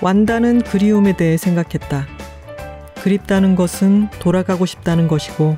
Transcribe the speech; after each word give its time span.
완다는 0.00 0.62
그리움에 0.62 1.16
대해 1.16 1.36
생각했다. 1.36 2.06
그립다는 3.02 3.56
것은 3.56 4.08
돌아가고 4.18 4.66
싶다는 4.66 5.08
것이고, 5.08 5.56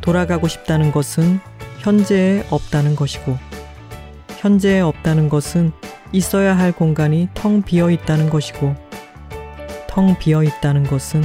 돌아가고 0.00 0.48
싶다는 0.48 0.92
것은 0.92 1.40
현재에 1.78 2.44
없다는 2.50 2.94
것이고, 2.94 3.36
현재에 4.38 4.80
없다는 4.80 5.28
것은 5.28 5.72
있어야 6.12 6.56
할 6.56 6.72
공간이 6.72 7.28
텅 7.34 7.62
비어 7.62 7.90
있다는 7.90 8.30
것이고, 8.30 8.74
텅 9.88 10.16
비어 10.18 10.44
있다는 10.44 10.84
것은 10.84 11.22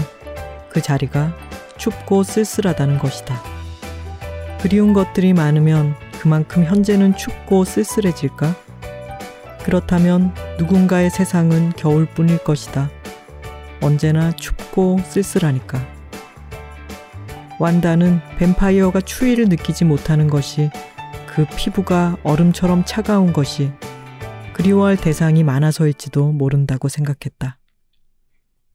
그 0.70 0.82
자리가 0.82 1.34
춥고 1.78 2.24
쓸쓸하다는 2.24 2.98
것이다. 2.98 3.40
그리운 4.62 4.94
것들이 4.94 5.34
많으면 5.34 5.96
그만큼 6.20 6.64
현재는 6.64 7.16
춥고 7.18 7.66
쓸쓸해질까? 7.66 8.56
그렇다면 9.64 10.34
누군가의 10.60 11.10
세상은 11.10 11.72
겨울뿐일 11.72 12.44
것이다. 12.44 12.90
언제나 13.82 14.32
춥고 14.32 15.00
쓸쓸하니까. 15.00 15.80
완다는 17.60 18.20
뱀파이어가 18.38 19.02
추위를 19.02 19.46
느끼지 19.50 19.86
못하는 19.86 20.30
것이 20.30 20.70
그 21.28 21.46
피부가 21.58 22.18
얼음처럼 22.24 22.86
차가운 22.86 23.34
것이 23.34 23.72
그리워할 24.54 24.98
대상이 24.98 25.44
많아서일지도 25.44 26.32
모른다고 26.32 26.88
생각했다. 26.88 27.58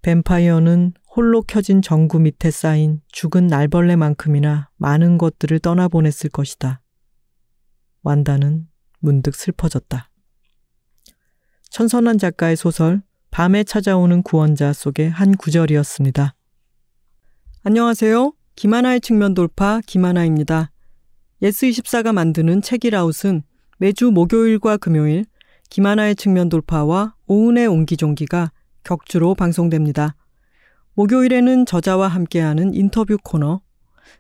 뱀파이어는 0.03 0.95
홀로 1.15 1.43
켜진 1.43 1.83
전구 1.83 2.19
밑에 2.21 2.51
쌓인 2.51 3.01
죽은 3.09 3.47
날벌레만큼이나 3.47 4.71
많은 4.77 5.19
것들을 5.19 5.59
떠나보냈을 5.61 6.31
것이다. 6.31 6.81
완다는 8.03 8.67
문득 9.01 9.35
슬퍼졌다. 9.35 10.11
천선란 11.71 12.19
작가의 12.19 12.57
소설 12.57 13.03
밤에 13.31 13.63
찾아오는 13.63 14.23
구원자 14.23 14.73
속의 14.73 15.11
한 15.11 15.37
구절이었습니다. 15.37 16.35
안녕하세요. 17.63 18.33
김하나의 18.57 19.01
측면 19.01 19.35
돌파 19.35 19.81
김하나입니다. 19.87 20.71
예스24가 21.43 22.13
만드는 22.13 22.63
책읽아웃은 22.63 23.43
매주 23.79 24.11
목요일과 24.11 24.79
금요일 24.79 25.27
김하나의 25.69 26.17
측면 26.17 26.49
돌파와 26.49 27.15
오은의 27.27 27.67
옹기종기가 27.67 28.51
격주로 28.83 29.35
방송됩니다. 29.35 30.17
목요일에는 30.95 31.67
저자와 31.67 32.09
함께하는 32.09 32.75
인터뷰 32.75 33.19
코너, 33.23 33.61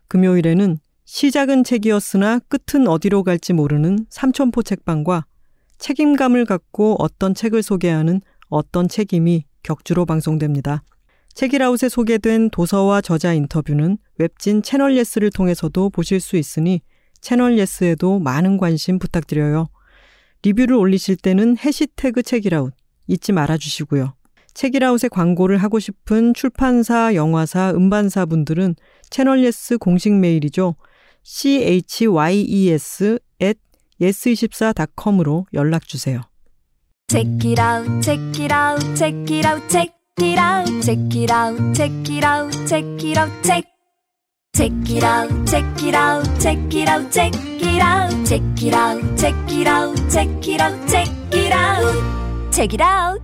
금요일에는 0.09 0.79
시작은 1.07 1.65
책이었으나 1.65 2.41
끝은 2.41 2.87
어디로 2.87 3.23
갈지 3.25 3.55
모르는 3.55 4.07
삼천포 4.11 4.63
책방과 4.63 5.25
책임감을 5.79 6.45
갖고 6.45 6.97
어떤 6.99 7.35
책을 7.35 7.63
소개하는 7.63 8.21
어떤 8.49 8.89
책임이 8.89 9.45
격주로 9.63 10.07
방송됩니다. 10.07 10.83
책읽아웃에 11.35 11.89
소개된 11.89 12.51
도서와 12.51 13.01
저자 13.01 13.33
인터뷰는 13.33 13.99
웹진 14.19 14.63
채널 14.63 14.97
예스를 14.97 15.31
통해서도 15.31 15.91
보실 15.91 16.21
수 16.21 16.37
있으니 16.37 16.81
채널 17.21 17.59
예스에도 17.59 18.19
많은 18.19 18.59
관심 18.59 18.99
부탁드려요. 18.99 19.69
리뷰를 20.43 20.75
올리실 20.77 21.17
때는 21.17 21.57
해시태그 21.59 22.23
책읽아웃 22.23 22.73
잊지 23.07 23.33
말아 23.33 23.57
주시고요. 23.57 24.15
책읽아웃에 24.55 25.09
광고를 25.09 25.59
하고 25.59 25.79
싶은 25.79 26.35
출판사, 26.35 27.15
영화사, 27.15 27.71
음반사 27.71 28.27
분들은 28.27 28.75
채널 29.11 29.45
예스 29.45 29.79
공식 29.79 30.13
메일이죠. 30.13 30.75
chyes 31.23 33.19
at 33.41 33.61
yes24.com으로 34.01 35.47
연락 35.55 35.87
주세요. 35.87 36.23
Check 37.09 37.51
it 37.51 37.61
out, 37.61 38.03
check 38.03 38.21
it 38.39 38.53
out, 38.53 38.95
check 38.95 39.35
it 39.35 39.47
out, 39.47 39.69
check 39.69 39.95
it 40.21 40.39
out, 40.39 40.83
check 40.83 41.17
it 41.17 41.33
out, 41.33 41.75
check 41.75 41.93
it 42.11 42.25
out, 42.25 42.67
check 42.67 42.85
it 43.05 43.19
out, 43.19 43.43
check. 43.43 43.65
Check 44.55 44.73
it 44.91 45.05
out, 45.05 45.47
check 45.47 45.65
it 45.83 45.95
out, 45.95 46.41
check 46.41 46.59
it 46.75 46.89
out, 46.89 47.11
check 47.13 47.33
it 47.35 47.81
out, 47.81 48.27
check 48.27 48.43
it 48.61 48.75
out, 48.75 49.17
check 49.17 49.53
it 49.53 49.69
out, 49.69 50.09
check 50.11 50.49
it 50.49 50.61
out, 50.61 50.89
check 50.89 51.09
it 51.33 51.53
out, 51.53 52.51
check 52.51 52.75
it 52.75 52.83
out. 52.83 53.23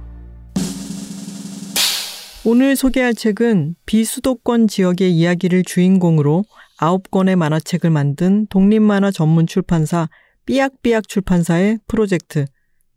오늘 2.46 2.76
소개할 2.76 3.14
책은 3.14 3.74
비수도권 3.86 4.68
지역의 4.68 5.12
이야기를 5.12 5.64
주인공으로 5.64 6.44
아홉 6.78 7.10
권의 7.10 7.36
만화책을 7.36 7.90
만든 7.90 8.46
독립만화 8.48 9.10
전문 9.10 9.46
출판사 9.46 10.08
삐약삐약 10.46 11.08
출판사의 11.08 11.78
프로젝트 11.86 12.44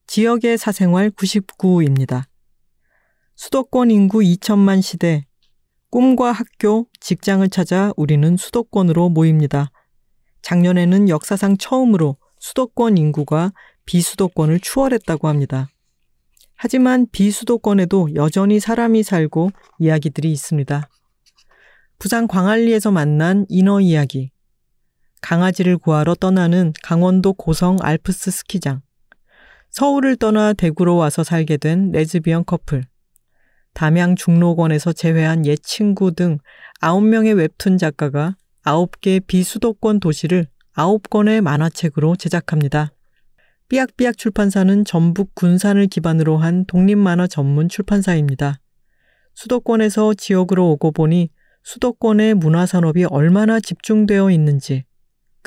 지역의 0.08 0.58
사생활 0.58 1.12
99입니다. 1.12 2.24
수도권 3.35 3.90
인구 3.90 4.19
2천만 4.19 4.81
시대 4.81 5.25
꿈과 5.90 6.34
학교, 6.34 6.88
직장을 7.00 7.47
찾아 7.50 7.94
우리는 7.96 8.35
수도권으로 8.35 9.08
모입니다. 9.09 9.72
작년에는 10.41 11.08
역사상 11.08 11.58
처음으로 11.58 12.18
수도권 12.40 12.97
인구가 12.97 13.53
비수도권을 13.85 14.59
추월했다고 14.59 15.29
합니다. 15.29 15.69
하지만 16.56 17.08
비수도권에도 17.14 18.16
여전히 18.16 18.59
사람이 18.59 19.03
살고 19.03 19.52
이야기들이 19.79 20.29
있습니다. 20.34 20.90
부산 21.97 22.28
광안리에서 22.28 22.91
만난 22.91 23.46
인어 23.47 23.79
이야기. 23.79 24.31
강아지를 25.28 25.78
구하러 25.78 26.16
떠나는 26.16 26.72
강원도 26.82 27.34
고성 27.34 27.76
알프스 27.82 28.32
스키장. 28.32 28.80
서울을 29.72 30.16
떠나 30.16 30.54
대구로 30.54 30.96
와서 30.96 31.22
살게 31.22 31.58
된 31.58 31.92
레즈비언 31.92 32.46
커플. 32.46 32.86
담양 33.74 34.16
중록원에서 34.16 34.94
재회한 34.94 35.46
옛 35.46 35.58
친구 35.62 36.14
등 36.14 36.38
9명의 36.80 37.36
웹툰 37.36 37.78
작가가 37.78 38.38
9개 38.64 39.22
비수도권 39.28 40.00
도시를 40.00 40.48
9권의 40.78 41.42
만화책으로 41.42 42.16
제작합니다. 42.16 42.94
삐약삐약 43.68 44.18
출판사는 44.18 44.86
전북 44.86 45.36
군산을 45.36 45.88
기반으로 45.88 46.38
한 46.38 46.64
독립만화 46.68 47.28
전문 47.28 47.68
출판사입니다. 47.68 48.62
수도권에서 49.34 50.14
지역으로 50.14 50.72
오고 50.72 50.94
보니 50.94 51.32
수도권의 51.64 52.36
문화산업이 52.36 53.04
얼마나 53.04 53.59
집중되어 53.59 54.32
있는지, 54.32 54.86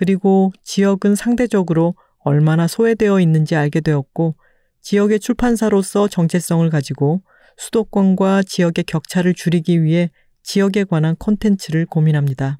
그리고 0.01 0.51
지역은 0.65 1.15
상대적으로 1.15 1.95
얼마나 2.21 2.67
소외되어 2.67 3.21
있는지 3.21 3.55
알게 3.55 3.83
되었고, 3.83 4.35
지역의 4.81 5.21
출판사로서 5.21 6.09
정체성을 6.09 6.71
가지고 6.71 7.21
수도권과 7.59 8.45
지역의 8.45 8.85
격차를 8.85 9.35
줄이기 9.35 9.83
위해 9.83 10.11
지역에 10.43 10.85
관한 10.85 11.17
콘텐츠를 11.17 11.85
고민합니다. 11.85 12.57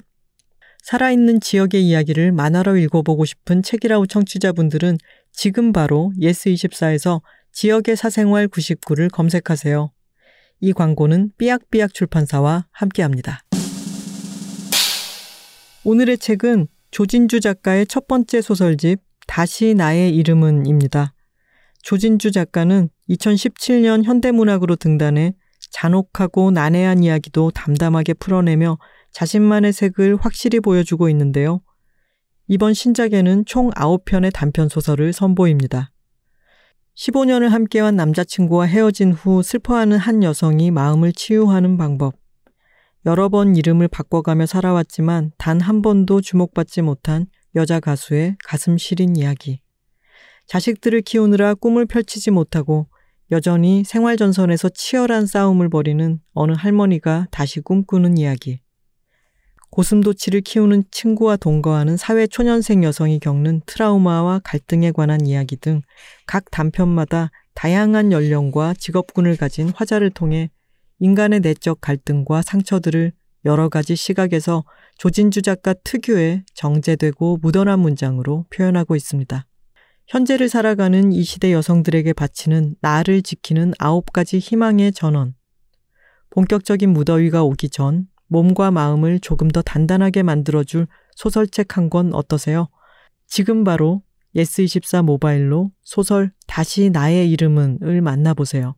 살아있는 0.83 1.39
지역의 1.39 1.83
이야기를 1.83 2.31
만화로 2.31 2.77
읽어보고 2.77 3.25
싶은 3.25 3.63
책이라우 3.63 4.05
청취자분들은 4.05 4.99
지금 5.31 5.73
바로 5.73 6.13
예스24에서 6.19 7.21
지역의 7.53 7.95
사생활 7.95 8.49
99를 8.49 9.11
검색하세요. 9.11 9.91
이 10.59 10.73
광고는 10.73 11.31
삐약삐약 11.39 11.95
출판사와 11.95 12.67
함께합니다. 12.71 13.41
오늘의 15.83 16.19
책은 16.19 16.67
조진주 16.91 17.39
작가의 17.39 17.87
첫 17.87 18.07
번째 18.07 18.41
소설집 18.41 18.99
다시 19.25 19.73
나의 19.73 20.13
이름은입니다. 20.15 21.13
조진주 21.83 22.31
작가는 22.31 22.89
2017년 23.09 24.03
현대문학으로 24.03 24.75
등단해 24.75 25.33
잔혹하고 25.71 26.51
난해한 26.51 27.01
이야기도 27.03 27.51
담담하게 27.51 28.15
풀어내며 28.15 28.77
자신만의 29.11 29.71
색을 29.71 30.17
확실히 30.17 30.59
보여주고 30.59 31.07
있는데요. 31.09 31.61
이번 32.47 32.73
신작에는 32.73 33.45
총 33.45 33.69
9편의 33.71 34.33
단편 34.33 34.67
소설을 34.67 35.13
선보입니다. 35.13 35.91
15년을 36.97 37.49
함께한 37.49 37.95
남자친구와 37.95 38.65
헤어진 38.65 39.13
후 39.13 39.41
슬퍼하는 39.41 39.97
한 39.97 40.23
여성이 40.23 40.71
마음을 40.71 41.13
치유하는 41.13 41.77
방법. 41.77 42.20
여러 43.05 43.29
번 43.29 43.55
이름을 43.55 43.87
바꿔가며 43.87 44.45
살아왔지만 44.45 45.31
단 45.37 45.59
한 45.59 45.81
번도 45.81 46.21
주목받지 46.21 46.81
못한 46.81 47.25
여자 47.55 47.79
가수의 47.79 48.37
가슴 48.45 48.77
시린 48.77 49.15
이야기. 49.15 49.61
자식들을 50.47 51.01
키우느라 51.01 51.55
꿈을 51.55 51.85
펼치지 51.85 52.31
못하고 52.31 52.87
여전히 53.31 53.83
생활전선에서 53.85 54.69
치열한 54.69 55.25
싸움을 55.25 55.69
벌이는 55.69 56.19
어느 56.33 56.51
할머니가 56.51 57.27
다시 57.31 57.59
꿈꾸는 57.61 58.17
이야기. 58.17 58.59
고슴도치를 59.71 60.41
키우는 60.41 60.83
친구와 60.91 61.37
동거하는 61.37 61.95
사회 61.95 62.27
초년생 62.27 62.83
여성이 62.83 63.19
겪는 63.19 63.61
트라우마와 63.65 64.41
갈등에 64.43 64.91
관한 64.91 65.25
이야기 65.25 65.55
등 65.55 65.81
각 66.27 66.51
단편마다 66.51 67.31
다양한 67.55 68.11
연령과 68.11 68.73
직업군을 68.77 69.37
가진 69.37 69.69
화자를 69.69 70.09
통해 70.11 70.49
인간의 71.01 71.39
내적 71.39 71.81
갈등과 71.81 72.43
상처들을 72.43 73.11
여러 73.45 73.69
가지 73.69 73.95
시각에서 73.95 74.63
조진주 74.99 75.41
작가 75.41 75.73
특유의 75.73 76.43
정제되고 76.53 77.39
무던한 77.41 77.79
문장으로 77.79 78.45
표현하고 78.51 78.95
있습니다. 78.95 79.47
현재를 80.07 80.47
살아가는 80.47 81.11
이 81.11 81.23
시대 81.23 81.53
여성들에게 81.53 82.13
바치는 82.13 82.75
나를 82.81 83.23
지키는 83.23 83.73
아홉 83.79 84.13
가지 84.13 84.37
희망의 84.37 84.91
전원. 84.91 85.33
본격적인 86.29 86.91
무더위가 86.91 87.43
오기 87.43 87.69
전 87.71 88.05
몸과 88.27 88.69
마음을 88.69 89.19
조금 89.19 89.49
더 89.49 89.63
단단하게 89.63 90.21
만들어줄 90.21 90.85
소설책 91.15 91.77
한 91.77 91.89
권 91.89 92.13
어떠세요? 92.13 92.69
지금 93.25 93.63
바로 93.63 94.03
예스24 94.35 95.03
모바일로 95.03 95.71
소설 95.81 96.31
다시 96.45 96.91
나의 96.91 97.31
이름은을 97.31 98.01
만나보세요. 98.01 98.75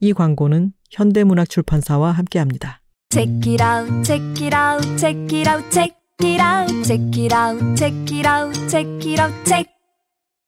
이 0.00 0.12
광고는 0.12 0.72
현대문학 0.90 1.48
출판사와 1.48 2.12
함께합니다. 2.12 2.80
Check 3.10 3.52
it 3.52 3.62
out, 3.62 4.02
check 4.04 4.46
it 4.46 4.56
out, 4.56 4.96
check 4.96 5.38
it 5.38 5.48
out, 5.48 5.70
check 5.70 5.94
it 6.22 6.40
out, 6.40 6.82
check 6.84 7.20
it 7.20 7.34
out, 7.34 7.76
check 7.76 7.94
it 8.10 8.26
out, 8.26 8.68
check 8.68 9.06
it 9.06 9.20
out, 9.20 9.44
check. 9.44 9.66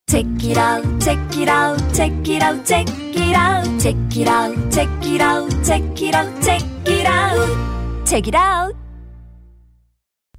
Check 0.08 0.26
it 0.44 0.58
out, 0.58 0.84
check 1.00 1.18
it 1.38 1.48
out, 1.48 1.94
check 1.94 2.12
it 2.28 2.42
out, 2.42 2.64
check 2.66 2.88
it 3.16 3.34
out, 3.34 3.80
check 3.80 3.96
it 4.16 4.28
out, 4.28 4.70
check 4.70 4.88
it 5.06 5.22
out, 5.22 5.48
check 5.64 6.02
it 6.02 6.14
out, 6.14 6.42
check 6.42 6.62
it 6.86 7.06
out, 7.06 8.04
check 8.04 8.28
it 8.28 8.36
out. 8.36 8.76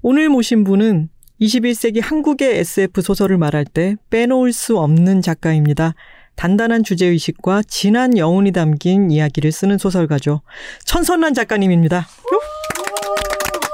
오늘 0.02 0.30
모신 0.30 0.64
분은 0.64 1.10
21세기 1.42 2.02
한국의 2.02 2.60
SF 2.60 3.02
소설을 3.02 3.38
말할 3.38 3.66
때 3.66 3.96
빼놓을 4.10 4.54
수 4.54 4.78
없는 4.78 5.22
작가입니다. 5.22 5.94
단단한 6.36 6.84
주제의식과 6.84 7.64
진한 7.64 8.18
여운이 8.18 8.52
담긴 8.52 9.12
이야기를 9.12 9.52
쓰는 9.52 9.78
소설가죠. 9.78 10.42
천선란 10.86 11.34
작가님입니다. 11.34 12.06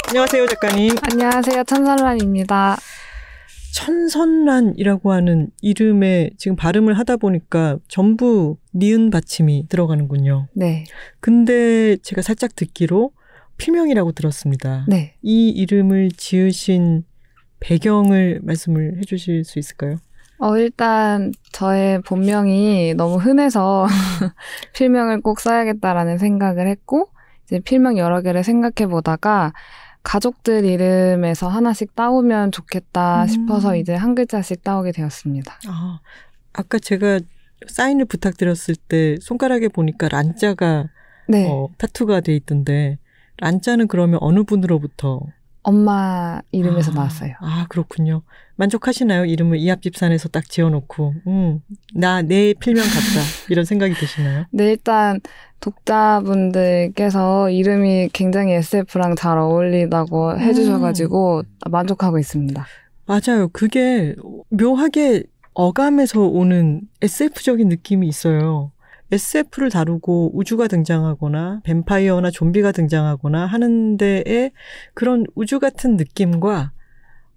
안녕하세요, 0.09 0.47
작가님. 0.47 0.95
안녕하세요. 1.11 1.63
천선란입니다. 1.63 2.77
천선란이라고 3.73 5.11
하는 5.11 5.49
이름에 5.61 6.31
지금 6.37 6.55
발음을 6.55 6.97
하다 6.97 7.17
보니까 7.17 7.77
전부 7.87 8.57
니은 8.73 9.11
받침이 9.11 9.67
들어가는군요. 9.69 10.47
네. 10.53 10.85
근데 11.19 11.95
제가 11.97 12.21
살짝 12.21 12.55
듣기로 12.55 13.11
필명이라고 13.57 14.13
들었습니다. 14.13 14.85
네. 14.87 15.15
이 15.21 15.49
이름을 15.49 16.11
지으신 16.17 17.03
배경을 17.59 18.39
말씀을 18.41 18.97
해주실 18.99 19.43
수 19.43 19.59
있을까요? 19.59 19.97
어, 20.39 20.57
일단 20.57 21.31
저의 21.51 22.01
본명이 22.01 22.93
너무 22.95 23.17
흔해서 23.17 23.87
필명을 24.73 25.21
꼭 25.21 25.39
써야겠다라는 25.39 26.17
생각을 26.17 26.67
했고, 26.67 27.09
이제 27.45 27.59
필명 27.59 27.97
여러 27.97 28.21
개를 28.21 28.43
생각해 28.43 28.89
보다가 28.89 29.53
가족들 30.03 30.65
이름에서 30.65 31.47
하나씩 31.49 31.95
따오면 31.95 32.51
좋겠다 32.51 33.23
음. 33.23 33.27
싶어서 33.27 33.75
이제 33.75 33.93
한 33.93 34.15
글자씩 34.15 34.63
따오게 34.63 34.91
되었습니다. 34.91 35.59
아, 35.67 35.99
아까 36.53 36.79
제가 36.79 37.19
사인을 37.67 38.05
부탁드렸을 38.05 38.75
때 38.75 39.17
손가락에 39.21 39.67
보니까 39.67 40.07
란자가 40.09 40.87
네. 41.27 41.49
어, 41.49 41.67
타투가 41.77 42.21
돼 42.21 42.35
있던데 42.35 42.97
란자는 43.37 43.87
그러면 43.87 44.19
어느 44.21 44.43
분으로부터 44.43 45.21
엄마 45.69 46.41
이름에서 46.51 46.91
아, 46.91 46.95
나왔어요. 46.95 47.33
아 47.39 47.65
그렇군요. 47.69 48.23
만족하시나요? 48.55 49.25
이름을 49.25 49.57
이합집산에서 49.59 50.29
딱 50.29 50.49
지어놓고 50.49 51.13
음, 51.27 51.61
나 51.93 52.21
내 52.23 52.53
필명 52.59 52.83
같다 52.83 53.21
이런 53.49 53.65
생각이 53.65 53.93
드시나요? 53.93 54.45
네, 54.51 54.71
일단 54.71 55.19
독자분들께서 55.59 57.49
이름이 57.49 58.09
굉장히 58.13 58.53
SF랑 58.53 59.15
잘 59.15 59.37
어울리다고 59.37 60.31
음. 60.31 60.39
해주셔가지고 60.39 61.43
만족하고 61.69 62.17
있습니다. 62.19 62.65
맞아요. 63.05 63.47
그게 63.53 64.15
묘하게 64.49 65.23
어감에서 65.53 66.21
오는 66.21 66.81
SF적인 67.01 67.67
느낌이 67.69 68.07
있어요. 68.07 68.71
SF를 69.11 69.69
다루고 69.69 70.31
우주가 70.33 70.67
등장하거나 70.67 71.61
뱀파이어나 71.63 72.31
좀비가 72.31 72.71
등장하거나 72.71 73.45
하는 73.45 73.97
데에 73.97 74.51
그런 74.93 75.25
우주 75.35 75.59
같은 75.59 75.97
느낌과 75.97 76.71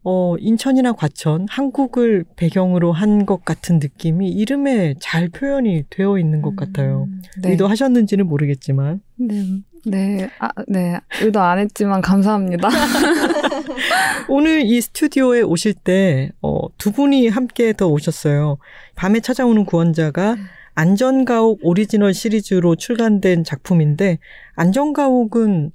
어, 0.04 0.34
인천이나 0.38 0.92
과천, 0.94 1.46
한국을 1.48 2.24
배경으로 2.34 2.92
한 2.92 3.24
것 3.24 3.44
같은 3.44 3.78
느낌이 3.78 4.30
이름에 4.30 4.94
잘 4.98 5.28
표현이 5.28 5.84
되어 5.90 6.18
있는 6.18 6.42
것 6.42 6.56
같아요. 6.56 7.06
네. 7.40 7.50
의도하셨는지는 7.50 8.26
모르겠지만. 8.26 9.00
네, 9.16 9.62
네, 9.86 10.28
아, 10.40 10.48
네. 10.66 10.98
의도 11.20 11.40
안 11.40 11.58
했지만 11.60 12.00
감사합니다. 12.00 12.68
오늘 14.28 14.62
이 14.62 14.80
스튜디오에 14.80 15.42
오실 15.42 15.74
때, 15.74 16.32
어, 16.42 16.62
두 16.78 16.90
분이 16.90 17.28
함께 17.28 17.72
더 17.72 17.86
오셨어요. 17.86 18.58
밤에 18.96 19.20
찾아오는 19.20 19.64
구원자가 19.64 20.36
안전가옥 20.74 21.60
오리지널 21.62 22.14
시리즈로 22.14 22.76
출간된 22.76 23.44
작품인데, 23.44 24.18
안전가옥은 24.54 25.72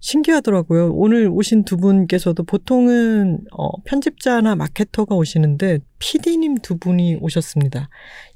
신기하더라고요. 0.00 0.92
오늘 0.94 1.28
오신 1.30 1.64
두 1.64 1.76
분께서도 1.76 2.44
보통은, 2.44 3.40
어, 3.52 3.70
편집자나 3.84 4.56
마케터가 4.56 5.14
오시는데, 5.14 5.80
PD님 5.98 6.56
두 6.62 6.78
분이 6.78 7.18
오셨습니다. 7.20 7.90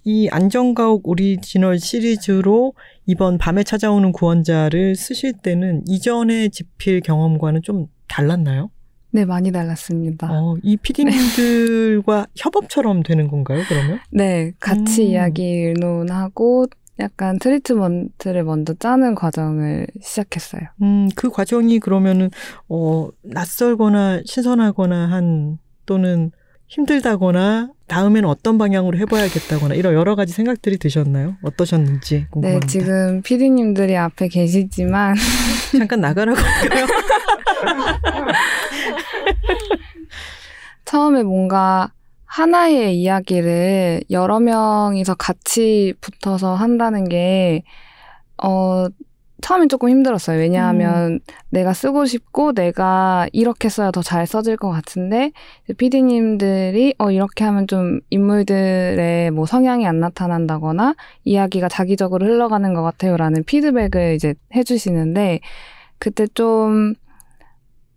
이 0.04 0.28
안전가옥 0.28 1.08
오리지널 1.08 1.78
시리즈로 1.78 2.74
이번 3.06 3.38
밤에 3.38 3.62
찾아오는 3.62 4.12
구원자를 4.12 4.94
쓰실 4.94 5.32
때는 5.42 5.82
이전의 5.86 6.50
집필 6.50 7.00
경험과는 7.00 7.62
좀 7.62 7.86
달랐나요? 8.08 8.70
네, 9.14 9.24
많이 9.24 9.52
달랐습니다. 9.52 10.28
어, 10.28 10.56
이 10.64 10.76
PD님들과 10.76 12.26
협업처럼 12.34 13.04
되는 13.04 13.28
건가요, 13.28 13.62
그러면? 13.68 14.00
네, 14.10 14.50
같이 14.58 15.02
음. 15.02 15.06
이야기 15.06 15.44
의논하고 15.44 16.66
약간 16.98 17.38
트리트먼트를 17.38 18.42
먼저 18.42 18.74
짜는 18.74 19.14
과정을 19.14 19.86
시작했어요. 20.02 20.62
음, 20.82 21.08
그 21.14 21.30
과정이 21.30 21.78
그러면은, 21.78 22.28
어, 22.68 23.08
낯설거나 23.22 24.22
신선하거나 24.24 25.08
한, 25.08 25.58
또는 25.86 26.32
힘들다거나, 26.66 27.70
다음에는 27.86 28.28
어떤 28.28 28.58
방향으로 28.58 28.98
해봐야겠다거나, 28.98 29.76
이런 29.76 29.94
여러 29.94 30.16
가지 30.16 30.32
생각들이 30.32 30.78
드셨나요? 30.78 31.36
어떠셨는지 31.42 32.14
네, 32.14 32.26
궁금합니다. 32.32 32.66
지금 32.66 33.22
피디님들이 33.22 33.96
앞에 33.96 34.26
계시지만 34.26 35.14
잠깐 35.78 36.00
나가라고 36.00 36.36
할까요? 36.40 36.86
처음에 40.84 41.22
뭔가 41.22 41.90
하나의 42.26 42.98
이야기를 43.00 44.02
여러 44.10 44.40
명이서 44.40 45.14
같이 45.14 45.94
붙어서 46.00 46.54
한다는 46.54 47.08
게, 47.08 47.62
어, 48.42 48.86
처음엔 49.40 49.68
조금 49.68 49.90
힘들었어요. 49.90 50.38
왜냐하면 50.38 51.20
내가 51.50 51.74
쓰고 51.74 52.06
싶고 52.06 52.52
내가 52.54 53.28
이렇게 53.32 53.68
써야 53.68 53.90
더 53.90 54.02
잘 54.02 54.26
써질 54.26 54.56
것 54.56 54.70
같은데, 54.70 55.32
피디님들이, 55.76 56.94
어, 56.98 57.10
이렇게 57.10 57.44
하면 57.44 57.66
좀 57.66 58.00
인물들의 58.10 59.30
뭐 59.32 59.46
성향이 59.46 59.86
안 59.86 60.00
나타난다거나, 60.00 60.94
이야기가 61.24 61.68
자기적으로 61.68 62.26
흘러가는 62.26 62.72
것 62.74 62.82
같아요. 62.82 63.16
라는 63.16 63.44
피드백을 63.44 64.14
이제 64.14 64.34
해주시는데, 64.56 65.40
그때 65.98 66.26
좀, 66.34 66.94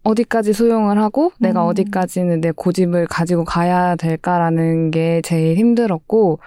어디까지 0.08 0.54
수용을 0.54 0.98
하고 1.00 1.34
내가 1.40 1.64
음. 1.64 1.68
어디까지는 1.68 2.42
내 2.42 2.52
고집을 2.52 3.08
가지고 3.08 3.44
가야 3.44 3.96
될까라는 3.98 4.92
게 4.92 5.22
제일 5.24 5.58
힘들었고 5.58 6.40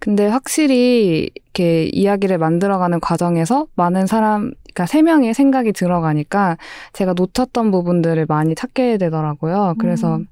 근데 0.00 0.26
확실히 0.26 1.30
이렇게 1.34 1.84
이야기를 1.84 2.38
만들어가는 2.38 3.00
과정에서 3.00 3.68
많은 3.76 4.06
사람 4.06 4.52
그러니까 4.74 4.86
세 4.86 5.02
명의 5.02 5.32
생각이 5.32 5.72
들어가니까 5.72 6.58
제가 6.92 7.12
놓쳤던 7.14 7.70
부분들을 7.70 8.26
많이 8.26 8.56
찾게 8.56 8.98
되더라고요. 8.98 9.76
그래서 9.78 10.16
음. 10.16 10.26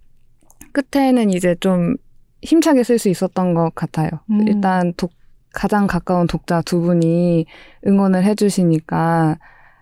끝에는 0.73 1.31
이제 1.31 1.55
좀 1.61 1.97
힘차게 2.43 2.83
쓸 2.83 2.99
수 2.99 3.09
있었던 3.09 3.55
것 3.55 3.73
같아요. 3.75 4.11
음. 4.31 4.49
일단 4.49 4.93
독, 4.97 5.13
가장 5.53 5.87
가까운 5.87 6.27
독자 6.27 6.61
두 6.63 6.81
분이 6.81 7.47
응원을 7.87 8.25
해주시니까 8.25 9.39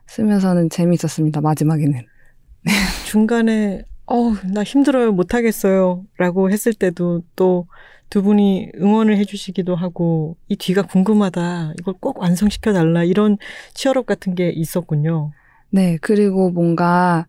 쓰면서는 0.09 0.69
재밌었습니다. 0.69 1.41
마지막에는. 1.41 2.10
중간에 3.07 3.83
어, 4.07 4.33
나 4.53 4.63
힘들어요. 4.63 5.13
못 5.13 5.35
하겠어요. 5.35 6.05
라고 6.19 6.51
했을 6.51 6.73
때도 6.73 7.23
또 7.37 7.67
두 8.11 8.23
분이 8.23 8.73
응원을 8.81 9.17
해 9.17 9.25
주시기도 9.25 9.77
하고 9.77 10.37
이 10.49 10.57
뒤가 10.57 10.83
궁금하다. 10.83 11.75
이걸 11.79 11.95
꼭 12.01 12.19
완성시켜 12.19 12.73
달라. 12.73 13.05
이런 13.05 13.39
치열업 13.73 14.05
같은 14.05 14.35
게 14.35 14.51
있었군요. 14.51 15.31
네, 15.71 15.97
그리고 16.03 16.51
뭔가 16.51 17.27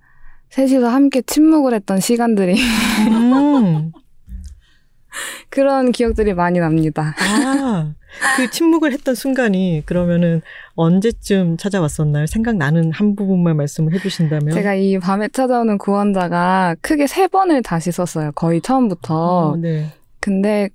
셋이서 0.49 0.89
함께 0.89 1.21
침묵을 1.21 1.75
했던 1.75 1.99
시간들이 1.99 2.59
음. 3.07 3.91
그런 5.49 5.91
기억들이 5.91 6.33
많이 6.33 6.59
납니다. 6.59 7.13
아, 7.19 7.93
그 8.37 8.49
침묵을 8.49 8.91
했던 8.91 9.15
순간이 9.15 9.83
그러면은 9.85 10.41
언제쯤 10.75 11.57
찾아왔었나요? 11.57 12.25
생각나는 12.25 12.91
한 12.91 13.15
부분만 13.15 13.57
말씀을 13.57 13.93
해 13.93 13.99
주신다면. 13.99 14.53
제가 14.53 14.75
이 14.75 14.99
밤에 14.99 15.27
찾아오는 15.29 15.77
구원자가 15.77 16.75
크게 16.81 17.07
세 17.07 17.27
번을 17.27 17.63
다시 17.63 17.91
썼어요. 17.91 18.31
거의 18.33 18.61
처음부터. 18.61 19.15
어, 19.15 19.55
네. 19.57 19.87
근데 20.19 20.69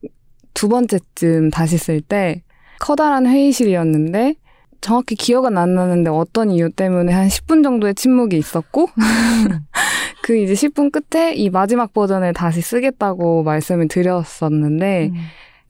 두 0.55 0.69
번째쯤 0.69 1.51
다시 1.51 1.79
쓸 1.79 2.01
때 2.01 2.43
커다란 2.81 3.27
회의실이었는데 3.27 4.35
정확히 4.81 5.15
기억은 5.15 5.57
안 5.59 5.75
나는데 5.75 6.11
어떤 6.11 6.51
이유 6.51 6.71
때문에 6.71 7.13
한 7.13 7.29
10분 7.29 7.63
정도의 7.63 7.95
침묵이 7.95 8.37
있었고 8.37 8.89
그 10.23 10.37
이제 10.37 10.55
10분 10.55 10.91
끝에 10.93 11.35
이 11.35 11.51
마지막 11.51 11.93
버전을 11.93 12.33
다시 12.33 12.61
쓰겠다고 12.61 13.43
말씀을 13.43 13.89
드렸었는데 13.89 15.11
음. 15.13 15.15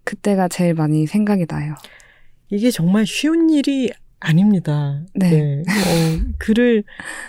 그때가 0.06 0.48
제일 0.48 0.72
많이 0.72 1.06
생각이 1.06 1.46
나요. 1.46 1.74
이게 2.48 2.70
정말 2.70 3.04
쉬운 3.04 3.50
일이 3.50 3.90
아닙니다. 4.20 5.02
네. 5.14 5.60
어, 5.60 5.62
글을 6.38 6.84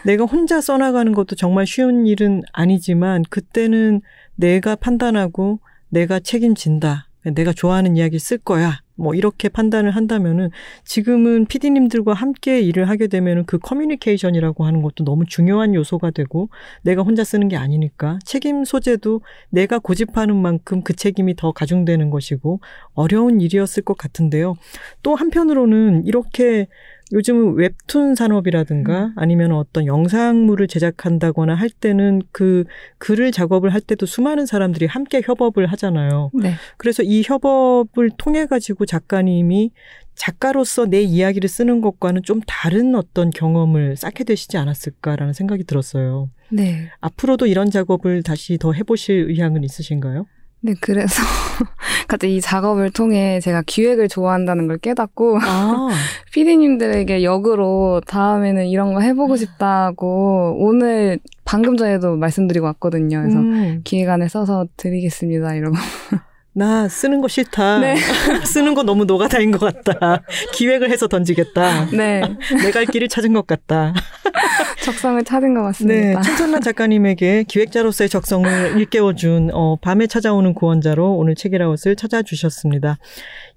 내가 0.05 0.23
혼자 0.23 0.61
써나가는 0.61 1.11
것도 1.11 1.35
정말 1.35 1.65
쉬운 1.65 2.05
일은 2.05 2.43
아니지만 2.53 3.23
그때는 3.29 4.01
내가 4.35 4.75
판단하고 4.75 5.59
내가 5.89 6.19
책임진다. 6.19 7.09
내가 7.33 7.51
좋아하는 7.51 7.97
이야기 7.97 8.19
쓸 8.19 8.37
거야. 8.37 8.81
뭐 8.97 9.13
이렇게 9.13 9.47
판단을 9.47 9.91
한다면은 9.91 10.49
지금은 10.83 11.45
PD님들과 11.45 12.13
함께 12.13 12.59
일을 12.59 12.89
하게 12.89 13.07
되면은 13.07 13.45
그 13.45 13.57
커뮤니케이션이라고 13.59 14.65
하는 14.65 14.81
것도 14.81 15.05
너무 15.05 15.25
중요한 15.25 15.73
요소가 15.73 16.11
되고 16.11 16.49
내가 16.81 17.03
혼자 17.03 17.23
쓰는 17.23 17.47
게 17.47 17.55
아니니까 17.55 18.19
책임 18.25 18.65
소재도 18.65 19.21
내가 19.49 19.79
고집하는 19.79 20.35
만큼 20.35 20.81
그 20.83 20.93
책임이 20.93 21.35
더 21.35 21.51
가중되는 21.51 22.09
것이고 22.09 22.59
어려운 22.93 23.39
일이었을 23.39 23.83
것 23.83 23.97
같은데요. 23.97 24.55
또 25.03 25.15
한편으로는 25.15 26.05
이렇게 26.05 26.67
요즘은 27.13 27.55
웹툰 27.55 28.15
산업이라든가 28.15 29.13
아니면 29.15 29.53
어떤 29.53 29.85
영상물을 29.85 30.67
제작한다거나 30.67 31.55
할 31.55 31.69
때는 31.69 32.21
그 32.31 32.65
글을 32.97 33.31
작업을 33.31 33.73
할 33.73 33.81
때도 33.81 34.05
수많은 34.05 34.45
사람들이 34.45 34.85
함께 34.87 35.21
협업을 35.23 35.67
하잖아요. 35.67 36.31
네. 36.33 36.53
그래서 36.77 37.03
이 37.03 37.23
협업을 37.25 38.11
통해 38.17 38.45
가지고 38.45 38.85
작가님이 38.85 39.71
작가로서 40.15 40.87
내 40.87 41.01
이야기를 41.01 41.47
쓰는 41.47 41.79
것과는 41.79 42.23
좀 42.23 42.41
다른 42.47 42.95
어떤 42.95 43.29
경험을 43.29 43.95
쌓게 43.95 44.23
되시지 44.23 44.57
않았을까라는 44.57 45.33
생각이 45.33 45.63
들었어요. 45.63 46.29
네. 46.49 46.89
앞으로도 46.99 47.45
이런 47.45 47.69
작업을 47.69 48.23
다시 48.23 48.57
더 48.57 48.73
해보실 48.73 49.27
의향은 49.29 49.63
있으신가요? 49.63 50.25
네, 50.61 50.73
그래서 50.81 51.21
갑자기 52.07 52.37
이 52.37 52.41
작업을 52.41 52.91
통해 52.91 53.39
제가 53.39 53.63
기획을 53.65 54.07
좋아한다는 54.07 54.67
걸 54.67 54.77
깨닫고 54.77 55.39
아, 55.41 55.87
피디님들에게 56.33 57.23
역으로 57.23 58.01
다음에는 58.07 58.65
이런 58.65 58.93
거 58.93 59.01
해보고 59.01 59.35
싶다고 59.35 60.55
오늘 60.59 61.19
방금 61.45 61.77
전에도 61.77 62.15
말씀드리고 62.15 62.65
왔거든요. 62.65 63.21
그래서 63.21 63.39
음, 63.39 63.81
기획안을 63.83 64.29
써서 64.29 64.65
드리겠습니다. 64.77 65.53
이러고. 65.55 65.75
나 66.57 66.87
쓰는 66.87 67.21
거 67.21 67.27
싫다. 67.27 67.77
네. 67.77 67.95
쓰는 68.43 68.73
거 68.73 68.81
너무 68.81 69.05
노가다인 69.05 69.51
것 69.51 69.59
같다. 69.59 70.23
기획을 70.53 70.89
해서 70.89 71.07
던지겠다. 71.07 71.85
네. 71.91 72.21
내갈 72.63 72.87
길을 72.87 73.09
찾은 73.09 73.31
것 73.33 73.45
같다. 73.45 73.93
적성을 74.83 75.23
찾은 75.23 75.53
것 75.53 75.59
네, 75.59 75.65
같습니다. 75.67 76.21
천선란 76.21 76.61
작가님에게 76.61 77.43
기획자로서의 77.43 78.09
적성을 78.09 78.75
일깨워준 78.75 79.51
어, 79.53 79.75
밤에 79.75 80.07
찾아오는 80.07 80.55
구원자로 80.55 81.13
오늘 81.13 81.35
책이라웃을 81.35 81.95
찾아주셨습니다. 81.95 82.97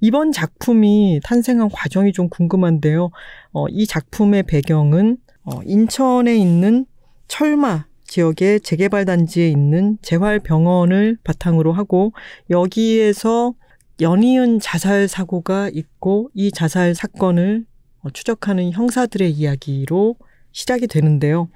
이번 0.00 0.30
작품이 0.30 1.20
탄생한 1.24 1.70
과정이 1.72 2.12
좀 2.12 2.28
궁금한데요. 2.28 3.10
어, 3.52 3.66
이 3.70 3.86
작품의 3.86 4.42
배경은 4.42 5.16
어, 5.44 5.60
인천에 5.64 6.36
있는 6.36 6.84
철마 7.28 7.86
지역의 8.10 8.60
재개발 8.60 9.04
단지에 9.04 9.48
있는 9.48 9.96
재활병원을 10.02 11.18
바탕으로 11.22 11.72
하고 11.72 12.12
여기에서 12.50 13.54
연이은 14.00 14.58
자살 14.58 15.06
사고가 15.06 15.70
있고 15.72 16.28
이 16.34 16.50
자살 16.50 16.94
사건을 16.96 17.64
어, 18.00 18.10
추적하는 18.10 18.72
형사들의 18.72 19.30
이야기로 19.30 20.16
시작이 20.50 20.88
되는데요. 20.88 21.50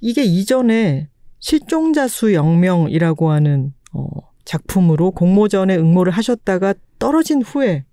이게 0.00 0.24
이전에 0.24 1.08
실종자 1.40 2.08
수 2.08 2.32
영명이라고 2.32 3.30
하는 3.30 3.74
어, 3.92 4.06
작품으로 4.46 5.10
공모전에 5.10 5.76
응모를 5.76 6.12
하셨다가 6.12 6.72
떨어진 6.98 7.42
후에 7.42 7.84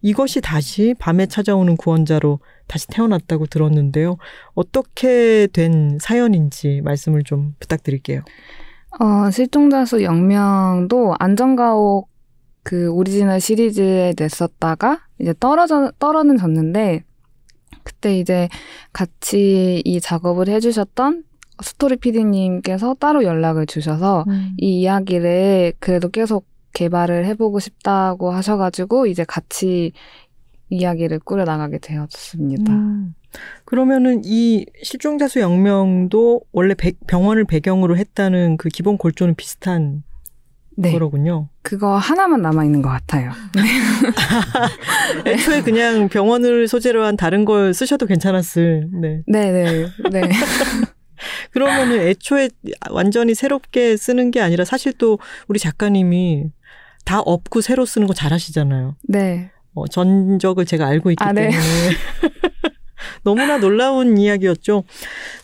이것이 0.00 0.40
다시 0.40 0.94
밤에 0.98 1.26
찾아오는 1.26 1.76
구원자로 1.76 2.40
다시 2.72 2.86
태어났다고 2.86 3.44
들었는데요. 3.46 4.16
어떻게 4.54 5.46
된 5.52 5.98
사연인지 6.00 6.80
말씀을 6.82 7.22
좀 7.22 7.54
부탁드릴게요. 7.60 8.22
어, 8.98 9.30
실종자수 9.30 10.02
영명도 10.02 11.14
안전가옥 11.18 12.08
그 12.62 12.90
오리지널 12.90 13.40
시리즈에 13.40 14.14
냈었다가 14.18 15.00
이제 15.18 15.34
떨어져, 15.38 15.92
떨어는 15.98 16.38
졌는데 16.38 17.04
그때 17.82 18.18
이제 18.18 18.48
같이 18.94 19.82
이 19.84 20.00
작업을 20.00 20.48
해주셨던 20.48 21.24
스토리 21.62 21.96
PD님께서 21.96 22.94
따로 22.94 23.22
연락을 23.22 23.66
주셔서 23.66 24.24
이 24.56 24.80
이야기를 24.80 25.74
그래도 25.78 26.08
계속 26.08 26.46
개발을 26.72 27.26
해보고 27.26 27.60
싶다고 27.60 28.30
하셔가지고 28.30 29.06
이제 29.06 29.24
같이 29.24 29.92
이야기를 30.72 31.20
꾸려나가게 31.20 31.78
되었습니다. 31.78 32.72
음. 32.72 33.14
그러면은 33.64 34.22
이 34.24 34.66
실종자 34.82 35.28
수 35.28 35.40
영명도 35.40 36.42
원래 36.52 36.74
배- 36.74 36.92
병원을 37.06 37.44
배경으로 37.44 37.96
했다는 37.96 38.56
그 38.56 38.68
기본 38.68 38.96
골조는 38.98 39.34
비슷한 39.34 40.02
네, 40.76 40.92
거로군요. 40.92 41.48
그거 41.62 41.96
하나만 41.96 42.40
남아 42.40 42.64
있는 42.64 42.80
것 42.80 42.88
같아요. 42.88 43.30
애초에 45.26 45.62
그냥 45.62 46.08
병원을 46.08 46.66
소재로 46.68 47.04
한 47.04 47.16
다른 47.16 47.44
걸 47.44 47.74
쓰셔도 47.74 48.06
괜찮았을. 48.06 48.88
네. 49.00 49.22
네 49.26 49.52
네, 49.52 49.86
네. 50.10 50.20
그러면은 51.52 52.00
애초에 52.00 52.48
완전히 52.90 53.34
새롭게 53.34 53.96
쓰는 53.96 54.30
게 54.30 54.40
아니라 54.40 54.64
사실 54.64 54.92
또 54.94 55.18
우리 55.46 55.58
작가님이 55.60 56.46
다 57.04 57.20
없고 57.20 57.60
새로 57.60 57.84
쓰는 57.84 58.06
거 58.06 58.14
잘하시잖아요. 58.14 58.96
네. 59.08 59.51
어, 59.74 59.86
전적을 59.86 60.64
제가 60.64 60.86
알고 60.86 61.10
있기 61.12 61.24
아, 61.24 61.32
네. 61.32 61.48
때문에 61.48 61.58
너무나 63.24 63.58
놀라운 63.58 64.18
이야기였죠. 64.18 64.84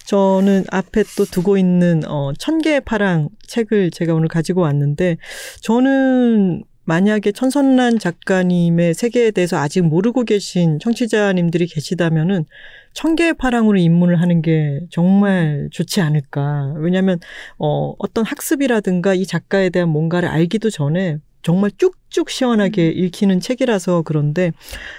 저는 0.06 0.64
앞에 0.70 1.04
또 1.16 1.24
두고 1.24 1.58
있는 1.58 2.02
어, 2.06 2.32
천 2.38 2.58
개의 2.60 2.80
파랑 2.80 3.28
책을 3.46 3.90
제가 3.90 4.14
오늘 4.14 4.28
가지고 4.28 4.62
왔는데 4.62 5.16
저는 5.60 6.64
만약에 6.84 7.32
천선란 7.32 7.98
작가님의 7.98 8.94
세계에 8.94 9.30
대해서 9.30 9.58
아직 9.58 9.82
모르고 9.82 10.24
계신 10.24 10.78
청취자님들이 10.78 11.66
계시다면은 11.66 12.46
천 12.94 13.14
개의 13.14 13.34
파랑으로 13.34 13.76
입문을 13.76 14.22
하는 14.22 14.40
게 14.40 14.80
정말 14.90 15.68
좋지 15.70 16.00
않을까. 16.00 16.72
왜냐하면 16.78 17.18
어, 17.58 17.94
어떤 17.98 18.24
학습이라든가 18.24 19.12
이 19.12 19.26
작가에 19.26 19.68
대한 19.68 19.90
뭔가를 19.90 20.30
알기도 20.30 20.70
전에 20.70 21.18
정말 21.42 21.70
쭉쭉 21.76 22.30
시원하게 22.30 22.88
읽히는 22.88 23.40
책이라서 23.40 24.02
그런데 24.02 24.52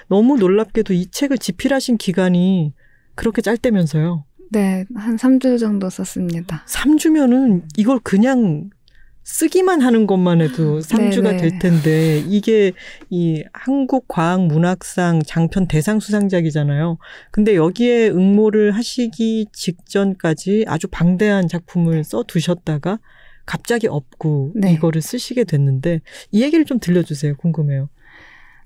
너무 0.08 0.38
놀랍게도 0.38 0.93
이 0.93 1.08
책을 1.12 1.38
집필하신 1.38 1.98
기간이 1.98 2.74
그렇게 3.15 3.41
짧다면서요. 3.41 4.25
네, 4.51 4.86
한 4.96 5.15
3주 5.15 5.60
정도 5.60 5.89
썼습니다. 5.89 6.63
3주면은 6.67 7.63
이걸 7.77 8.00
그냥 8.00 8.69
쓰기만 9.24 9.81
하는 9.81 10.08
것만 10.08 10.41
해도 10.41 10.79
3주가 10.79 11.24
네네. 11.24 11.38
될 11.38 11.60
텐데 11.60 12.24
이게 12.27 12.72
이 13.12 13.43
한국 13.53 14.08
과학 14.08 14.48
문학상 14.48 15.22
장편 15.24 15.67
대상 15.67 16.00
수상작이잖아요. 16.00 16.98
근데 17.29 17.55
여기에 17.55 18.10
응모를 18.10 18.72
하시기 18.72 19.48
직전까지 19.53 20.65
아주 20.67 20.88
방대한 20.88 21.48
작품을 21.48 22.03
써 22.03 22.24
두셨다가 22.24 23.00
갑자기 23.50 23.88
엎고 23.88 24.51
네. 24.53 24.72
이거를 24.74 25.01
쓰시게 25.01 25.44
됐는데 25.44 26.01
이 26.29 26.44
얘기를 26.44 26.65
좀 26.65 26.79
들려주세요. 26.79 27.36
궁금해요. 27.38 27.89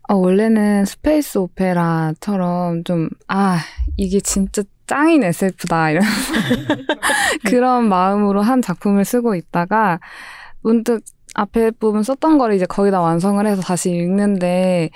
어, 0.09 0.15
원래는 0.15 0.83
space 0.83 1.37
opera처럼 1.37 2.83
좀, 2.83 3.07
아, 3.29 3.59
이게 3.95 4.19
진짜 4.19 4.61
짱인 4.85 5.23
SF다, 5.23 5.91
이런 5.91 6.03
그런 7.47 7.87
마음으로 7.87 8.41
한 8.41 8.61
작품을 8.61 9.05
쓰고 9.05 9.35
있다가 9.35 10.01
문득 10.59 11.01
앞에 11.33 11.71
부분 11.71 12.03
썼던 12.03 12.37
거를 12.37 12.55
이제 12.55 12.65
거의 12.65 12.91
다 12.91 12.99
완성을 12.99 13.47
해서 13.47 13.61
다시 13.61 13.89
읽는데 13.89 14.89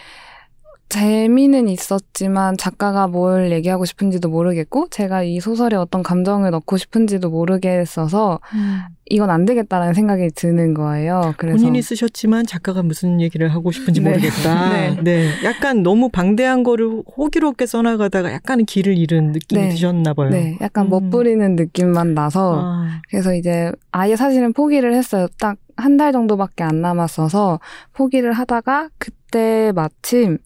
재미는 0.89 1.67
있었지만 1.67 2.55
작가가 2.55 3.07
뭘 3.07 3.51
얘기하고 3.51 3.83
싶은지도 3.83 4.29
모르겠고 4.29 4.87
제가 4.89 5.23
이 5.23 5.39
소설에 5.39 5.75
어떤 5.75 6.01
감정을 6.01 6.51
넣고 6.51 6.77
싶은지도 6.77 7.29
모르겠어서 7.29 8.39
음. 8.53 8.79
이건 9.09 9.29
안 9.29 9.45
되겠다라는 9.45 9.93
생각이 9.93 10.29
드는 10.35 10.73
거예요. 10.73 11.33
그래서 11.37 11.57
본인이 11.57 11.81
쓰셨지만 11.81 12.45
작가가 12.45 12.83
무슨 12.83 13.19
얘기를 13.19 13.49
하고 13.49 13.71
싶은지 13.71 14.01
네. 14.01 14.09
모르겠다. 14.09 14.69
네. 14.71 14.97
네. 15.03 15.29
약간 15.43 15.83
너무 15.83 16.09
방대한 16.09 16.63
거를 16.63 17.03
호기롭게 17.17 17.65
써나가다가 17.65 18.31
약간 18.31 18.63
길을 18.65 18.97
잃은 18.97 19.33
느낌이 19.33 19.61
네. 19.61 19.69
드셨나 19.69 20.13
봐요. 20.13 20.29
네, 20.29 20.57
약간 20.61 20.85
음. 20.85 20.89
멋부리는 20.89 21.55
느낌만 21.55 22.13
나서 22.13 22.61
아, 22.63 23.01
그래서 23.09 23.33
이제 23.33 23.71
아예 23.91 24.15
사실은 24.15 24.53
포기를 24.53 24.93
했어요. 24.93 25.27
딱 25.39 25.57
한 25.77 25.97
달 25.97 26.11
정도밖에 26.11 26.63
안 26.63 26.81
남았어서 26.81 27.59
포기를 27.93 28.33
하다가 28.33 28.89
그때 28.97 29.71
마침 29.75 30.37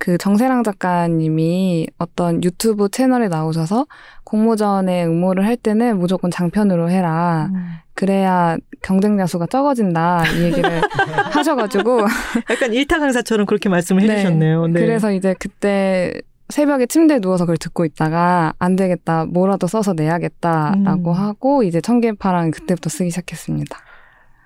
그 0.00 0.16
정세랑 0.16 0.62
작가님이 0.64 1.86
어떤 1.98 2.42
유튜브 2.42 2.88
채널에 2.88 3.28
나오셔서 3.28 3.86
공모전에 4.24 5.04
응모를 5.04 5.44
할 5.44 5.58
때는 5.58 5.98
무조건 5.98 6.30
장편으로 6.30 6.88
해라. 6.88 7.50
음. 7.52 7.74
그래야 7.92 8.56
경쟁자 8.80 9.26
수가 9.26 9.46
적어진다. 9.46 10.24
이 10.28 10.44
얘기를 10.44 10.80
하셔가지고. 11.32 12.00
약간 12.48 12.72
일타 12.72 12.98
강사처럼 12.98 13.44
그렇게 13.44 13.68
말씀을 13.68 14.06
네. 14.06 14.14
해주셨네요. 14.14 14.68
네. 14.68 14.80
그래서 14.80 15.12
이제 15.12 15.34
그때 15.38 16.14
새벽에 16.48 16.86
침대에 16.86 17.20
누워서 17.20 17.44
그걸 17.44 17.58
듣고 17.58 17.84
있다가 17.84 18.54
안 18.58 18.76
되겠다. 18.76 19.26
뭐라도 19.26 19.66
써서 19.66 19.92
내야겠다라고 19.92 21.10
음. 21.10 21.14
하고 21.14 21.62
이제 21.62 21.82
청계파랑 21.82 22.52
그때부터 22.52 22.88
쓰기 22.88 23.10
시작했습니다. 23.10 23.78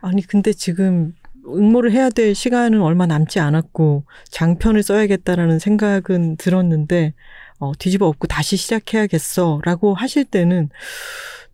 아니 0.01 0.27
근데 0.27 0.53
지금 0.53 1.15
응모를 1.47 1.93
해야 1.93 2.11
될 2.11 2.35
시간은 2.35 2.81
얼마 2.81 3.07
남지 3.07 3.41
않았고 3.41 4.05
장편을 4.31 4.83
써야겠다라는 4.83 5.59
생각은 5.59 6.37
들었는데 6.37 7.15
어, 7.59 7.73
뒤집어 7.79 8.07
엎고 8.09 8.27
다시 8.27 8.57
시작해야겠어라고 8.57 9.95
하실 9.95 10.25
때는 10.25 10.71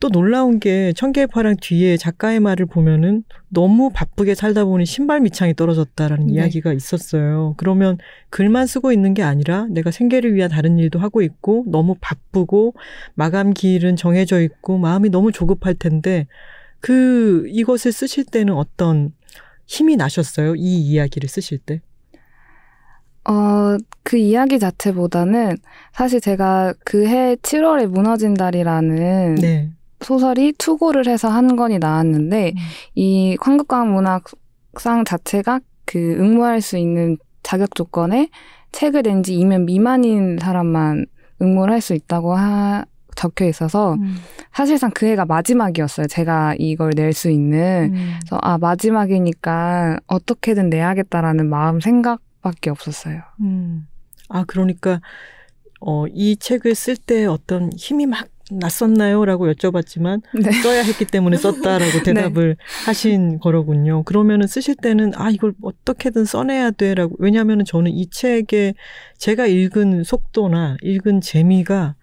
또 0.01 0.09
놀라운 0.09 0.59
게 0.61 0.95
청개의 0.95 1.27
파랑 1.27 1.57
뒤에 1.61 1.99
작가의 1.99 2.41
말을 2.41 2.65
보면은 2.65 3.23
너무 3.51 3.91
바쁘게 3.93 4.35
살다 4.35 4.65
보니 4.65 4.87
신발 4.87 5.21
밑창이 5.21 5.55
떨어졌다라는 5.55 6.29
네. 6.29 6.33
이야기가 6.35 6.73
있었어요. 6.73 7.55
그러면 7.59 7.99
글만 8.31 8.67
쓰고 8.67 8.93
있는 8.93 9.13
게 9.13 9.23
아니라 9.23 9.67
내가 9.69 9.91
생계를 9.91 10.35
위한 10.35 10.49
다른 10.51 10.79
일도 10.79 10.99
하고 10.99 11.21
있고 11.21 11.65
너무 11.69 11.97
바쁘고 12.01 12.75
마감 13.15 13.53
기일은 13.53 13.97
정해져 13.97 14.41
있고 14.41 14.79
마음이 14.79 15.11
너무 15.11 15.33
조급할 15.33 15.75
텐데 15.75 16.27
그 16.81 17.45
이것을 17.49 17.93
쓰실 17.93 18.25
때는 18.25 18.55
어떤 18.55 19.13
힘이 19.71 19.95
나셨어요? 19.97 20.57
이 20.57 20.79
이야기를 20.81 21.29
쓰실 21.29 21.59
때? 21.59 21.81
어, 23.25 23.77
그 24.03 24.17
이야기 24.17 24.59
자체보다는 24.59 25.57
사실 25.93 26.21
제가 26.21 26.75
그 26.85 27.07
해 27.07 27.37
7월에 27.37 27.87
무너진 27.87 28.35
달이라는 28.35 29.37
네. 29.37 29.71
소설이 30.01 30.55
투고를 30.59 31.07
해서 31.07 31.29
한 31.29 31.55
권이 31.55 31.79
나왔는데 31.79 32.55
이 32.97 33.37
황국광문학상 33.41 35.05
자체가 35.05 35.61
그 35.85 35.99
응모할 36.19 36.61
수 36.63 36.77
있는 36.77 37.17
자격 37.45 37.75
조건에 37.77 38.29
책을 38.73 39.03
낸 39.03 39.23
지 39.23 39.35
2년 39.37 39.65
미만인 39.67 40.39
사람만 40.41 41.07
응모를 41.43 41.75
할 41.75 41.81
수 41.81 41.95
있다고 41.95 42.35
하, 42.35 42.85
적혀 43.21 43.47
있어서 43.47 43.95
음. 43.95 44.17
사실상 44.53 44.91
그 44.95 45.05
해가 45.05 45.27
마지막이었어요. 45.27 46.07
제가 46.07 46.55
이걸 46.59 46.93
낼 46.97 47.13
수 47.13 47.29
있는. 47.29 47.93
음. 47.95 48.15
그래서 48.21 48.39
아 48.41 48.57
마지막이니까 48.57 49.99
어떻게든 50.07 50.71
내야겠다라는 50.71 51.49
마음 51.49 51.81
생각밖에 51.81 52.71
없었어요. 52.71 53.21
음. 53.41 53.87
아, 54.31 54.45
그러니까, 54.47 55.01
어, 55.81 56.07
이 56.07 56.37
책을 56.37 56.75
쓸 56.75 56.97
때 56.97 57.27
어떤 57.27 57.71
힘이 57.77 58.07
막 58.07 58.29
났었나요? 58.53 59.25
라고 59.25 59.53
여쭤봤지만, 59.53 60.23
네. 60.41 60.53
써야 60.63 60.83
했기 60.83 61.05
때문에 61.05 61.37
썼다라고 61.37 62.03
대답을 62.07 62.57
하신 62.87 63.41
거로군요. 63.41 64.05
그러면은 64.05 64.47
쓰실 64.47 64.77
때는, 64.77 65.13
아, 65.17 65.31
이걸 65.31 65.53
어떻게든 65.63 66.25
써내야 66.25 66.71
돼. 66.71 66.95
라고. 66.95 67.17
왜냐면은 67.19 67.65
저는 67.65 67.91
이 67.91 68.09
책에 68.09 68.75
제가 69.19 69.47
읽은 69.47 70.05
속도나 70.05 70.77
읽은 70.83 71.21
재미가 71.21 71.97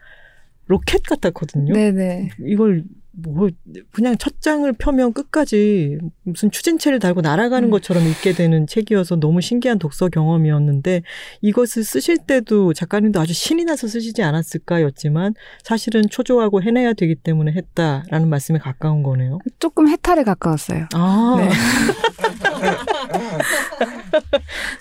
로켓 0.67 1.03
같았거든요. 1.03 1.73
네네. 1.73 2.29
이걸 2.45 2.83
뭐 3.19 3.49
그냥 3.91 4.15
첫 4.17 4.41
장을 4.41 4.71
펴면 4.73 5.11
끝까지 5.11 5.97
무슨 6.21 6.51
추진체를 6.51 6.99
달고 6.99 7.21
날아가는 7.21 7.67
음. 7.67 7.71
것처럼 7.71 8.05
읽게 8.07 8.33
되는 8.33 8.67
책이어서 8.67 9.15
너무 9.15 9.41
신기한 9.41 9.79
독서 9.79 10.07
경험이었는데 10.07 11.01
이것을 11.41 11.83
쓰실 11.83 12.17
때도 12.27 12.73
작가님도 12.73 13.19
아주 13.19 13.33
신이 13.33 13.65
나서 13.65 13.87
쓰시지 13.87 14.21
않았을까였지만 14.21 15.33
사실은 15.63 16.03
초조하고 16.09 16.61
해내야 16.61 16.93
되기 16.93 17.15
때문에 17.15 17.53
했다라는 17.53 18.29
말씀에 18.29 18.59
가까운 18.59 19.01
거네요. 19.01 19.39
조금 19.57 19.89
해탈에 19.89 20.23
가까웠어요. 20.23 20.85
아. 20.93 21.37
네. 21.39 21.49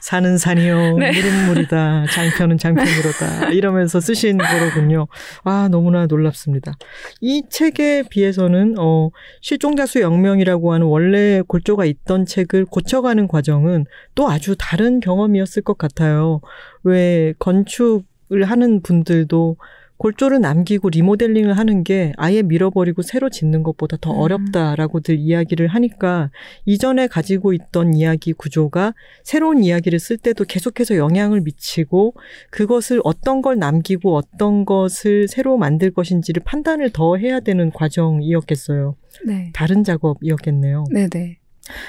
산은 0.00 0.38
산이요, 0.38 0.98
네. 0.98 1.12
물은 1.12 1.46
물이다, 1.46 2.06
장편은 2.06 2.58
장편으로다 2.58 3.50
이러면서 3.50 4.00
쓰신 4.00 4.38
거로군요. 4.38 5.06
아 5.44 5.68
너무나 5.70 6.06
놀랍습니다. 6.06 6.72
이 7.20 7.42
책에 7.48 8.04
비해서는 8.08 8.76
어, 8.78 9.10
실종자 9.40 9.86
수 9.86 10.00
영명이라고 10.00 10.72
하는 10.72 10.86
원래 10.86 11.42
골조가 11.46 11.84
있던 11.84 12.26
책을 12.26 12.66
고쳐가는 12.66 13.28
과정은 13.28 13.86
또 14.14 14.28
아주 14.28 14.56
다른 14.58 15.00
경험이었을 15.00 15.62
것 15.62 15.78
같아요. 15.78 16.40
왜 16.82 17.34
건축을 17.38 18.44
하는 18.44 18.82
분들도 18.82 19.56
골조를 19.98 20.40
남기고 20.40 20.90
리모델링을 20.90 21.56
하는 21.56 21.84
게 21.84 22.12
아예 22.16 22.42
밀어버리고 22.42 23.02
새로 23.02 23.30
짓는 23.30 23.62
것보다 23.62 23.96
더 24.00 24.12
음. 24.12 24.18
어렵다라고들 24.18 25.18
이야기를 25.18 25.68
하니까 25.68 26.30
이전에 26.64 27.06
가지고 27.06 27.52
있던 27.52 27.94
이야기 27.94 28.32
구조가 28.32 28.94
새로운 29.24 29.62
이야기를 29.62 29.98
쓸 29.98 30.18
때도 30.18 30.44
계속해서 30.44 30.96
영향을 30.96 31.40
미치고 31.40 32.14
그것을 32.50 33.00
어떤 33.04 33.42
걸 33.42 33.58
남기고 33.58 34.14
어떤 34.14 34.64
것을 34.64 35.28
새로 35.28 35.56
만들 35.56 35.90
것인지를 35.90 36.42
판단을 36.44 36.90
더 36.90 37.16
해야 37.16 37.40
되는 37.40 37.70
과정이었겠어요. 37.70 38.96
네. 39.26 39.50
다른 39.54 39.82
작업이었겠네요. 39.82 40.84
네네. 40.92 41.38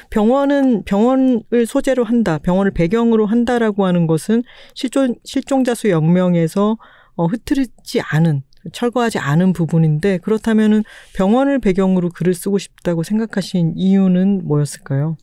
병원은 0.10 0.84
병원을 0.84 1.66
소재로 1.68 2.04
한다, 2.04 2.40
병원을 2.40 2.72
배경으로 2.72 3.26
한다라고 3.26 3.86
하는 3.86 4.08
것은 4.08 4.44
실종, 4.74 5.16
실종자 5.24 5.76
수 5.76 5.90
영명에서 5.90 6.78
어, 7.18 7.26
흐트리지 7.26 8.02
않은 8.02 8.44
철거하지 8.72 9.20
않은 9.20 9.54
부분인데 9.54 10.20
그렇다면은 10.20 10.84
병원을 11.16 11.60
배경으로 11.60 12.10
글을 12.10 12.34
쓰고 12.34 12.58
싶다고 12.58 13.04
생각하신 13.04 13.74
이유는 13.76 14.42
뭐였을까요? 14.46 15.18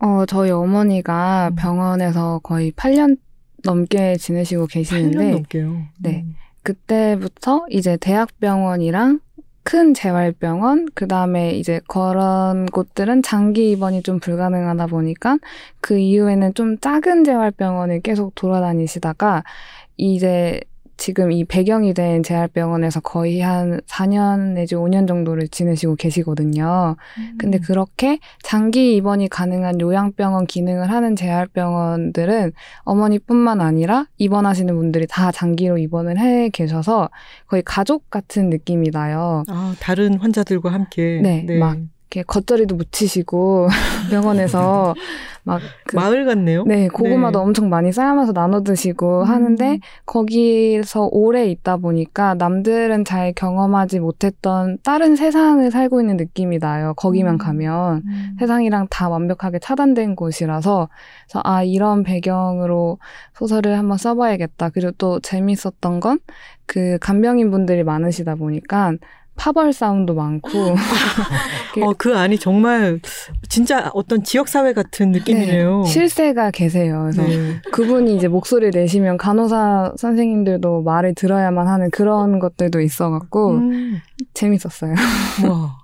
어, 0.00 0.26
저희 0.26 0.50
어머니가 0.50 1.50
음. 1.52 1.56
병원에서 1.56 2.40
거의 2.42 2.72
8년 2.72 3.18
넘게 3.64 4.16
지내시고 4.16 4.66
8년 4.66 4.70
계시는데 4.70 5.30
넘게요. 5.30 5.82
네. 5.98 6.24
음. 6.24 6.34
그때부터 6.62 7.66
이제 7.70 7.96
대학병원이랑 7.96 9.20
큰 9.62 9.94
재활병원, 9.94 10.86
그 10.94 11.08
다음에 11.08 11.50
이제 11.52 11.80
그런 11.88 12.66
곳들은 12.66 13.22
장기 13.22 13.72
입원이 13.72 14.02
좀 14.02 14.20
불가능하다 14.20 14.86
보니까 14.86 15.38
그 15.80 15.98
이후에는 15.98 16.54
좀 16.54 16.78
작은 16.78 17.24
재활병원을 17.24 18.00
계속 18.00 18.32
돌아다니시다가 18.36 19.42
이제 19.96 20.60
지금 20.96 21.30
이 21.32 21.44
배경이 21.44 21.94
된 21.94 22.22
재활병원에서 22.22 23.00
거의 23.00 23.40
한 23.40 23.80
4년 23.86 24.54
내지 24.54 24.74
5년 24.74 25.06
정도를 25.06 25.48
지내시고 25.48 25.96
계시거든요. 25.96 26.96
근데 27.38 27.58
그렇게 27.58 28.18
장기 28.42 28.96
입원이 28.96 29.28
가능한 29.28 29.80
요양병원 29.80 30.46
기능을 30.46 30.90
하는 30.90 31.16
재활병원들은 31.16 32.52
어머니뿐만 32.84 33.60
아니라 33.60 34.06
입원하시는 34.18 34.74
분들이 34.74 35.06
다 35.06 35.30
장기로 35.32 35.78
입원을 35.78 36.18
해 36.18 36.48
계셔서 36.48 37.10
거의 37.46 37.62
가족 37.64 38.10
같은 38.10 38.50
느낌이 38.50 38.90
나요. 38.90 39.44
아, 39.48 39.74
다른 39.80 40.18
환자들과 40.18 40.72
함께 40.72 41.20
네, 41.22 41.58
막 41.58 41.78
이렇게 42.08 42.22
겉절이도 42.22 42.76
묻히시고 42.76 43.68
병원에서 44.10 44.94
막 45.42 45.60
그, 45.86 45.96
마을 45.96 46.24
같네요. 46.24 46.64
네, 46.64 46.88
고구마도 46.88 47.38
네. 47.38 47.44
엄청 47.44 47.68
많이 47.68 47.92
쌓아면서 47.92 48.32
나눠 48.32 48.62
드시고 48.62 49.22
음. 49.22 49.24
하는데 49.24 49.78
거기서 50.04 51.08
오래 51.12 51.46
있다 51.46 51.76
보니까 51.76 52.34
남들은 52.34 53.04
잘 53.04 53.32
경험하지 53.32 54.00
못했던 54.00 54.78
다른 54.82 55.14
세상을 55.16 55.68
살고 55.70 56.00
있는 56.00 56.16
느낌이 56.16 56.58
나요. 56.58 56.94
거기만 56.96 57.34
음. 57.34 57.38
가면 57.38 58.02
음. 58.06 58.36
세상이랑 58.38 58.88
다 58.90 59.08
완벽하게 59.08 59.58
차단된 59.58 60.16
곳이라서 60.16 60.88
그래서 61.26 61.40
아 61.44 61.62
이런 61.62 62.02
배경으로 62.02 62.98
소설을 63.34 63.78
한번 63.78 63.98
써봐야겠다. 63.98 64.70
그리고 64.70 64.92
또 64.98 65.20
재밌었던 65.20 66.00
건 66.00 66.18
그 66.66 66.98
간병인 67.00 67.50
분들이 67.50 67.84
많으시다 67.84 68.34
보니까 68.34 68.92
파벌 69.36 69.72
싸움도 69.72 70.14
많고 70.14 70.50
어, 71.82 71.92
그 71.96 72.16
안이 72.16 72.38
정말 72.38 73.00
진짜 73.48 73.90
어떤 73.94 74.24
지역 74.24 74.48
사회 74.48 74.72
같은 74.72 75.12
느낌이네요. 75.12 75.82
네, 75.82 75.90
실세가 75.90 76.50
계세요. 76.50 77.10
그래서 77.12 77.22
네. 77.22 77.60
그분이 77.70 78.16
이제 78.16 78.28
목소리를 78.28 78.72
내시면 78.74 79.18
간호사 79.18 79.94
선생님들도 79.96 80.82
말을 80.82 81.14
들어야만 81.14 81.68
하는 81.68 81.90
그런 81.90 82.38
것들도 82.38 82.80
있어갖고 82.80 83.58
음, 83.58 83.98
재밌었어요. 84.34 84.94
와. 85.48 85.78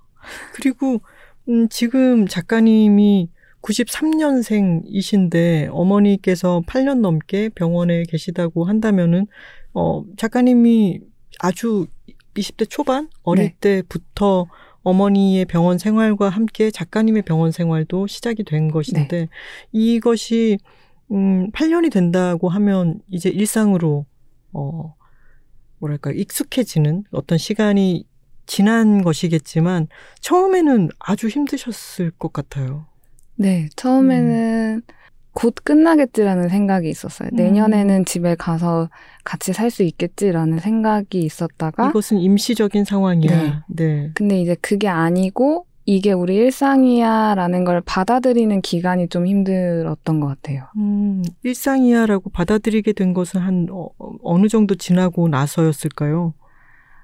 그리고 0.55 1.03
음, 1.49 1.69
지금 1.69 2.27
작가님이 2.27 3.29
93년생이신데 3.63 5.69
어머니께서 5.71 6.63
8년 6.67 7.01
넘게 7.01 7.51
병원에 7.51 8.03
계시다고 8.09 8.65
한다면은 8.65 9.27
어 9.73 10.03
작가님이 10.17 11.01
아주 11.39 11.87
20대 12.35 12.69
초반 12.69 13.09
어릴 13.23 13.55
네. 13.61 13.83
때부터 13.83 14.47
어머니의 14.83 15.45
병원 15.45 15.79
생활과 15.79 16.29
함께 16.29 16.71
작가님의 16.71 17.23
병원 17.23 17.53
생활도 17.53 18.07
시작이 18.07 18.43
된 18.45 18.71
것인데 18.71 19.29
이것이 19.71 20.59
음 21.11 21.51
8년이 21.53 21.93
된다고 21.93 22.49
하면 22.49 23.01
이제 23.09 23.29
일상으로 23.29 24.07
어 24.53 24.95
뭐랄까 25.79 26.11
익숙해지는 26.13 27.05
어떤 27.11 27.39
시간이 27.39 28.07
지난 28.47 29.03
것이겠지만 29.03 29.89
처음에는 30.21 30.89
아주 30.99 31.29
힘드셨을 31.29 32.11
것 32.13 32.33
같아요. 32.33 32.87
네, 33.37 33.69
처음에는 33.77 34.83
곧 35.35 35.55
끝나겠지라는 35.65 36.49
생각이 36.49 36.89
있었어요. 36.89 37.31
음. 37.33 37.37
내년에는 37.37 38.05
집에 38.05 38.35
가서 38.35 38.89
같이 39.25 39.53
살 39.53 39.71
수 39.71 39.83
있겠지라는 39.83 40.59
생각이 40.59 41.21
있었다가 41.23 41.89
이것은 41.89 42.19
임시적인 42.19 42.85
상황이야. 42.85 43.65
네. 43.69 44.11
근데 44.15 44.41
이제 44.41 44.55
그게 44.61 44.89
아니고 44.89 45.65
이게 45.87 46.13
우리 46.13 46.37
일상이야라는 46.37 47.65
걸 47.65 47.81
받아들이는 47.81 48.61
기간이 48.61 49.09
좀 49.09 49.27
힘들었던 49.27 50.21
것 50.21 50.27
같아요. 50.27 50.65
음, 50.77 51.23
일상이야라고 51.43 52.31
받아들이게 52.31 52.93
된 52.93 53.15
것은 53.15 53.41
한 53.41 53.67
어, 53.71 53.89
어느 54.23 54.49
정도 54.49 54.75
지나고 54.75 55.29
나서였을까요? 55.29 56.35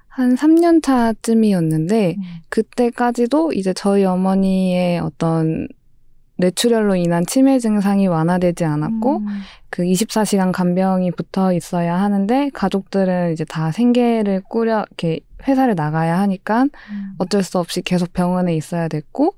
한 0.07 0.35
3년 0.35 0.83
차쯤이었는데 0.83 2.15
음. 2.17 2.23
그때까지도 2.49 3.53
이제 3.53 3.73
저희 3.73 4.05
어머니의 4.05 4.99
어떤 4.99 5.67
뇌출혈로 6.39 6.95
인한 6.95 7.25
치매 7.25 7.59
증상이 7.59 8.07
완화되지 8.07 8.63
않았고 8.63 9.17
음. 9.17 9.27
그 9.69 9.83
24시간 9.83 10.51
간병이 10.53 11.11
붙어 11.11 11.53
있어야 11.53 11.99
하는데 11.99 12.49
가족들은 12.53 13.33
이제 13.33 13.43
다 13.43 13.71
생계를 13.71 14.41
꾸려 14.49 14.85
이렇게 14.89 15.19
회사를 15.47 15.75
나가야 15.75 16.17
하니까 16.19 16.65
어쩔 17.17 17.43
수 17.43 17.59
없이 17.59 17.81
계속 17.81 18.13
병원에 18.13 18.55
있어야 18.55 18.87
됐고 18.87 19.35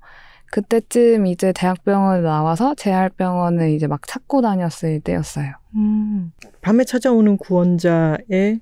그때쯤 0.52 1.26
이제 1.28 1.52
대학병원을 1.54 2.24
나와서 2.24 2.76
재활병원을 2.76 3.72
이제 3.72 3.88
막 3.88 4.06
찾고 4.06 4.42
다녔을 4.42 5.00
때였어요. 5.04 5.54
음. 5.76 6.32
밤에 6.62 6.84
찾아오는 6.84 7.38
구원자의 7.38 8.60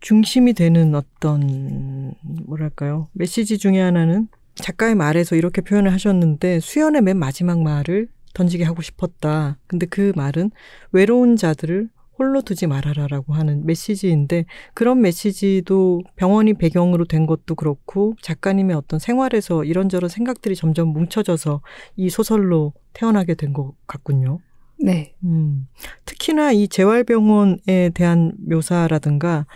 중심이 0.00 0.52
되는 0.52 0.94
어떤 0.94 2.14
뭐랄까요 2.46 3.08
메시지 3.12 3.58
중에 3.58 3.80
하나는 3.80 4.28
작가의 4.62 4.94
말에서 4.94 5.36
이렇게 5.36 5.60
표현을 5.62 5.92
하셨는데 5.92 6.60
수연의 6.60 7.02
맨 7.02 7.18
마지막 7.18 7.60
말을 7.62 8.08
던지게 8.34 8.64
하고 8.64 8.82
싶었다. 8.82 9.58
근데 9.66 9.86
그 9.86 10.12
말은 10.16 10.50
외로운 10.92 11.36
자들을 11.36 11.88
홀로 12.18 12.42
두지 12.42 12.66
말아라라고 12.66 13.32
하는 13.34 13.64
메시지인데 13.64 14.44
그런 14.74 15.00
메시지도 15.00 16.02
병원이 16.16 16.54
배경으로 16.54 17.04
된 17.04 17.26
것도 17.26 17.54
그렇고 17.54 18.14
작가님의 18.22 18.74
어떤 18.74 18.98
생활에서 18.98 19.62
이런저런 19.64 20.08
생각들이 20.08 20.56
점점 20.56 20.88
뭉쳐져서 20.88 21.60
이 21.96 22.10
소설로 22.10 22.72
태어나게 22.92 23.34
된 23.34 23.52
것 23.52 23.72
같군요. 23.86 24.40
네. 24.80 25.14
음, 25.24 25.68
특히나 26.04 26.52
이 26.52 26.68
재활병원에 26.68 27.90
대한 27.94 28.32
묘사라든가, 28.38 29.46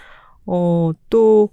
어, 0.46 0.90
또, 1.10 1.50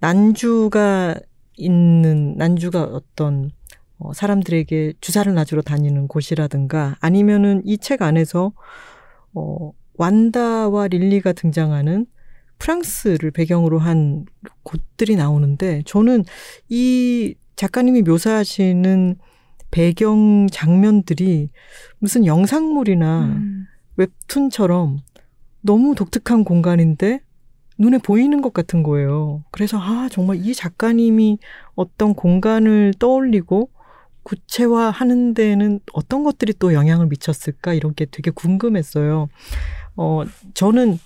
난주가 0.00 1.14
있는, 1.60 2.34
난주가 2.36 2.82
어떤, 2.84 3.50
어, 3.98 4.12
사람들에게 4.12 4.94
주사를 5.00 5.32
놔주러 5.34 5.62
다니는 5.62 6.08
곳이라든가, 6.08 6.96
아니면은 7.00 7.62
이 7.64 7.76
책 7.78 8.02
안에서, 8.02 8.52
어, 9.34 9.72
완다와 9.94 10.88
릴리가 10.88 11.32
등장하는 11.34 12.06
프랑스를 12.58 13.30
배경으로 13.30 13.78
한 13.78 14.24
곳들이 14.62 15.16
나오는데, 15.16 15.82
저는 15.86 16.24
이 16.68 17.34
작가님이 17.56 18.02
묘사하시는 18.02 19.16
배경 19.70 20.46
장면들이 20.50 21.50
무슨 21.98 22.26
영상물이나 22.26 23.24
음, 23.26 23.66
웹툰처럼 23.96 24.98
너무 25.60 25.94
독특한 25.94 26.42
공간인데 26.44 27.20
눈에 27.80 27.96
보이는 27.98 28.42
것 28.42 28.52
같은 28.52 28.82
거예요. 28.82 29.42
그래서 29.50 29.78
아, 29.80 30.08
정말 30.10 30.36
이 30.36 30.54
작가님이 30.54 31.38
어떤 31.74 32.14
공간을 32.14 32.92
떠올리고 32.98 33.70
구체화하는 34.22 35.32
데는 35.32 35.80
어떤 35.94 36.22
것들이 36.22 36.52
또 36.58 36.74
영향을 36.74 37.06
미쳤을까 37.06 37.72
이런 37.72 37.94
게 37.94 38.04
되게 38.04 38.30
궁금했어요. 38.30 39.28
어, 39.96 40.22
저는 40.52 40.98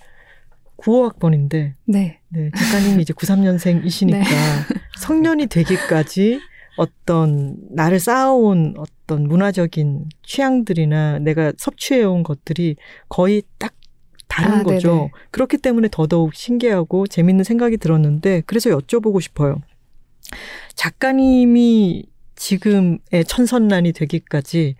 9호학번인데 0.77 1.73
네. 1.85 2.19
네, 2.27 2.51
작가님이 2.53 3.01
이제 3.03 3.13
93년생이시니까 3.13 4.11
네. 4.19 4.81
성년이 4.97 5.47
되기까지 5.47 6.41
어떤 6.75 7.55
나를 7.71 8.01
쌓아온 8.01 8.75
어떤 8.77 9.29
문화적인 9.29 10.09
취향들이나 10.23 11.19
내가 11.19 11.53
섭취해온 11.57 12.23
것들이 12.23 12.75
거의 13.07 13.43
딱 13.57 13.73
다른 14.27 14.59
아, 14.59 14.63
거죠. 14.63 14.89
네네. 14.89 15.11
그렇기 15.31 15.57
때문에 15.57 15.87
더더욱 15.91 16.33
신기하고 16.35 17.07
재밌는 17.07 17.43
생각이 17.43 17.77
들었는데 17.77 18.43
그래서 18.45 18.69
여쭤보고 18.69 19.21
싶어요. 19.21 19.61
작가님이 20.75 22.05
지금의 22.35 22.99
천선란이 23.27 23.93
되기까지 23.93 24.75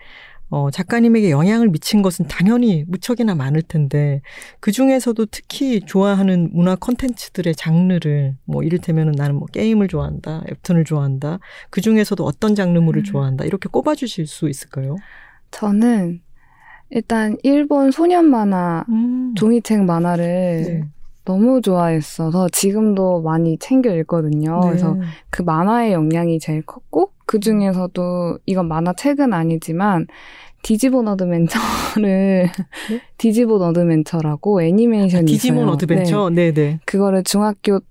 어, 0.50 0.70
작가님에게 0.70 1.32
영향을 1.32 1.70
미친 1.70 2.02
것은 2.02 2.28
당연히 2.28 2.86
무척이나 2.88 3.34
많을 3.34 3.64
텐데, 3.64 4.22
그 4.60 4.72
중에서도 4.72 5.26
특히 5.32 5.82
좋아하는 5.82 6.52
문화 6.54 6.76
콘텐츠들의 6.76 7.56
장르를, 7.56 8.38
뭐, 8.46 8.62
이를테면 8.62 9.12
나는 9.18 9.36
뭐 9.36 9.48
게임을 9.48 9.88
좋아한다, 9.88 10.44
웹툰을 10.48 10.86
좋아한다, 10.86 11.40
그 11.72 11.82
중에서도 11.82 12.24
어떤 12.24 12.54
장르물을 12.54 13.02
음. 13.02 13.04
좋아한다, 13.04 13.46
이렇게 13.46 13.68
꼽아주실 13.70 14.28
수 14.28 14.48
있을까요? 14.48 14.96
저는 15.50 16.22
일단 16.96 17.36
일본 17.44 17.92
소년 17.92 18.30
만화, 18.30 18.86
음. 18.88 19.34
종이책 19.36 19.84
만화를 19.84 20.64
네. 20.66 20.84
너무 21.26 21.60
좋아했어서 21.60 22.48
지금도 22.48 23.22
많이 23.22 23.58
챙겨 23.58 23.94
읽거든요. 23.98 24.62
네. 24.62 24.68
그래서 24.70 24.96
그 25.30 25.42
만화의 25.42 25.92
영향이 25.92 26.40
제일 26.40 26.62
컸고 26.62 27.12
그 27.26 27.42
중에서도 27.42 28.40
이건 28.46 28.70
만화책은 28.70 29.34
아니지만 29.34 30.08
디지몬 30.62 31.10
어드벤처를 31.10 32.48
디지몬 33.18 33.62
어드벤처라고 33.62 34.62
애니메이션이 34.62 35.24
아, 35.24 35.26
디지몬 35.26 35.58
있어요. 35.58 35.66
네. 35.66 35.72
어드벤처? 35.74 36.30
네, 36.30 36.54
네. 36.54 36.80
그거를 36.86 37.24
중학교 37.24 37.82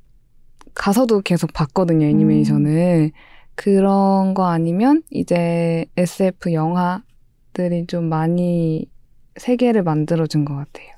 가서도 0.72 1.20
계속 1.20 1.52
봤거든요, 1.52 2.06
애니메이션을. 2.06 3.12
그런 3.54 4.32
거 4.32 4.46
아니면 4.46 5.02
이제 5.10 5.84
SF 5.98 6.54
영화들이 6.54 7.86
좀 7.86 8.08
많이 8.08 8.88
세계를 9.36 9.82
만들어준 9.82 10.44
것 10.44 10.54
같아요. 10.54 10.88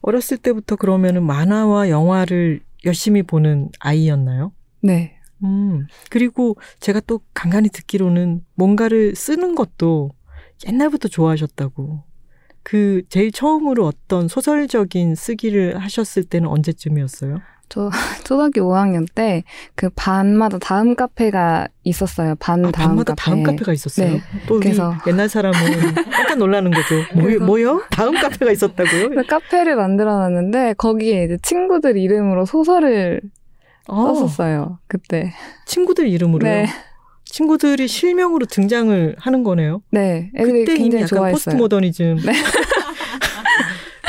어렸을 0.00 0.36
때부터 0.36 0.76
그러면은 0.76 1.24
만화와 1.24 1.88
영화를 1.88 2.60
열심히 2.84 3.22
보는 3.22 3.70
아이였나요? 3.78 4.52
네. 4.80 5.16
음, 5.44 5.86
그리고 6.10 6.56
제가 6.80 7.00
또 7.00 7.20
간간히 7.34 7.68
듣기로는 7.68 8.44
뭔가를 8.54 9.14
쓰는 9.14 9.54
것도 9.54 10.10
옛날부터 10.66 11.08
좋아하셨다고. 11.08 12.04
그 12.62 13.02
제일 13.08 13.32
처음으로 13.32 13.86
어떤 13.86 14.28
소설적인 14.28 15.16
쓰기를 15.16 15.78
하셨을 15.78 16.24
때는 16.24 16.48
언제쯤이었어요? 16.48 17.40
저 17.72 17.90
초등학교 18.24 18.60
5학년 18.62 19.06
때 19.14 19.44
그 19.74 19.88
반마다 19.96 20.58
다음 20.58 20.94
카페가 20.94 21.68
있었어요. 21.84 22.34
반 22.38 22.64
아, 22.66 22.70
다음 22.70 22.88
밤마다 22.88 23.14
카페. 23.14 23.22
다음 23.30 23.42
카페가 23.42 23.72
있었어요. 23.72 24.12
네. 24.12 24.20
또 24.46 24.60
그래서- 24.60 24.94
옛날 25.06 25.28
사람은 25.28 25.58
깜짝 26.12 26.36
놀라는 26.38 26.70
거죠. 26.70 26.94
뭐, 27.14 27.24
그래서- 27.24 27.44
뭐요? 27.44 27.82
다음 27.90 28.12
카페가 28.14 28.52
있었다고요? 28.52 29.10
그 29.10 29.22
카페를 29.26 29.76
만들어놨는데 29.76 30.74
거기에 30.74 31.24
이제 31.24 31.38
친구들 31.42 31.96
이름으로 31.96 32.44
소설을 32.44 33.20
어, 33.88 34.14
썼었어요. 34.14 34.78
그때. 34.86 35.32
친구들 35.66 36.06
이름으로요. 36.08 36.50
네. 36.52 36.66
친구들이 37.24 37.88
실명으로 37.88 38.44
등장을 38.46 39.16
하는 39.18 39.42
거네요. 39.42 39.80
네. 39.90 40.30
그때 40.36 40.74
이미 40.74 40.96
약간 40.96 41.06
좋아했어요. 41.06 41.32
포스트 41.32 41.56
모더니즘. 41.56 42.16
네. 42.24 42.32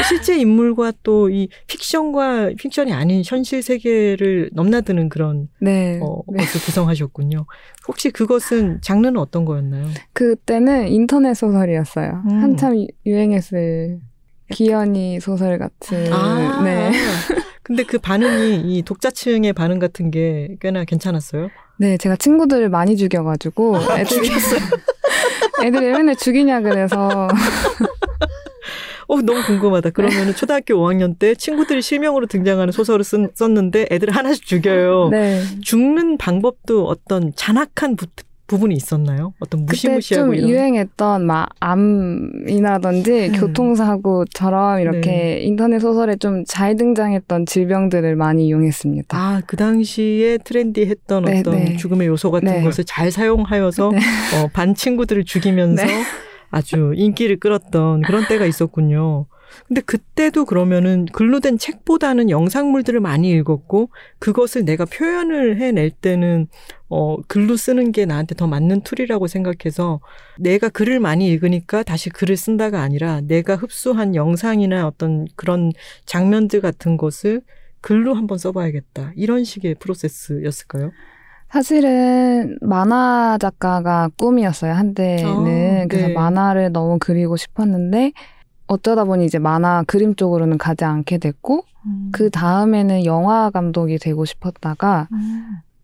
실제 0.07 0.37
인물과 0.37 0.93
또 1.03 1.29
이 1.29 1.47
픽션과 1.67 2.51
픽션이 2.57 2.91
아닌 2.93 3.21
현실 3.25 3.61
세계를 3.63 4.49
넘나드는 4.53 5.09
그런 5.09 5.47
네. 5.59 5.99
어, 6.01 6.21
네. 6.31 6.43
것을 6.43 6.61
구성하셨군요. 6.61 7.45
혹시 7.87 8.11
그것은 8.11 8.79
장르는 8.81 9.17
어떤 9.17 9.45
거였나요? 9.45 9.87
그때는 10.13 10.87
인터넷 10.89 11.33
소설이었어요. 11.33 12.23
음. 12.29 12.41
한참 12.41 12.75
유- 12.77 12.87
유행했을 13.05 13.99
기현이 14.51 15.19
소설 15.21 15.57
같은. 15.57 16.11
아, 16.13 16.61
네. 16.63 16.91
근데 17.63 17.83
그 17.83 17.97
반응이 17.97 18.61
이 18.77 18.81
독자층의 18.83 19.53
반응 19.53 19.79
같은 19.79 20.11
게 20.11 20.57
꽤나 20.59 20.83
괜찮았어요. 20.83 21.47
네, 21.79 21.97
제가 21.97 22.17
친구들을 22.17 22.69
많이 22.69 22.97
죽여가지고 22.97 23.77
애들이 23.97 24.29
애들이 25.63 25.91
맨날 25.91 26.15
죽이냐 26.15 26.61
그래서 26.61 27.27
어, 29.13 29.21
너무 29.21 29.43
궁금하다. 29.43 29.91
그러면은 29.91 30.33
초등학교 30.35 30.75
5학년 30.75 31.17
때 31.19 31.35
친구들이 31.35 31.81
실명으로 31.81 32.25
등장하는 32.25 32.71
소설을 32.71 33.03
쓴, 33.03 33.29
썼는데 33.33 33.87
애들을 33.91 34.15
하나씩 34.15 34.45
죽여요. 34.45 35.09
네. 35.11 35.41
죽는 35.61 36.17
방법도 36.17 36.87
어떤 36.87 37.31
잔악한 37.35 37.95
부, 37.95 38.07
부분이 38.47 38.75
있었나요? 38.75 39.33
어떤 39.39 39.61
그때 39.65 39.87
무시무시하고 39.87 40.25
좀 40.27 40.35
이런. 40.35 40.49
유행했던 40.49 41.25
막 41.25 41.49
암이라든지 41.59 43.29
음. 43.29 43.39
교통사고처럼 43.39 44.79
이렇게 44.81 45.09
네. 45.09 45.39
인터넷 45.41 45.79
소설에 45.79 46.15
좀 46.17 46.43
잘 46.45 46.75
등장했던 46.75 47.45
질병들을 47.45 48.15
많이 48.15 48.47
이용했습니다. 48.47 49.17
아, 49.17 49.41
그 49.47 49.55
당시에 49.55 50.37
트렌디했던 50.39 51.25
네, 51.25 51.39
어떤 51.39 51.55
네. 51.55 51.77
죽음의 51.77 52.07
요소 52.07 52.31
같은 52.31 52.47
네. 52.47 52.63
것을 52.63 52.83
잘 52.83 53.11
사용하여서 53.11 53.91
네. 53.91 53.97
어, 54.37 54.49
반 54.51 54.75
친구들을 54.75 55.23
죽이면서 55.23 55.85
네. 55.85 56.03
아주 56.53 56.93
인기를 56.95 57.39
끌었던 57.39 58.03
그런 58.03 58.27
때가 58.27 58.45
있었군요. 58.45 59.25
근데 59.67 59.81
그때도 59.81 60.45
그러면은 60.45 61.05
글로 61.05 61.39
된 61.39 61.57
책보다는 61.57 62.29
영상물들을 62.29 62.99
많이 62.99 63.31
읽었고 63.31 63.89
그것을 64.19 64.63
내가 64.63 64.85
표현을 64.85 65.57
해낼 65.57 65.89
때는 65.89 66.47
어 66.89 67.17
글로 67.27 67.55
쓰는 67.55 67.91
게 67.91 68.05
나한테 68.05 68.35
더 68.35 68.45
맞는 68.45 68.81
tool이라고 68.81 69.25
생각해서 69.25 69.99
내가 70.39 70.69
글을 70.69 70.99
많이 70.99 71.27
읽으니까 71.27 71.81
다시 71.81 72.11
글을 72.11 72.37
쓴다가 72.37 72.81
아니라 72.81 73.21
내가 73.21 73.55
흡수한 73.55 74.13
영상이나 74.13 74.85
어떤 74.85 75.25
그런 75.35 75.71
장면들 76.05 76.61
같은 76.61 76.97
것을 76.97 77.41
글로 77.81 78.13
한번 78.13 78.37
써봐야겠다 78.37 79.13
이런 79.15 79.43
식의 79.43 79.75
프로세스였을까요? 79.75 80.91
사실은 81.53 82.57
만화 82.61 83.37
작가가 83.39 84.09
꿈이었어요 84.17 84.73
한때는 84.73 85.27
아, 85.27 85.43
네. 85.43 85.85
그래서 85.87 86.09
만화를 86.09 86.71
너무 86.71 86.97
그리고 86.99 87.37
싶었는데 87.37 88.11
어쩌다 88.65 89.03
보니 89.03 89.25
이제 89.25 89.37
만화 89.37 89.83
그림 89.85 90.15
쪽으로는 90.15 90.57
가지 90.57 90.83
않게 90.83 91.19
됐고 91.19 91.63
그 92.11 92.31
다음에는 92.31 93.05
영화 93.05 93.51
감독이 93.51 93.99
되고 93.99 94.25
싶었다가 94.25 95.07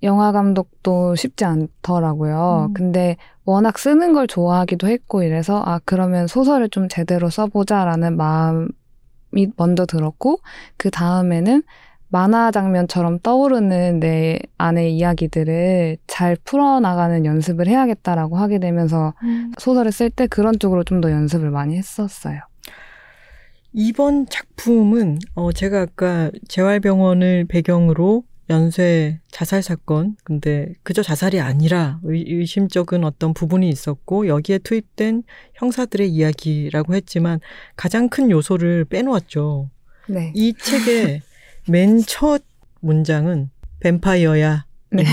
영화 0.02 0.32
감독도 0.32 1.16
쉽지 1.16 1.46
않더라고요. 1.46 2.70
음. 2.70 2.74
근데 2.74 3.18
워낙 3.46 3.78
쓰는 3.78 4.14
걸 4.14 4.26
좋아하기도 4.26 4.88
했고 4.88 5.22
이래서 5.22 5.62
아 5.64 5.80
그러면 5.86 6.26
소설을 6.26 6.70
좀 6.70 6.88
제대로 6.90 7.30
써보자라는 7.30 8.18
마음이 8.18 9.52
먼저 9.56 9.86
들었고 9.86 10.40
그 10.78 10.90
다음에는 10.90 11.62
만화 12.10 12.52
장면처럼 12.52 13.20
떠오르는 13.20 14.00
내 14.00 14.40
안의 14.58 14.96
이야기들을 14.96 15.98
잘 16.08 16.36
풀어나가는 16.44 17.24
연습을 17.26 17.68
해야겠다라고 17.68 18.38
하게 18.38 18.60
되면서 18.60 19.14
소설을 19.60 19.92
쓸 19.92 20.10
때 20.10 20.28
그런 20.28 20.58
쪽으로 20.60 20.84
좀 20.84 21.00
더 21.02 21.12
연습을 21.12 21.50
많이 21.52 21.78
했었어요. 21.78 22.42
이번 23.72 24.28
작품은 24.28 25.20
어 25.36 25.52
제가 25.52 25.82
아까 25.82 26.32
재활병원을 26.48 27.46
배경으로 27.46 28.24
연쇄 28.50 29.20
자살 29.30 29.62
사건 29.62 30.16
근데 30.24 30.74
그저 30.82 31.04
자살이 31.04 31.40
아니라 31.40 32.00
의, 32.04 32.26
의심적인 32.28 33.04
어떤 33.04 33.34
부분이 33.36 33.70
있었고 33.70 34.28
여기에 34.28 34.58
투입된 34.60 35.22
형사들의 35.54 36.10
이야기라고 36.10 36.96
했지만 36.96 37.40
가장 37.76 38.10
큰 38.10 38.32
요소를 38.32 38.86
빼놓았죠. 38.86 39.70
네. 40.08 40.34
이 40.36 40.54
책의 40.54 41.22
맨 41.70 42.02
첫 42.06 42.44
문장은 42.82 43.50
뱀파이어야 43.82 44.66
네. 44.92 45.04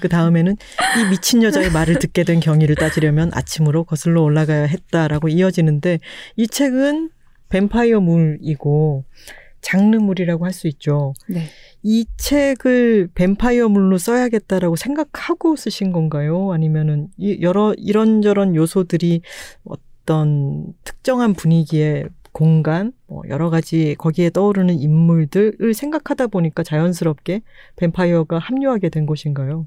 그 0.00 0.08
다음에는 0.08 0.52
이 0.52 1.10
미친 1.10 1.42
여자의 1.42 1.70
말을 1.70 1.98
듣게 1.98 2.24
된 2.24 2.40
경위를 2.40 2.74
따지려면 2.74 3.30
아침으로 3.32 3.84
거슬러 3.84 4.22
올라가야 4.22 4.64
했다라고 4.64 5.28
이어지는데 5.28 6.00
이 6.36 6.48
책은 6.48 7.10
뱀파이어물이고 7.48 9.04
장르물이라고 9.60 10.44
할 10.44 10.52
수 10.52 10.68
있죠. 10.68 11.12
네. 11.28 11.44
이 11.82 12.06
책을 12.16 13.10
뱀파이어물로 13.14 13.98
써야겠다라고 13.98 14.76
생각하고 14.76 15.54
쓰신 15.56 15.92
건가요? 15.92 16.52
아니면은 16.52 17.08
이 17.16 17.38
여러 17.42 17.74
이런저런 17.74 18.54
요소들이 18.56 19.22
어떤 19.64 20.72
특정한 20.84 21.34
분위기의 21.34 22.08
공간, 22.36 22.92
뭐 23.06 23.22
여러 23.30 23.48
가지 23.48 23.94
거기에 23.96 24.28
떠오르는 24.28 24.78
인물들을 24.78 25.72
생각하다 25.72 26.26
보니까 26.26 26.62
자연스럽게 26.62 27.40
뱀파이어가 27.76 28.38
합류하게 28.38 28.90
된 28.90 29.06
것인가요? 29.06 29.66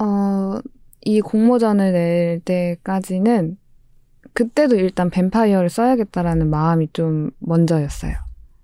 어, 0.00 0.60
이 1.02 1.20
공모전을 1.20 1.92
낼 1.92 2.40
때까지는 2.40 3.58
그때도 4.32 4.76
일단 4.76 5.10
뱀파이어를 5.10 5.68
써야겠다라는 5.68 6.48
마음이 6.48 6.88
좀 6.94 7.32
먼저였어요. 7.40 8.14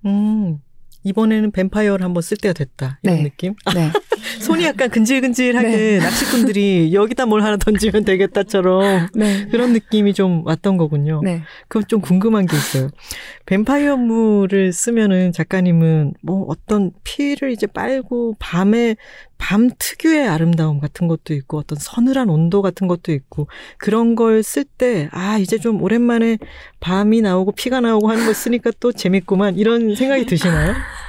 음, 0.06 0.62
이번에는 1.04 1.50
뱀파이어를 1.50 2.02
한번 2.02 2.22
쓸 2.22 2.38
때가 2.38 2.54
됐다. 2.54 3.00
이런 3.02 3.16
네. 3.16 3.22
느낌? 3.24 3.54
네. 3.74 3.90
손이 4.40 4.64
약간 4.64 4.88
근질근질하게 4.90 5.68
네. 5.68 5.98
낚시꾼들이 5.98 6.92
여기다 6.94 7.26
뭘 7.26 7.42
하나 7.42 7.56
던지면 7.56 8.04
되겠다처럼 8.04 9.08
네. 9.14 9.46
그런 9.50 9.72
느낌이 9.72 10.14
좀 10.14 10.46
왔던 10.46 10.76
거군요. 10.76 11.20
네. 11.24 11.42
그럼 11.68 11.84
좀 11.86 12.00
궁금한 12.00 12.46
게 12.46 12.56
있어요. 12.56 12.88
뱀파이어 13.46 13.96
물을 13.96 14.72
쓰면은 14.72 15.32
작가님은 15.32 16.14
뭐 16.22 16.44
어떤 16.48 16.92
피를 17.04 17.50
이제 17.52 17.66
빨고 17.66 18.36
밤에 18.38 18.96
밤 19.38 19.70
특유의 19.78 20.26
아름다움 20.28 20.80
같은 20.80 21.06
것도 21.08 21.32
있고 21.34 21.58
어떤 21.58 21.78
서늘한 21.78 22.28
온도 22.28 22.60
같은 22.62 22.88
것도 22.88 23.12
있고 23.12 23.46
그런 23.78 24.14
걸 24.16 24.40
쓸 24.42 24.64
때 24.78 25.08
아 25.12 25.38
이제 25.38 25.58
좀 25.58 25.82
오랜만에 25.82 26.38
밤이 26.80 27.20
나오고 27.22 27.52
피가 27.52 27.80
나오고 27.80 28.08
하는 28.10 28.24
걸 28.24 28.34
쓰니까 28.34 28.70
또 28.80 28.92
재밌구만 28.92 29.56
이런 29.56 29.94
생각이 29.94 30.26
드시나요? 30.26 30.74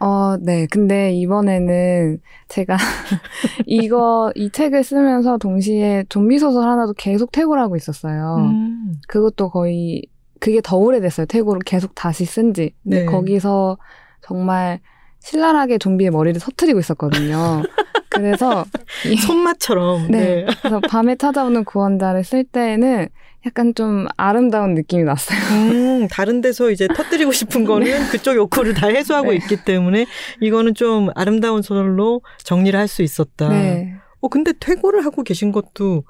어, 0.00 0.38
네. 0.38 0.66
근데 0.70 1.12
이번에는 1.12 2.20
제가 2.48 2.76
이거, 3.66 4.32
이 4.34 4.50
책을 4.50 4.82
쓰면서 4.82 5.36
동시에 5.36 6.04
좀비 6.08 6.38
소설 6.38 6.68
하나도 6.68 6.94
계속 6.94 7.30
퇴고를 7.32 7.62
하고 7.62 7.76
있었어요. 7.76 8.36
음. 8.38 8.94
그것도 9.08 9.50
거의, 9.50 10.02
그게 10.40 10.62
더 10.62 10.78
오래됐어요. 10.78 11.26
퇴고를 11.26 11.60
계속 11.66 11.94
다시 11.94 12.24
쓴 12.24 12.54
지. 12.54 12.72
네. 12.82 13.04
거기서 13.04 13.76
정말 14.22 14.80
신랄하게 15.20 15.78
좀비의 15.78 16.10
머리를 16.10 16.40
터트리고 16.40 16.78
있었거든요. 16.80 17.62
그래서 18.10 18.64
이- 19.06 19.16
손맛처럼. 19.16 20.08
네. 20.10 20.18
네. 20.18 20.46
그래서 20.60 20.80
밤에 20.80 21.16
찾아오는 21.16 21.64
구원자를 21.64 22.24
쓸 22.24 22.44
때에는 22.44 23.08
약간 23.46 23.74
좀 23.74 24.06
아름다운 24.16 24.74
느낌이 24.74 25.04
났어요. 25.04 25.38
음, 25.52 26.08
다른 26.10 26.40
데서 26.42 26.70
이제 26.70 26.86
터뜨리고 26.88 27.32
싶은 27.32 27.64
거는 27.64 28.08
그쪽 28.10 28.34
욕구를 28.36 28.74
다 28.74 28.88
해소하고 28.88 29.30
네. 29.30 29.36
있기 29.36 29.64
때문에 29.64 30.06
이거는 30.40 30.74
좀 30.74 31.08
아름다운 31.14 31.62
소설로 31.62 32.20
정리를 32.42 32.78
할 32.78 32.86
수 32.88 33.02
있었다. 33.02 33.48
네. 33.48 33.94
어, 34.20 34.28
근데 34.28 34.52
퇴고를 34.58 35.04
하고 35.06 35.22
계신 35.22 35.52
것도 35.52 36.04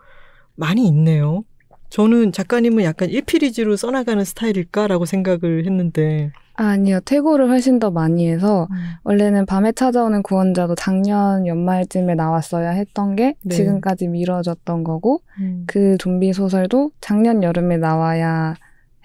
많이 0.56 0.86
있네요. 0.88 1.44
저는 1.90 2.32
작가님은 2.32 2.84
약간 2.84 3.08
1피리지로 3.08 3.76
써나가는 3.76 4.24
스타일일까라고 4.24 5.04
생각을 5.04 5.66
했는데. 5.66 6.30
아, 6.54 6.68
아니요. 6.68 7.00
퇴고를 7.04 7.48
훨씬 7.48 7.78
더 7.78 7.90
많이 7.90 8.28
해서 8.28 8.68
원래는 9.02 9.46
밤에 9.46 9.72
찾아오는 9.72 10.22
구원자도 10.22 10.74
작년 10.76 11.46
연말쯤에 11.46 12.14
나왔어야 12.14 12.70
했던 12.70 13.16
게 13.16 13.34
네. 13.42 13.54
지금까지 13.54 14.08
미뤄졌던 14.08 14.84
거고 14.84 15.22
음. 15.40 15.64
그 15.66 15.96
좀비 15.98 16.32
소설도 16.32 16.92
작년 17.00 17.42
여름에 17.42 17.76
나와야 17.76 18.54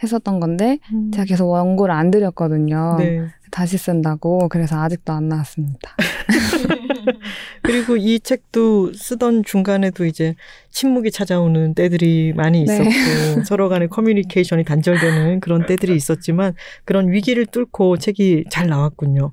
했었던 0.06 0.39
건데 0.39 0.80
음. 0.94 1.12
제가 1.12 1.26
계속 1.26 1.50
원고를 1.50 1.94
안 1.94 2.12
드렸거든요. 2.12 2.96
네. 2.98 3.28
다시 3.52 3.78
쓴다고 3.78 4.50
그래서 4.50 4.82
아직도 4.82 5.13
안 5.13 5.30
나왔습니다. 5.30 5.96
그리고 7.62 7.98
이 7.98 8.20
책도 8.20 8.94
쓰던 8.94 9.44
중간에도 9.44 10.06
이제 10.06 10.36
침묵이 10.72 11.12
찾아오는 11.12 11.74
때들이 11.74 12.34
많이 12.36 12.63
네. 12.63 12.74
있었고 12.74 13.44
서로 13.46 13.70
간의 13.70 13.89
커뮤니케이션이 13.89 14.63
단절되는 14.63 15.39
그런 15.39 15.65
때들이 15.65 15.96
있었지만 15.96 16.54
그런 16.84 17.12
위기를 17.12 17.46
뚫고 17.46 17.98
책이 17.98 18.46
잘 18.50 18.68
나왔군요. 18.68 19.32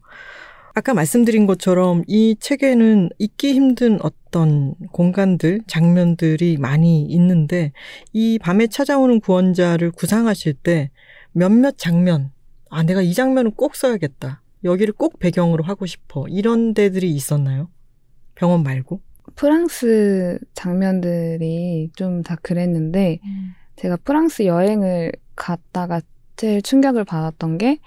아까 0.74 0.94
말씀드린 0.94 1.46
것처럼 1.46 2.02
이 2.06 2.34
책에는 2.38 3.10
잊기 3.18 3.52
힘든 3.52 3.98
어떤 4.02 4.74
공간들, 4.90 5.60
장면들이 5.66 6.56
많이 6.56 7.02
있는데 7.02 7.72
이 8.12 8.38
밤에 8.38 8.66
찾아오는 8.68 9.20
구원자를 9.20 9.90
구상하실 9.90 10.54
때 10.54 10.90
몇몇 11.32 11.76
장면, 11.76 12.30
아, 12.70 12.82
내가 12.82 13.02
이 13.02 13.12
장면은 13.12 13.50
꼭 13.52 13.76
써야겠다. 13.76 14.42
여기를 14.64 14.94
꼭 14.94 15.18
배경으로 15.18 15.64
하고 15.64 15.84
싶어. 15.84 16.26
이런 16.28 16.72
데들이 16.72 17.10
있었나요? 17.10 17.68
병원 18.34 18.62
말고? 18.62 19.00
프랑스 19.34 20.38
장면들이 20.54 21.90
좀 21.96 22.22
다 22.22 22.36
그랬는데, 22.36 23.18
제가 23.76 23.96
프랑스 24.04 24.46
여행을 24.46 25.12
갔다가 25.36 26.00
제일 26.36 26.62
충격을 26.62 27.04
받았던 27.04 27.58
게, 27.58 27.78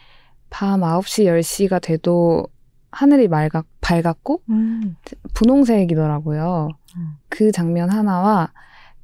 밤 0.49 0.81
9시, 0.81 1.25
10시가 1.25 1.81
돼도 1.81 2.47
하늘이 2.95 3.27
맑아, 3.27 3.63
밝았고, 3.81 4.41
음. 4.49 4.95
분홍색이더라고요. 5.33 6.69
음. 6.95 7.07
그 7.27 7.51
장면 7.51 7.89
하나와 7.89 8.53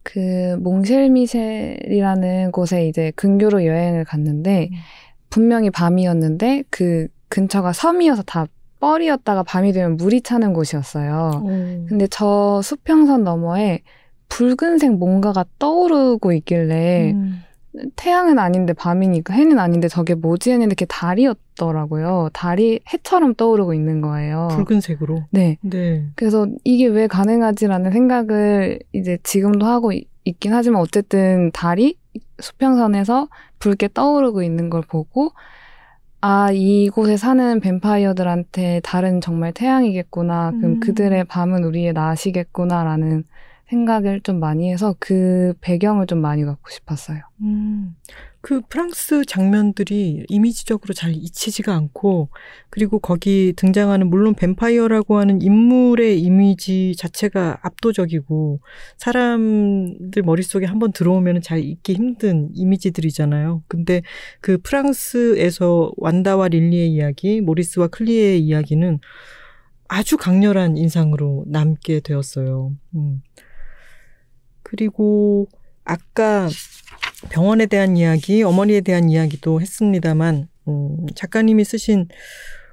그 0.01 0.57
몽쉘미셸이라는 0.61 2.51
곳에 2.53 2.87
이제 2.87 3.11
근교로 3.17 3.65
여행을 3.65 4.05
갔는데 4.05 4.69
음. 4.71 4.75
분명히 5.29 5.69
밤이었는데 5.69 6.63
그 6.69 7.09
근처가 7.27 7.73
섬이어서 7.73 8.23
다 8.23 8.47
뻘이었다가 8.79 9.43
밤이 9.43 9.73
되면 9.73 9.97
물이 9.97 10.21
차는 10.21 10.53
곳이었어요. 10.53 11.43
오. 11.43 11.47
근데 11.87 12.07
저 12.09 12.61
수평선 12.63 13.25
너머에 13.25 13.81
붉은색 14.29 14.93
뭔가가 14.93 15.43
떠오르고 15.59 16.31
있길래 16.31 17.11
음. 17.11 17.43
태양은 17.95 18.37
아닌데 18.39 18.73
밤이니까 18.73 19.33
해는 19.33 19.57
아닌데 19.59 19.87
저게 19.87 20.13
뭐지 20.15 20.51
했는데 20.51 20.75
그게 20.75 20.85
달이었더라고요. 20.85 22.29
달이 22.33 22.81
해처럼 22.93 23.35
떠오르고 23.35 23.73
있는 23.73 24.01
거예요. 24.01 24.49
붉은색으로. 24.51 25.23
네. 25.31 25.57
네. 25.61 26.05
그래서 26.15 26.47
이게 26.63 26.87
왜 26.87 27.07
가능하지라는 27.07 27.91
생각을 27.91 28.79
이제 28.93 29.17
지금도 29.23 29.65
하고 29.65 29.91
있- 29.93 30.07
있긴 30.25 30.53
하지만 30.53 30.81
어쨌든 30.81 31.51
달이 31.53 31.95
수평선에서 32.39 33.29
붉게 33.59 33.89
떠오르고 33.93 34.43
있는 34.43 34.69
걸 34.69 34.81
보고 34.81 35.31
아, 36.23 36.51
이곳에 36.51 37.17
사는 37.17 37.59
뱀파이어들한테 37.59 38.81
달은 38.83 39.21
정말 39.21 39.53
태양이겠구나. 39.53 40.51
그럼 40.51 40.73
음. 40.73 40.79
그들의 40.79 41.23
밤은 41.23 41.63
우리의 41.63 41.93
낮이겠구나라는 41.93 43.23
생각을 43.71 44.19
좀 44.21 44.39
많이 44.39 44.69
해서 44.69 44.95
그 44.99 45.53
배경을 45.61 46.05
좀 46.05 46.19
많이 46.19 46.43
갖고 46.43 46.69
싶었어요. 46.69 47.19
음, 47.41 47.95
그 48.41 48.61
프랑스 48.67 49.23
장면들이 49.25 50.25
이미지적으로 50.27 50.93
잘 50.93 51.11
잊히지가 51.13 51.73
않고, 51.73 52.29
그리고 52.69 52.99
거기 52.99 53.53
등장하는 53.55 54.09
물론 54.09 54.35
뱀파이어라고 54.35 55.17
하는 55.17 55.41
인물의 55.41 56.21
이미지 56.21 56.95
자체가 56.97 57.59
압도적이고, 57.61 58.59
사람들 58.97 60.23
머릿속에 60.23 60.65
한번 60.65 60.91
들어오면 60.91 61.41
잘 61.41 61.59
잊기 61.59 61.93
힘든 61.93 62.49
이미지들이잖아요. 62.53 63.63
근데 63.67 64.01
그 64.41 64.57
프랑스에서 64.61 65.93
완다와 65.95 66.49
릴리의 66.49 66.91
이야기, 66.91 67.39
모리스와 67.39 67.87
클리에의 67.87 68.41
이야기는 68.41 68.99
아주 69.87 70.17
강렬한 70.17 70.77
인상으로 70.77 71.45
남게 71.47 72.01
되었어요. 72.01 72.73
음. 72.95 73.21
그리고 74.71 75.47
아까 75.83 76.47
병원에 77.29 77.65
대한 77.65 77.97
이야기, 77.97 78.41
어머니에 78.41 78.79
대한 78.79 79.09
이야기도 79.09 79.59
했습니다만, 79.59 80.47
음, 80.69 81.05
작가님이 81.13 81.65
쓰신 81.65 82.07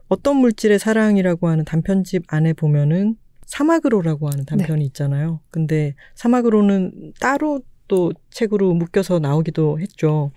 어떤 0.07 0.37
물질의 0.37 0.79
사랑이라고 0.79 1.49
하는 1.49 1.65
단편집 1.65 2.23
안에 2.29 2.53
보면은 2.53 3.17
사막으로라고 3.47 4.29
하는 4.31 4.45
단편이 4.45 4.85
있잖아요. 4.87 5.41
근데 5.51 5.95
사막으로는 6.15 7.15
따로 7.19 7.63
또 7.89 8.13
책으로 8.31 8.75
묶여서 8.75 9.19
나오기도 9.19 9.81
했죠. 9.81 10.31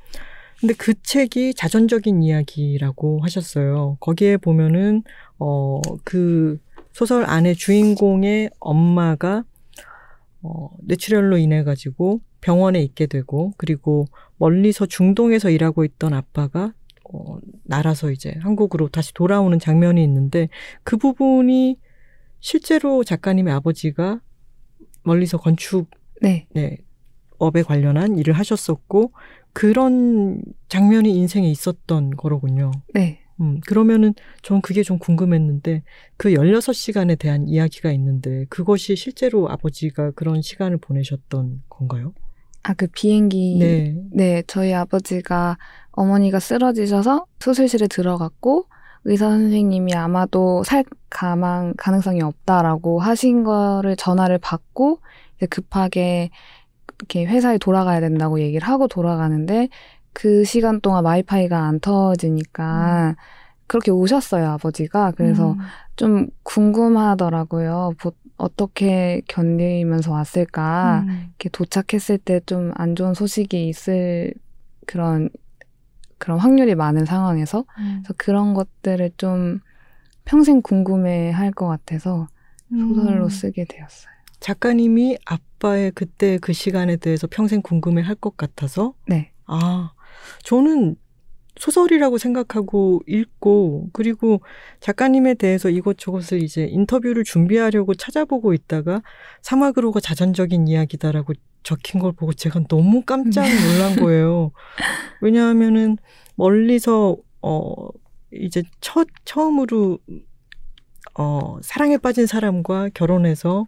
근데 0.60 0.74
그 0.74 0.96
책이 1.04 1.54
자전적인 1.54 2.24
이야기라고 2.24 3.20
하셨어요. 3.22 3.98
거기에 4.00 4.38
보면은, 4.38 5.04
어, 5.38 5.80
그 6.04 6.60
소설 6.92 7.24
안에 7.26 7.54
주인공의 7.54 8.50
엄마가 8.60 9.44
어, 10.44 10.70
뇌출혈로 10.82 11.38
인해 11.38 11.64
가지고 11.64 12.22
병원에 12.42 12.82
있게 12.82 13.06
되고 13.06 13.54
그리고 13.58 14.06
멀리서 14.38 14.86
중동에서 14.86 15.50
일하고 15.50 15.86
있던 15.86 16.14
아빠가 16.14 16.74
어, 17.14 17.38
날아서 17.64 18.12
이제 18.12 18.36
한국으로 18.40 18.90
다시 18.90 19.14
돌아오는 19.14 19.58
장면이 19.60 20.04
있는데 20.04 20.50
그 20.84 20.98
부분이 20.98 21.78
실제로 22.40 23.04
작가님의 23.04 23.54
아버지가 23.54 24.22
멀리서 25.04 25.38
건축 25.38 25.90
네. 26.22 26.48
네, 26.54 26.78
업에 27.38 27.64
관련한 27.64 28.18
일을 28.18 28.34
하셨었고 28.34 29.12
그런 29.54 30.42
장면이 30.70 31.16
인생에 31.16 31.50
있었던 31.50 32.12
거로군요. 32.12 32.72
네. 32.94 33.21
음, 33.42 33.60
그러면은 33.66 34.14
전 34.42 34.62
그게 34.62 34.84
좀 34.84 35.00
궁금했는데 35.00 35.84
그 36.16 36.34
16시간에 36.34 37.18
대한 37.18 37.48
이야기가 37.48 37.92
있는데 37.92 38.46
그것이 38.50 38.96
실제로 38.96 39.50
아버지가 39.50 40.12
그런 40.12 40.42
시간을 40.42 40.78
보내셨던 40.78 41.64
건가요? 41.68 42.14
아, 42.64 42.74
그 42.76 42.88
비행기. 42.88 43.58
네. 43.60 43.96
네, 44.12 44.44
저희 44.46 44.74
아버지가 44.74 45.58
어머니가 45.92 46.40
쓰러지셔서 46.40 47.26
수술실에 47.40 47.88
들어갔고 47.88 48.68
의사 49.04 49.30
선생님이 49.30 49.96
아마도 49.96 50.64
살 50.64 50.84
가망 51.10 51.74
가능성이 51.76 52.22
없다라고 52.22 53.00
하신 53.00 53.44
거를 53.44 53.96
전화를 53.96 54.38
받고 54.38 55.00
급하게 55.50 56.30
이렇게 57.00 57.26
회사에 57.26 57.58
돌아가야 57.58 58.00
된다고 58.00 58.40
얘기를 58.40 58.68
하고 58.68 58.88
돌아가는데 58.88 59.70
그 60.14 60.44
시간 60.44 60.82
동안 60.82 61.06
와이파이가 61.06 61.58
안 61.58 61.80
터지니까 61.80 63.16
그렇게 63.68 63.92
오셨어요 63.92 64.50
아버지가 64.52 65.12
그래서 65.12 65.54
음. 65.54 65.58
좀 65.96 66.28
궁금하더라고요 66.44 67.94
보- 68.00 68.14
어떻게 68.38 69.22
견디면서 69.28 70.12
왔을까 70.12 71.06
음. 71.08 71.28
이렇게 71.30 71.50
도착했을 71.50 72.18
때 72.18 72.40
좀 72.46 72.72
안 72.76 72.96
좋은 72.96 73.14
소식이 73.14 73.68
있을 73.70 74.34
그런 74.88 75.30
그런 76.18 76.40
확률이 76.40 76.76
많은 76.76 77.06
상황에서 77.06 77.66
음. 77.78 78.02
그래서 78.04 78.14
그런 78.18 78.54
것들을 78.54 79.12
좀 79.18 79.60
평생 80.26 80.62
궁금해 80.62 81.32
할 81.32 81.52
것 81.52 81.68
같아서 81.68 82.28
소설로 82.70 83.26
음. 83.26 83.30
쓰게 83.30 83.66
되었어요. 83.66 84.12
작가님이 84.40 85.18
아빠의 85.26 85.92
그때 85.92 86.38
그 86.40 86.52
시간에 86.54 86.96
대해서 86.96 87.28
평생 87.30 87.62
궁금해 87.62 88.02
할 88.02 88.16
것 88.16 88.38
같아서 88.38 88.94
네. 89.08 89.32
아, 89.46 89.92
저는 90.44 90.96
소설이라고 91.58 92.18
생각하고 92.18 93.02
읽고 93.08 93.90
그리고 93.94 94.42
작가님에 94.80 95.34
대해서 95.34 95.70
이것저것을 95.70 96.42
이제 96.42 96.66
인터뷰를 96.66 97.24
준비하려고 97.24 97.94
찾아보고 97.94 98.54
있다가 98.54 99.02
사막으로가 99.42 100.00
자전적인 100.00 100.68
이야기다라고 100.68 101.34
적힌 101.64 102.00
걸 102.00 102.14
보고 102.14 102.34
제가 102.34 102.62
너무 102.68 103.04
깜짝 103.04 103.44
놀란 103.44 103.96
거예요. 103.98 104.52
왜냐하면은 105.22 105.98
멀리서 106.36 107.18
어 107.42 107.74
이제 108.32 108.64
첫 108.80 109.08
처음으로 109.26 110.00
어 111.16 111.58
사랑에 111.62 111.98
빠진 111.98 112.26
사람과 112.26 112.90
결혼해서 112.94 113.66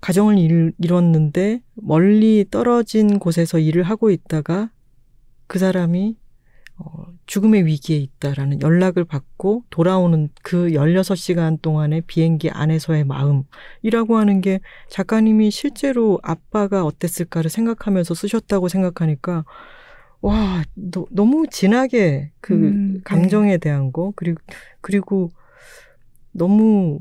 가정을 0.00 0.38
일, 0.38 0.72
이뤘는데 0.78 1.62
멀리 1.74 2.46
떨어진 2.50 3.18
곳에서 3.18 3.58
일을 3.58 3.82
하고 3.82 4.10
있다가 4.10 4.70
그 5.50 5.58
사람이 5.58 6.16
어, 6.76 7.06
죽음의 7.26 7.66
위기에 7.66 7.96
있다라는 7.96 8.62
연락을 8.62 9.04
받고 9.04 9.64
돌아오는 9.68 10.28
그 10.44 10.68
16시간 10.68 11.60
동안의 11.60 12.02
비행기 12.02 12.50
안에서의 12.50 13.02
마음이라고 13.02 14.16
하는 14.16 14.42
게 14.42 14.60
작가님이 14.90 15.50
실제로 15.50 16.20
아빠가 16.22 16.84
어땠을까를 16.84 17.50
생각하면서 17.50 18.14
쓰셨다고 18.14 18.68
생각하니까 18.68 19.44
와, 20.20 20.62
너, 20.74 21.06
너무 21.10 21.48
진하게 21.50 22.30
그 22.40 22.54
음, 22.54 22.92
네. 22.94 23.00
감정에 23.02 23.58
대한 23.58 23.90
거 23.90 24.12
그리고 24.14 24.40
그리고 24.80 25.32
너무 26.30 27.00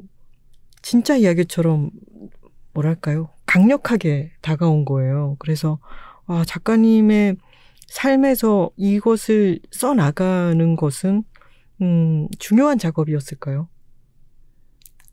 진짜 0.82 1.16
이야기처럼 1.16 1.92
뭐랄까요? 2.74 3.30
강력하게 3.46 4.32
다가온 4.42 4.86
거예요. 4.86 5.36
그래서 5.38 5.78
아, 6.26 6.44
작가님의 6.48 7.38
삶에서 7.89 8.69
이것을 8.78 9.60
써 9.71 9.93
나가는 9.93 10.75
것은 10.75 11.23
음, 11.82 12.28
중요한 12.39 12.78
작업이었을까요? 12.78 13.67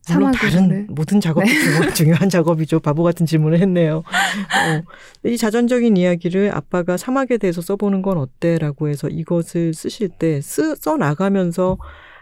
물론. 0.08 0.30
다른 0.32 0.86
모든 0.88 1.20
작업이 1.20 1.48
중요- 1.48 1.90
중요한 1.94 2.28
작업이죠. 2.28 2.78
바보 2.78 3.02
같은 3.02 3.26
질문을 3.26 3.58
했네요. 3.60 3.96
어, 4.04 4.82
이 5.28 5.36
자전적인 5.36 5.96
이야기를 5.96 6.54
아빠가 6.54 6.96
사막에 6.96 7.38
대해서 7.38 7.60
써보는 7.60 8.02
건 8.02 8.18
어때라고 8.18 8.88
해서 8.88 9.08
이것을 9.08 9.74
쓰실 9.74 10.10
때 10.10 10.40
쓰, 10.40 10.76
써 10.76 10.96
나가면서 10.96 11.76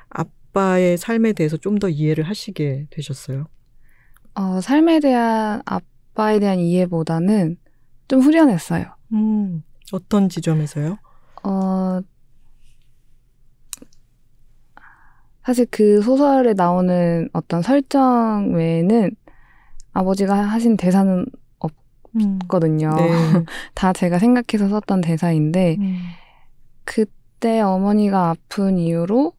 아빠의 0.09 0.97
삶에 0.97 1.35
대해서 1.35 1.59
좀 1.59 1.79
더 1.79 1.89
이해를 1.91 2.25
하시게 2.25 2.87
되셨어요. 2.91 3.49
어, 4.35 4.61
삶에 4.63 5.01
대한 5.01 5.61
아빠에 5.67 6.39
대한 6.41 6.59
이해보다는 6.61 7.57
좀 8.09 8.21
후련했어요. 8.21 8.87
음, 9.13 9.63
어떤 9.93 10.29
지점에서요? 10.29 10.99
어, 11.45 12.01
사실 15.45 15.67
그 15.71 16.01
소설에 16.01 16.55
나오는 16.55 17.29
어떤 17.33 17.61
설정 17.61 18.53
외에는 18.55 19.11
아버지가 19.93 20.35
하신 20.35 20.77
대사는 20.77 21.27
없거든요. 21.59 22.91
음. 22.91 22.97
네. 22.97 23.45
다 23.75 23.93
제가 23.93 24.19
생각해서 24.19 24.69
썼던 24.69 25.03
대사인데, 25.03 25.77
음. 25.79 25.99
그때 26.85 27.61
어머니가 27.61 28.31
아픈 28.31 28.79
이유로 28.79 29.33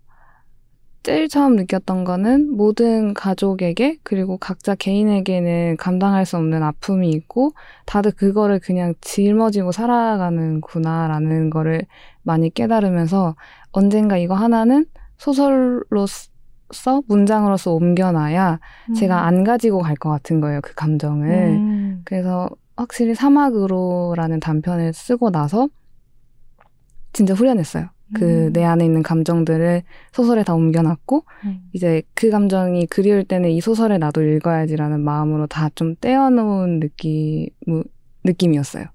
제일 1.06 1.28
처음 1.30 1.56
느꼈던 1.56 2.04
거는 2.04 2.58
모든 2.58 3.14
가족에게 3.14 4.00
그리고 4.02 4.38
각자 4.40 4.74
개인에게는 4.74 5.78
감당할 5.78 6.26
수 6.26 6.36
없는 6.36 6.64
아픔이 6.64 7.12
있고 7.12 7.52
다들 7.86 8.10
그거를 8.12 8.60
그냥 8.60 8.96
짊어지고 9.02 9.72
살아가는구나라는 9.72 11.52
거를 11.52 11.84
많이 12.24 12.50
깨달으면서 12.52 13.36
언젠가 13.72 14.18
이거 14.18 14.34
하나는 14.34 14.88
소설로서 15.20 16.32
문장으로서 17.08 17.72
옮겨놔야 17.74 18.60
제가 18.96 19.28
안 19.28 19.44
가지고 19.44 19.82
갈 19.82 19.96
것 19.98 20.10
같은 20.10 20.42
거예요 20.42 20.60
그 20.64 20.74
감정을 20.74 21.30
음. 21.30 22.02
그래서 22.04 22.50
확실히 22.76 23.14
사막으로라는 23.14 24.40
단편을 24.40 24.92
쓰고 24.94 25.30
나서 25.30 25.70
진짜 27.14 27.36
후련했어요. 27.36 27.90
그 28.14 28.48
음. 28.48 28.54
내 28.54 28.64
안에 28.64 28.86
있는 28.86 29.02
감정들을 29.04 29.84
소설에 30.14 30.44
다 30.44 30.54
옮겨놨고 30.54 31.26
음. 31.46 31.60
이제 31.74 32.04
그 32.14 32.30
감정이 32.30 32.86
그리울 32.86 33.24
때는 33.24 33.50
이 33.50 33.62
소설을 33.62 34.00
나도 34.00 34.22
읽어야지라는 34.22 35.00
마음으로 35.02 35.48
다 35.48 35.70
좀 35.76 35.96
떼어놓은 36.00 36.80
느낌 36.80 37.48
느낌이었어요. 38.24 38.86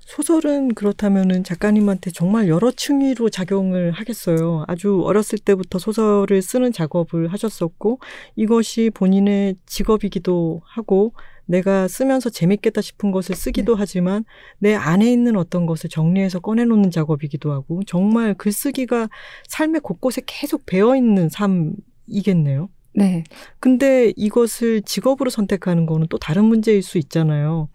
소설은 0.00 0.74
그렇다면은 0.74 1.44
작가님한테 1.44 2.10
정말 2.10 2.48
여러 2.48 2.72
층위로 2.72 3.28
작용을 3.30 3.92
하겠어요. 3.92 4.64
아주 4.66 5.02
어렸을 5.04 5.38
때부터 5.38 5.78
소설을 5.78 6.42
쓰는 6.42 6.72
작업을 6.72 7.28
하셨었고 7.28 8.00
이것이 8.34 8.90
본인의 8.92 9.56
직업이기도 9.66 10.62
하고 10.64 11.12
내가 11.50 11.88
쓰면서 11.88 12.30
재밌겠다 12.30 12.80
싶은 12.80 13.10
것을 13.10 13.34
쓰기도 13.34 13.74
하지만 13.74 14.24
내 14.58 14.76
안에 14.76 15.10
있는 15.10 15.36
어떤 15.36 15.66
것을 15.66 15.90
정리해서 15.90 16.38
꺼내놓는 16.38 16.92
작업이기도 16.92 17.50
하고 17.50 17.82
정말 17.86 18.34
글쓰기가 18.34 19.08
삶의 19.48 19.80
곳곳에 19.80 20.22
계속 20.26 20.64
배어 20.64 20.94
있는 20.94 21.28
삶이겠네요. 21.28 22.68
네, 22.94 23.24
근데 23.58 24.12
이것을 24.16 24.82
직업으로 24.82 25.28
선택하는 25.30 25.86
거는 25.86 26.06
또 26.08 26.18
다른 26.18 26.44
문제일 26.44 26.82
수 26.82 26.98
있잖아요. 26.98 27.68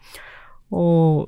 어, 0.70 1.26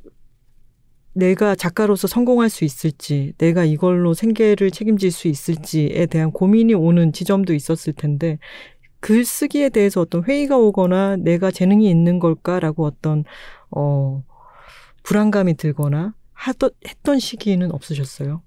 내가 1.14 1.56
작가로서 1.56 2.08
성공할 2.08 2.50
수 2.50 2.64
있을지, 2.64 3.34
내가 3.40 3.66
이걸로 3.66 4.14
생계를 4.14 4.72
책임질 4.72 5.12
수 5.12 5.28
있을지에 5.28 6.06
대한 6.06 6.32
고민이 6.32 6.76
오는 6.76 7.12
지점도 7.12 7.54
있었을 7.54 7.94
텐데, 7.94 8.38
글쓰기에 9.00 9.70
대해서 9.70 10.02
어떤 10.02 10.24
회의가 10.24 10.58
오거나 10.58 11.18
내가 11.18 11.52
재능이 11.52 11.90
있는 11.90 12.20
걸까라고 12.20 12.86
어떤, 12.86 13.24
어, 13.72 14.24
불안감이 15.04 15.56
들거나 15.56 16.14
하던, 16.34 16.72
했던 16.88 17.20
시기는 17.20 17.72
없으셨어요? 17.72 18.42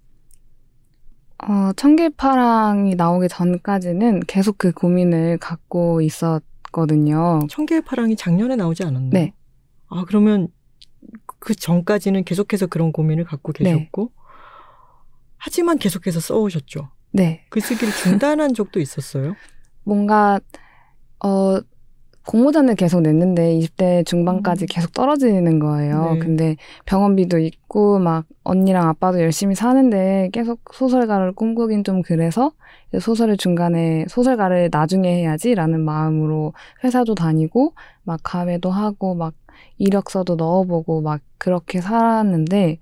어, 1.43 1.73
청계파랑이 1.75 2.97
나오기 2.97 3.29
전까지는 3.29 4.21
계속 4.27 4.59
그 4.59 4.73
고민을 4.73 5.39
갖고 5.39 6.03
있었거든요. 6.03 7.41
청계의 7.49 7.83
파랑이 7.83 8.17
작년에 8.17 8.57
나오지 8.57 8.85
않았나요? 8.85 9.11
네. 9.11 9.33
아, 9.89 10.05
그러면 10.07 10.49
그 11.39 11.55
전까지는 11.55 12.25
계속해서 12.25 12.67
그런 12.67 12.93
고민을 12.93 13.25
갖고 13.25 13.53
네. 13.53 13.73
계셨고, 13.73 14.13
하지만 15.39 15.79
계속해서 15.79 16.21
써오셨죠. 16.21 16.91
네, 17.13 17.47
글쓰기를 17.49 17.93
중단한 17.95 18.53
적도 18.55 18.79
있었어요. 18.79 19.35
뭔가 19.85 20.41
어 21.25 21.61
공모전을 22.27 22.77
계속 22.77 23.01
냈는데 23.01 23.59
20대 23.59 24.05
중반까지 24.05 24.65
음. 24.65 24.67
계속 24.71 24.93
떨어지는 24.93 25.59
거예요. 25.59 26.13
네. 26.15 26.19
근데 26.21 26.57
병원비도 26.85 27.39
있고 27.39 27.99
막 27.99 28.27
언니랑 28.45 28.89
아빠도 28.89 29.21
열심히 29.21 29.55
사는데 29.55 30.29
계속 30.33 30.61
소설가를 30.73 31.33
꿈꾸긴 31.33 31.83
좀 31.83 32.03
그래서 32.03 32.53
소설을 32.99 33.37
중간에 33.37 34.05
소설가를 34.09 34.69
나중에 34.71 35.23
해야지라는 35.23 35.81
마음으로 35.81 36.53
회사도 36.85 37.15
다니고 37.15 37.75
막 38.05 38.21
가회도 38.23 38.71
하고 38.71 39.15
막 39.15 39.35
이력서도 39.79 40.37
넣어보고 40.37 41.01
막 41.01 41.21
그렇게 41.39 41.81
살았는데 41.81 42.79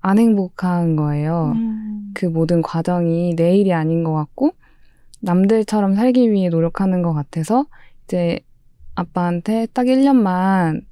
안 0.00 0.18
행복한 0.18 0.96
거예요. 0.96 1.52
음. 1.54 2.10
그 2.14 2.26
모든 2.26 2.60
과정이 2.60 3.36
내 3.36 3.56
일이 3.56 3.72
아닌 3.72 4.02
것 4.02 4.12
같고 4.12 4.52
남들처럼 5.22 5.94
살기 5.94 6.30
위해 6.30 6.48
노력하는 6.48 7.02
것 7.02 7.14
같아서 7.14 7.66
이제 8.04 8.40
아빠한테 8.94 9.66
딱 9.72 9.86
1년만 9.86 10.82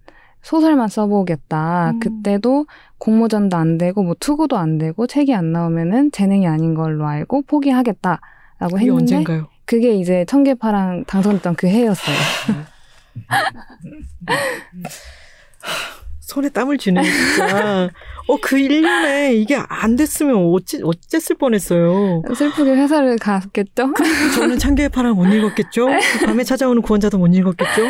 소설만 0.43 0.89
써보겠다. 0.89 1.91
음. 1.91 2.01
그때도 2.01 2.66
공모전도 2.99 3.57
안 3.57 3.78
되고 3.78 4.03
뭐 4.03 4.14
투고도 4.18 4.57
안 4.57 4.78
되고 4.78 5.07
책이 5.07 5.35
안 5.35 5.53
나오면은 5.53 6.12
재능이 6.12 6.47
아닌 6.47 6.74
걸로 6.74 7.07
알고 7.07 7.43
포기하겠다라고 7.43 8.78
했는데 8.78 8.91
언젠가요? 8.91 9.49
그게 9.66 9.95
이제 9.95 10.24
청계파랑 10.24 11.05
당선됐던 11.05 11.57
그 11.57 11.68
해였어요. 11.68 12.16
손에 16.31 16.49
땀을 16.49 16.78
쥐네, 16.78 17.03
진짜. 17.03 17.91
어, 18.28 18.37
그 18.41 18.57
1년에 18.57 19.35
이게 19.35 19.57
안 19.68 19.97
됐으면 19.97 20.37
어찌, 20.55 20.81
어쨌을 20.83 21.37
뻔했어요. 21.39 22.22
슬프게 22.35 22.70
회사를 22.70 23.18
갔겠죠? 23.18 23.93
저는 24.37 24.59
창계의 24.59 24.91
파랑 24.91 25.16
못 25.16 25.26
읽었겠죠? 25.26 25.87
그 26.20 26.26
밤에 26.26 26.45
찾아오는 26.45 26.81
구원자도 26.83 27.18
못 27.18 27.26
읽었겠죠? 27.35 27.83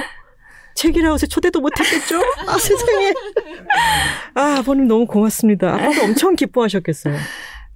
책이라웃에 0.75 1.27
초대도 1.27 1.61
못 1.61 1.79
했겠죠? 1.79 2.19
아, 2.49 2.57
세상에. 2.59 3.13
아, 4.35 4.57
아버님 4.61 4.89
너무 4.89 5.07
고맙습니다. 5.07 5.75
아빠도 5.75 6.03
엄청 6.05 6.35
기뻐하셨겠어요. 6.35 7.17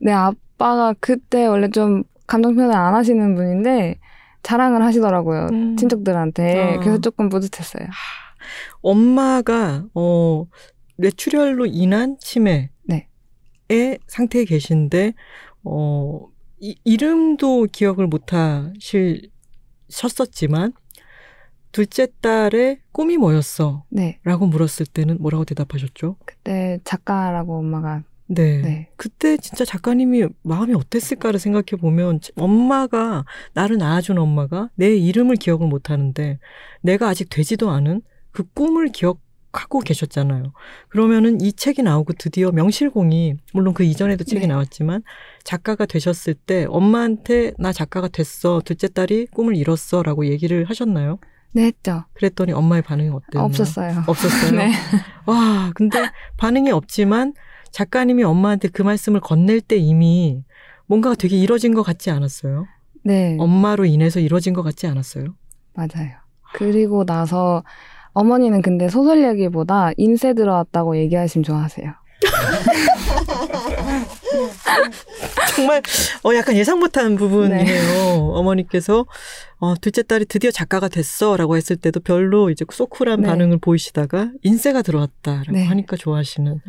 네, 0.00 0.12
아빠가 0.12 0.94
그때 0.98 1.44
원래 1.46 1.68
좀 1.68 2.04
감정 2.26 2.54
표현을 2.54 2.74
안 2.74 2.94
하시는 2.94 3.34
분인데 3.34 3.98
자랑을 4.42 4.82
하시더라고요. 4.82 5.48
음. 5.52 5.76
친척들한테. 5.76 6.76
아. 6.76 6.80
그래서 6.80 6.98
조금 7.00 7.28
뿌듯했어요. 7.28 7.86
엄마가, 8.82 9.86
어, 9.94 10.46
뇌출혈로 10.96 11.66
인한 11.66 12.16
치매의 12.20 12.70
네. 12.84 13.08
상태에 14.06 14.44
계신데, 14.44 15.14
어, 15.64 16.28
이, 16.60 16.76
이름도 16.84 17.68
기억을 17.72 18.06
못 18.06 18.32
하셨었지만, 19.88 20.72
둘째 21.74 22.06
딸의 22.20 22.78
꿈이 22.92 23.16
뭐였어? 23.16 23.84
네. 23.90 24.20
라고 24.22 24.46
물었을 24.46 24.86
때는 24.86 25.18
뭐라고 25.18 25.44
대답하셨죠? 25.44 26.16
그때 26.24 26.78
작가라고 26.84 27.58
엄마가 27.58 28.04
네. 28.26 28.62
네. 28.62 28.88
그때 28.96 29.36
진짜 29.36 29.64
작가님이 29.64 30.28
마음이 30.42 30.72
어땠을까를 30.74 31.40
생각해 31.40 31.80
보면 31.80 32.20
엄마가 32.36 33.24
나를 33.54 33.78
낳아준 33.78 34.18
엄마가 34.18 34.70
내 34.76 34.94
이름을 34.94 35.34
기억을 35.34 35.66
못 35.66 35.90
하는데 35.90 36.38
내가 36.80 37.08
아직 37.08 37.28
되지도 37.28 37.70
않은 37.70 38.02
그 38.34 38.42
꿈을 38.52 38.88
기억 38.88 39.20
하고 39.52 39.78
계셨잖아요. 39.78 40.52
그러면은 40.88 41.40
이 41.40 41.52
책이 41.52 41.84
나오고 41.84 42.14
드디어 42.14 42.50
명실공히 42.50 43.36
물론 43.52 43.72
그 43.72 43.84
이전에도 43.84 44.24
책이 44.24 44.40
네. 44.40 44.46
나왔지만 44.48 45.04
작가가 45.44 45.86
되셨을 45.86 46.34
때 46.34 46.66
엄마한테 46.68 47.52
나 47.56 47.72
작가가 47.72 48.08
됐어. 48.08 48.60
둘째 48.64 48.88
딸이 48.88 49.28
꿈을 49.28 49.56
이뤘어라고 49.56 50.26
얘기를 50.26 50.64
하셨나요? 50.64 51.18
네 51.52 51.66
했죠. 51.66 52.02
그랬더니 52.14 52.52
엄마의 52.52 52.82
반응이 52.82 53.10
어땠나요? 53.10 53.46
없었어요. 53.46 54.02
없었어요. 54.08 54.50
네. 54.58 54.72
와, 55.26 55.70
근데 55.76 56.10
반응이 56.36 56.72
없지만 56.72 57.34
작가님이 57.70 58.24
엄마한테 58.24 58.66
그 58.68 58.82
말씀을 58.82 59.20
건넬 59.20 59.60
때 59.60 59.76
이미 59.76 60.42
뭔가가 60.86 61.14
되게 61.14 61.36
이뤄진 61.38 61.74
것 61.74 61.84
같지 61.84 62.10
않았어요? 62.10 62.66
네. 63.04 63.36
엄마로 63.38 63.84
인해서 63.84 64.18
이뤄진 64.18 64.52
것 64.52 64.64
같지 64.64 64.88
않았어요? 64.88 65.36
맞아요. 65.74 66.16
그리고 66.54 67.04
나서 67.04 67.62
어머니는 68.14 68.62
근데 68.62 68.88
소설 68.88 69.24
얘기보다 69.24 69.90
인쇄 69.96 70.34
들어왔다고 70.34 70.96
얘기하시면 70.96 71.42
좋아하세요. 71.42 71.92
정말 75.54 75.82
어 76.24 76.34
약간 76.34 76.56
예상 76.56 76.78
못한 76.78 77.16
부분이네요. 77.16 78.30
어머니께서 78.34 79.06
어 79.58 79.74
둘째 79.80 80.02
딸이 80.02 80.26
드디어 80.26 80.50
작가가 80.50 80.88
됐어라고 80.88 81.56
했을 81.56 81.76
때도 81.76 82.00
별로 82.00 82.50
이제 82.50 82.64
소쿨한 82.70 83.22
네. 83.22 83.28
반응을 83.28 83.58
보이시다가 83.58 84.30
인쇄가 84.42 84.82
들어왔다라고 84.82 85.52
네. 85.52 85.64
하니까 85.64 85.96
좋아하시는. 85.96 86.60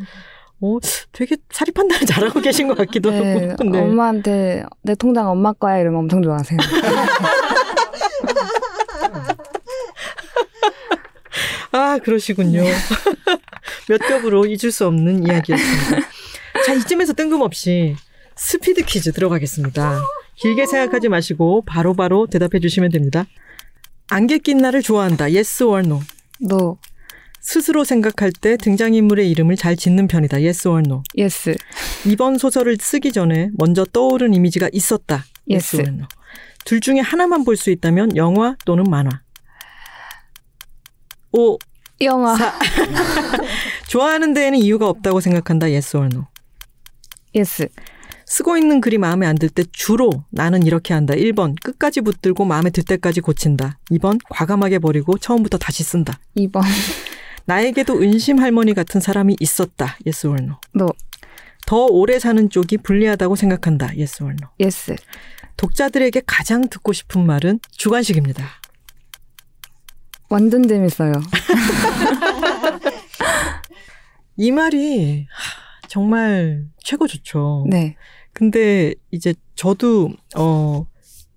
어 0.62 0.78
되게 1.12 1.36
사리 1.50 1.70
판단을 1.72 2.04
잘하고 2.06 2.40
계신 2.40 2.68
것 2.68 2.76
같기도 2.76 3.10
네. 3.10 3.48
하고. 3.50 3.64
네. 3.64 3.80
엄마한테 3.80 4.64
내 4.82 4.94
통장 4.94 5.30
엄마 5.30 5.52
거야 5.52 5.78
이러면 5.78 6.00
엄청 6.00 6.22
좋아하세요. 6.22 6.58
아, 11.76 11.98
그러시군요. 11.98 12.62
몇 13.88 13.98
겹으로 13.98 14.46
잊을 14.46 14.72
수 14.72 14.86
없는 14.86 15.26
이야기였습니다. 15.26 16.08
자, 16.64 16.72
이쯤에서 16.74 17.12
뜬금없이 17.12 17.96
스피드 18.34 18.84
퀴즈 18.84 19.12
들어가겠습니다. 19.12 20.00
길게 20.36 20.66
생각하지 20.66 21.08
마시고 21.08 21.62
바로바로 21.66 22.26
대답해 22.26 22.60
주시면 22.60 22.90
됩니다. 22.90 23.26
안개 24.08 24.38
낀 24.38 24.58
나를 24.58 24.82
좋아한다. 24.82 25.24
Yes 25.24 25.62
or 25.62 25.80
no. 25.84 26.00
no, 26.42 26.78
스스로 27.40 27.84
생각할 27.84 28.30
때 28.32 28.56
등장인물의 28.56 29.30
이름을 29.30 29.56
잘 29.56 29.76
짓는 29.76 30.06
편이다. 30.06 30.36
Yes 30.38 30.68
or 30.68 30.82
no. 30.84 31.02
yes, 31.18 31.56
이번 32.06 32.38
소설을 32.38 32.76
쓰기 32.80 33.12
전에 33.12 33.50
먼저 33.56 33.84
떠오른 33.84 34.34
이미지가 34.34 34.68
있었다. 34.72 35.24
Yes. 35.50 35.76
or 35.76 35.88
no. 35.88 36.06
둘 36.64 36.80
중에 36.80 37.00
하나만 37.00 37.44
볼 37.44 37.56
수 37.56 37.70
있다면 37.70 38.16
영화 38.16 38.56
또는 38.64 38.84
만화. 38.84 39.20
오, 41.36 41.58
영화, 42.00 42.34
사. 42.36 42.58
좋아하는 43.88 44.32
데에는 44.34 44.58
이유가 44.58 44.88
없다고 44.88 45.20
생각한다. 45.20 45.66
Yes 45.66 45.96
or 45.96 46.08
no. 46.12 46.24
yes, 47.34 47.68
쓰고 48.26 48.56
있는 48.56 48.80
글이 48.80 48.98
마음에 48.98 49.26
안 49.26 49.36
들 49.36 49.50
때 49.50 49.62
주로 49.72 50.10
나는 50.30 50.62
이렇게 50.64 50.94
한다. 50.94 51.14
1번 51.14 51.54
끝까지 51.62 52.00
붙들고 52.00 52.44
마음에 52.44 52.70
들 52.70 52.82
때까지 52.84 53.20
고친다. 53.20 53.78
2번 53.90 54.18
과감하게 54.30 54.78
버리고 54.80 55.18
처음부터 55.18 55.58
다시 55.58 55.82
쓴다. 55.84 56.18
2번, 56.36 56.62
나에게도 57.44 58.00
은심 58.00 58.38
할머니 58.40 58.74
같은 58.74 59.00
사람이 59.00 59.36
있었다. 59.40 59.96
Yes 60.06 60.26
or 60.26 60.42
no. 60.42 60.58
no, 60.74 60.88
더 61.66 61.86
오래 61.86 62.18
사는 62.18 62.48
쪽이 62.50 62.78
불리하다고 62.78 63.36
생각한다. 63.36 63.86
Yes 63.96 64.22
or 64.22 64.34
no. 64.40 64.48
yes, 64.60 64.96
독자들에게 65.56 66.22
가장 66.26 66.68
듣고 66.68 66.92
싶은 66.92 67.24
말은 67.26 67.60
주관식입니다. 67.70 68.44
완전 70.28 70.66
재밌어요. 70.66 71.12
이 74.36 74.50
말이 74.50 75.26
하, 75.30 75.88
정말 75.88 76.66
최고 76.82 77.06
좋죠. 77.06 77.66
네, 77.68 77.96
근데 78.32 78.94
이제 79.10 79.34
저도 79.54 80.10
어 80.36 80.86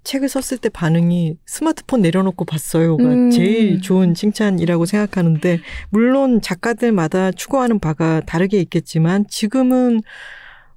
책을 0.04 0.28
썼을 0.28 0.60
때 0.60 0.70
반응이 0.70 1.38
스마트폰 1.46 2.02
내려놓고 2.02 2.46
봤어요가 2.46 3.04
음. 3.04 3.30
제일 3.30 3.82
좋은 3.82 4.16
칭찬이라고 4.16 4.86
생각하는데 4.86 5.60
물론 5.92 6.42
작가들마다 6.42 7.32
추구하는 7.32 7.80
바가 7.80 8.22
다르게 8.26 8.60
있겠지만 8.60 9.26
지금은 9.28 10.02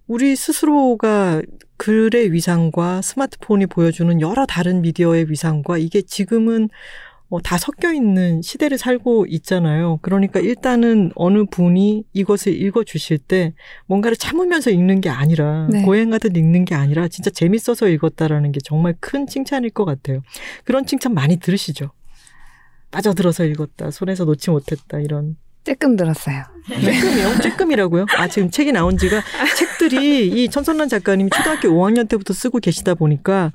우리 0.06 0.36
스스로가 0.36 1.40
글의 1.78 2.32
위상과 2.32 3.00
스마트폰이 3.02 3.66
보여주는 3.66 4.20
여러 4.20 4.44
다른 4.46 4.82
미디어의 4.82 5.30
위상과 5.30 5.78
이게 5.78 6.02
지금은 6.02 6.68
어, 7.32 7.40
다 7.40 7.56
섞여 7.56 7.94
있는 7.94 8.42
시대를 8.42 8.76
살고 8.76 9.24
있잖아요. 9.26 9.98
그러니까 10.02 10.38
일단은 10.38 11.12
어느 11.14 11.46
분이 11.46 12.04
이것을 12.12 12.52
읽어 12.52 12.84
주실 12.84 13.16
때 13.16 13.54
뭔가를 13.86 14.18
참으면서 14.18 14.68
읽는 14.70 15.00
게 15.00 15.08
아니라 15.08 15.66
네. 15.70 15.80
고행하듯 15.80 16.36
읽는 16.36 16.66
게 16.66 16.74
아니라 16.74 17.08
진짜 17.08 17.30
재밌어서 17.30 17.88
읽었다라는 17.88 18.52
게 18.52 18.60
정말 18.62 18.94
큰 19.00 19.26
칭찬일 19.26 19.70
것 19.70 19.86
같아요. 19.86 20.20
그런 20.64 20.84
칭찬 20.84 21.14
많이 21.14 21.38
들으시죠? 21.38 21.92
빠져들어서 22.90 23.46
읽었다, 23.46 23.90
손에서 23.90 24.26
놓지 24.26 24.50
못했다 24.50 25.00
이런 25.00 25.36
쬐끔 25.64 25.96
들었어요. 25.96 26.42
쬐끔이요? 26.68 27.40
쬐끔이라고요? 27.40 28.06
아 28.16 28.28
지금 28.28 28.50
책이 28.50 28.72
나온 28.72 28.96
지가 28.98 29.22
책들이 29.56 30.28
이 30.28 30.48
천선란 30.48 30.88
작가님이 30.88 31.30
초등학교 31.30 31.68
5학년 31.68 32.08
때부터 32.08 32.32
쓰고 32.32 32.58
계시다 32.58 32.94
보니까 32.94 33.52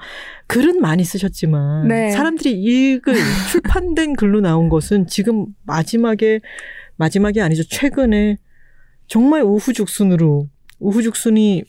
글은 0.47 0.81
많이 0.81 1.03
쓰셨지만 1.03 1.87
네. 1.87 2.11
사람들이 2.11 2.51
읽을 2.51 3.15
출판된 3.51 4.15
글로 4.15 4.41
나온 4.41 4.69
것은 4.69 5.07
지금 5.07 5.47
마지막에 5.65 6.39
마지막이 6.97 7.41
아니죠 7.41 7.63
최근에 7.63 8.37
정말 9.07 9.43
우후죽순으로 9.43 10.47
우후죽순이 10.79 11.63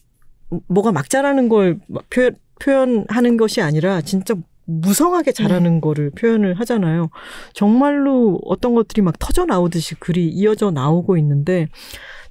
뭐가 0.67 0.93
막 0.93 1.09
자라는 1.09 1.49
걸 1.49 1.79
표현, 2.11 2.37
표현하는 2.61 3.37
것이 3.37 3.61
아니라 3.61 4.01
진짜 4.01 4.35
무성하게 4.69 5.33
자라는 5.33 5.81
거를 5.81 6.11
표현을 6.11 6.55
하잖아요. 6.61 7.09
정말로 7.55 8.39
어떤 8.45 8.75
것들이 8.75 9.01
막 9.01 9.19
터져 9.19 9.47
나오듯이 9.47 9.95
글이 9.95 10.29
이어져 10.29 10.71
나오고 10.71 11.17
있는데 11.17 11.69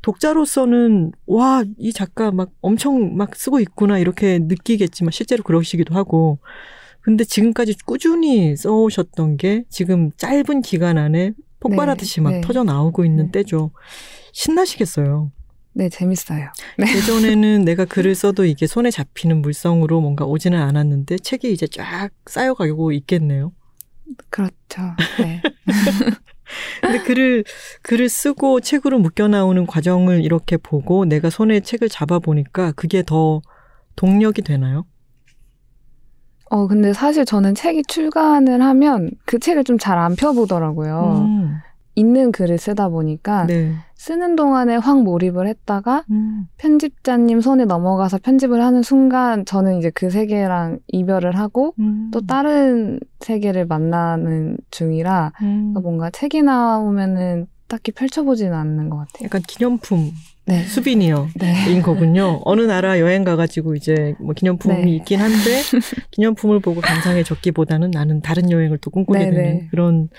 독자로서는 0.04 1.12
와, 1.26 1.64
이 1.78 1.92
작가 1.92 2.32
막 2.32 2.52
엄청 2.62 3.18
막 3.18 3.36
쓰고 3.36 3.60
있구나 3.60 3.98
이렇게 3.98 4.38
느끼겠지만 4.40 5.12
실제로 5.12 5.44
그러시기도 5.44 5.96
하고 5.96 6.40
근데 7.02 7.24
지금까지 7.24 7.76
꾸준히 7.86 8.56
써오셨던 8.56 9.38
게 9.38 9.64
지금 9.70 10.12
짧은 10.18 10.62
기간 10.62 10.98
안에 10.98 11.32
폭발하듯이 11.60 12.18
네, 12.18 12.22
막 12.22 12.32
네. 12.32 12.42
터져 12.42 12.64
나오고 12.64 13.04
있는 13.04 13.32
네. 13.32 13.40
때죠. 13.40 13.72
신나시겠어요. 14.34 15.32
네, 15.78 15.90
재밌어요. 15.90 16.50
예전에는 16.82 17.64
내가 17.64 17.86
글을 17.86 18.16
써도 18.16 18.46
이게 18.46 18.66
손에 18.66 18.90
잡히는 18.90 19.44
물성으로 19.44 20.02
뭔가 20.02 20.26
오지는 20.26 20.60
않았는데 20.60 21.18
책이 21.20 21.54
이제 21.54 21.68
쫙 21.68 22.10
쌓여가고 22.26 22.92
있겠네요. 22.94 23.52
그렇죠. 24.32 24.82
네. 25.20 25.40
근데 26.82 26.98
글을 27.04 27.44
글을 27.84 28.10
쓰고 28.10 28.62
책으로 28.62 28.98
묶여 28.98 29.28
나오는 29.28 29.68
과정을 29.68 30.24
이렇게 30.24 30.58
보고 30.58 31.06
내가 31.06 31.30
손에 31.30 31.60
책을 31.60 31.90
잡아 31.90 32.18
보니까 32.18 32.72
그게 32.72 33.04
더 33.06 33.42
동력이 33.96 34.42
되나요? 34.42 34.86
어, 36.50 36.66
근데 36.68 36.94
사실 36.94 37.26
저는 37.26 37.54
책이 37.56 37.84
출간을 37.88 38.62
하면 38.64 39.12
그 39.26 39.38
책을 39.38 39.64
좀 39.66 39.78
잘 39.78 40.00
안 40.00 40.16
펴보더라고요. 40.16 41.26
음, 41.28 41.58
있는 41.98 42.32
글을 42.32 42.60
쓰다 42.60 42.90
보니까 42.90 43.48
네. 43.48 43.74
쓰는 43.96 44.36
동안에 44.36 44.76
확 44.76 45.02
몰입을 45.02 45.48
했다가 45.48 46.06
음, 46.12 46.46
편집자님 46.58 47.42
손에 47.42 47.66
넘어가서 47.66 48.20
편집을 48.20 48.62
하는 48.64 48.84
순간 48.84 49.46
저는 49.46 49.80
이제 49.80 49.90
그 49.90 50.12
세계랑 50.12 50.78
이별을 50.90 51.36
하고 51.36 51.74
음, 51.80 52.12
또 52.14 52.22
다른 52.22 53.00
세계를 53.22 53.66
만나는 53.66 54.58
중이라 54.70 55.34
음. 55.42 55.72
그러니까 55.74 55.80
뭔가 55.80 56.10
책이 56.12 56.44
나오면은 56.44 57.48
딱히 57.68 57.92
펼쳐보지는 57.92 58.54
않는 58.54 58.90
것 58.92 58.98
같아요. 58.98 59.26
약간 59.26 59.42
기념품 59.42 60.12
네. 60.46 60.64
수비니어. 60.64 61.28
네. 61.36 61.72
인 61.74 61.82
거군요. 61.82 62.42
어느 62.46 62.62
나라 62.62 63.00
여행 63.00 63.24
가가지고 63.24 63.76
이제 63.76 64.14
뭐 64.20 64.34
기념품이 64.36 64.86
네. 64.86 64.96
있긴 64.98 65.20
한데 65.20 65.34
기념품을 66.12 66.60
보고 66.60 66.80
감상해 66.80 67.24
줬기보다는 67.24 67.90
나는 67.92 68.22
다른 68.22 68.52
여행을 68.52 68.78
또 68.78 68.92
꿈꾸게 68.92 69.20
네, 69.20 69.26
되는 69.32 69.44
네. 69.44 69.68
그런 69.72 70.10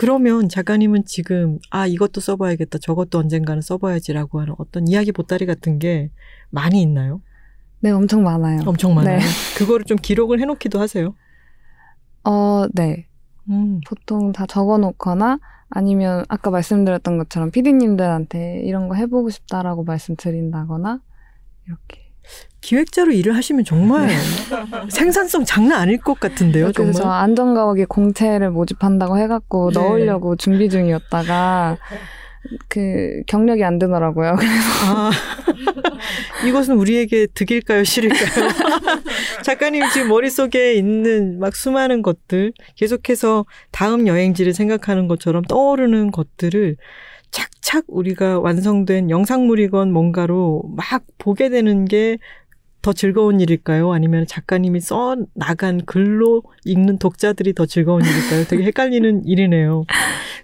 그러면 0.00 0.48
작가님은 0.48 1.04
지금 1.04 1.58
아 1.68 1.86
이것도 1.86 2.22
써봐야겠다 2.22 2.78
저것도 2.78 3.18
언젠가는 3.18 3.60
써봐야지라고 3.60 4.40
하는 4.40 4.54
어떤 4.56 4.88
이야기 4.88 5.12
보따리 5.12 5.44
같은 5.44 5.78
게 5.78 6.10
많이 6.48 6.80
있나요? 6.80 7.20
네, 7.80 7.90
엄청 7.90 8.22
많아요. 8.22 8.62
엄청 8.64 8.94
많아요. 8.94 9.18
네. 9.18 9.24
그거를 9.58 9.84
좀 9.84 9.98
기록을 9.98 10.40
해놓기도 10.40 10.80
하세요. 10.80 11.14
어, 12.24 12.64
네. 12.72 13.08
음. 13.50 13.82
보통 13.86 14.32
다 14.32 14.46
적어놓거나 14.46 15.38
아니면 15.68 16.24
아까 16.30 16.50
말씀드렸던 16.50 17.18
것처럼 17.18 17.50
피디님들한테 17.50 18.62
이런 18.64 18.88
거 18.88 18.94
해보고 18.94 19.28
싶다라고 19.28 19.84
말씀드린다거나 19.84 21.02
이렇게. 21.66 21.99
기획자로 22.60 23.12
일을 23.12 23.36
하시면 23.36 23.64
정말 23.64 24.10
생산성 24.90 25.44
장난 25.44 25.80
아닐 25.80 25.98
것 25.98 26.20
같은데요. 26.20 26.66
네. 26.66 26.72
그래서. 26.74 27.10
안전가옥에 27.10 27.86
공채를 27.86 28.50
모집한다고 28.50 29.18
해갖고 29.18 29.72
네. 29.72 29.80
넣으려고 29.80 30.36
준비 30.36 30.68
중이었다가 30.68 31.78
그 32.68 33.22
경력이 33.26 33.64
안 33.64 33.78
되더라고요. 33.78 34.36
아, 34.86 35.10
이것은 36.46 36.76
우리에게 36.76 37.26
득일까요, 37.34 37.84
실일까요? 37.84 38.48
작가님 39.44 39.82
지금 39.92 40.08
머릿속에 40.08 40.74
있는 40.74 41.38
막 41.38 41.54
수많은 41.54 42.02
것들, 42.02 42.52
계속해서 42.76 43.44
다음 43.72 44.06
여행지를 44.06 44.54
생각하는 44.54 45.06
것처럼 45.06 45.42
떠오르는 45.44 46.10
것들을 46.12 46.76
착착 47.30 47.84
우리가 47.88 48.40
완성된 48.40 49.10
영상물이건 49.10 49.92
뭔가로 49.92 50.64
막 50.76 51.04
보게 51.18 51.48
되는 51.48 51.84
게 51.84 52.18
더 52.82 52.92
즐거운 52.94 53.40
일일까요? 53.40 53.92
아니면 53.92 54.26
작가님이 54.26 54.80
써 54.80 55.16
나간 55.34 55.84
글로 55.84 56.42
읽는 56.64 56.98
독자들이 56.98 57.52
더 57.52 57.66
즐거운 57.66 58.02
일일까요? 58.02 58.44
되게 58.46 58.64
헷갈리는 58.64 59.24
일이네요. 59.26 59.84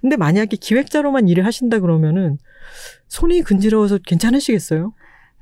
근데 0.03 0.16
만약에 0.16 0.57
기획자로만 0.59 1.28
일을 1.28 1.47
하신다 1.47 1.80
그러면은 1.80 2.37
손이 3.09 3.41
근지러워서 3.43 3.99
괜찮으시겠어요? 4.07 4.93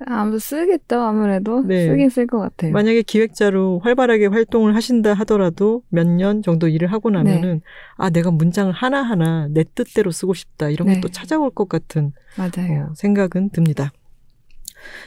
아무 0.07 0.39
쓰겠죠 0.39 1.01
아무래도 1.01 1.63
네. 1.63 1.87
쓰긴 1.89 2.11
쓸 2.11 2.27
것 2.27 2.39
같아요. 2.39 2.73
만약에 2.73 3.03
기획자로 3.03 3.79
활발하게 3.81 4.27
활동을 4.27 4.75
하신다 4.75 5.15
하더라도 5.15 5.83
몇 5.89 6.07
년 6.07 6.43
정도 6.43 6.69
일을 6.69 6.93
하고 6.93 7.11
나면은 7.11 7.61
아 7.97 8.11
내가 8.11 8.31
문장을 8.31 8.73
하나 8.73 9.03
하나 9.03 9.49
내 9.51 9.65
뜻대로 9.75 10.11
쓰고 10.11 10.35
싶다 10.35 10.69
이런 10.71 10.89
네. 10.89 10.95
게 10.97 11.02
또 11.02 11.09
찾아올 11.09 11.51
것 11.51 11.69
같은 11.69 12.13
맞아요. 12.37 12.89
어, 12.91 12.95
생각은 12.97 13.51
듭니다. 13.51 13.93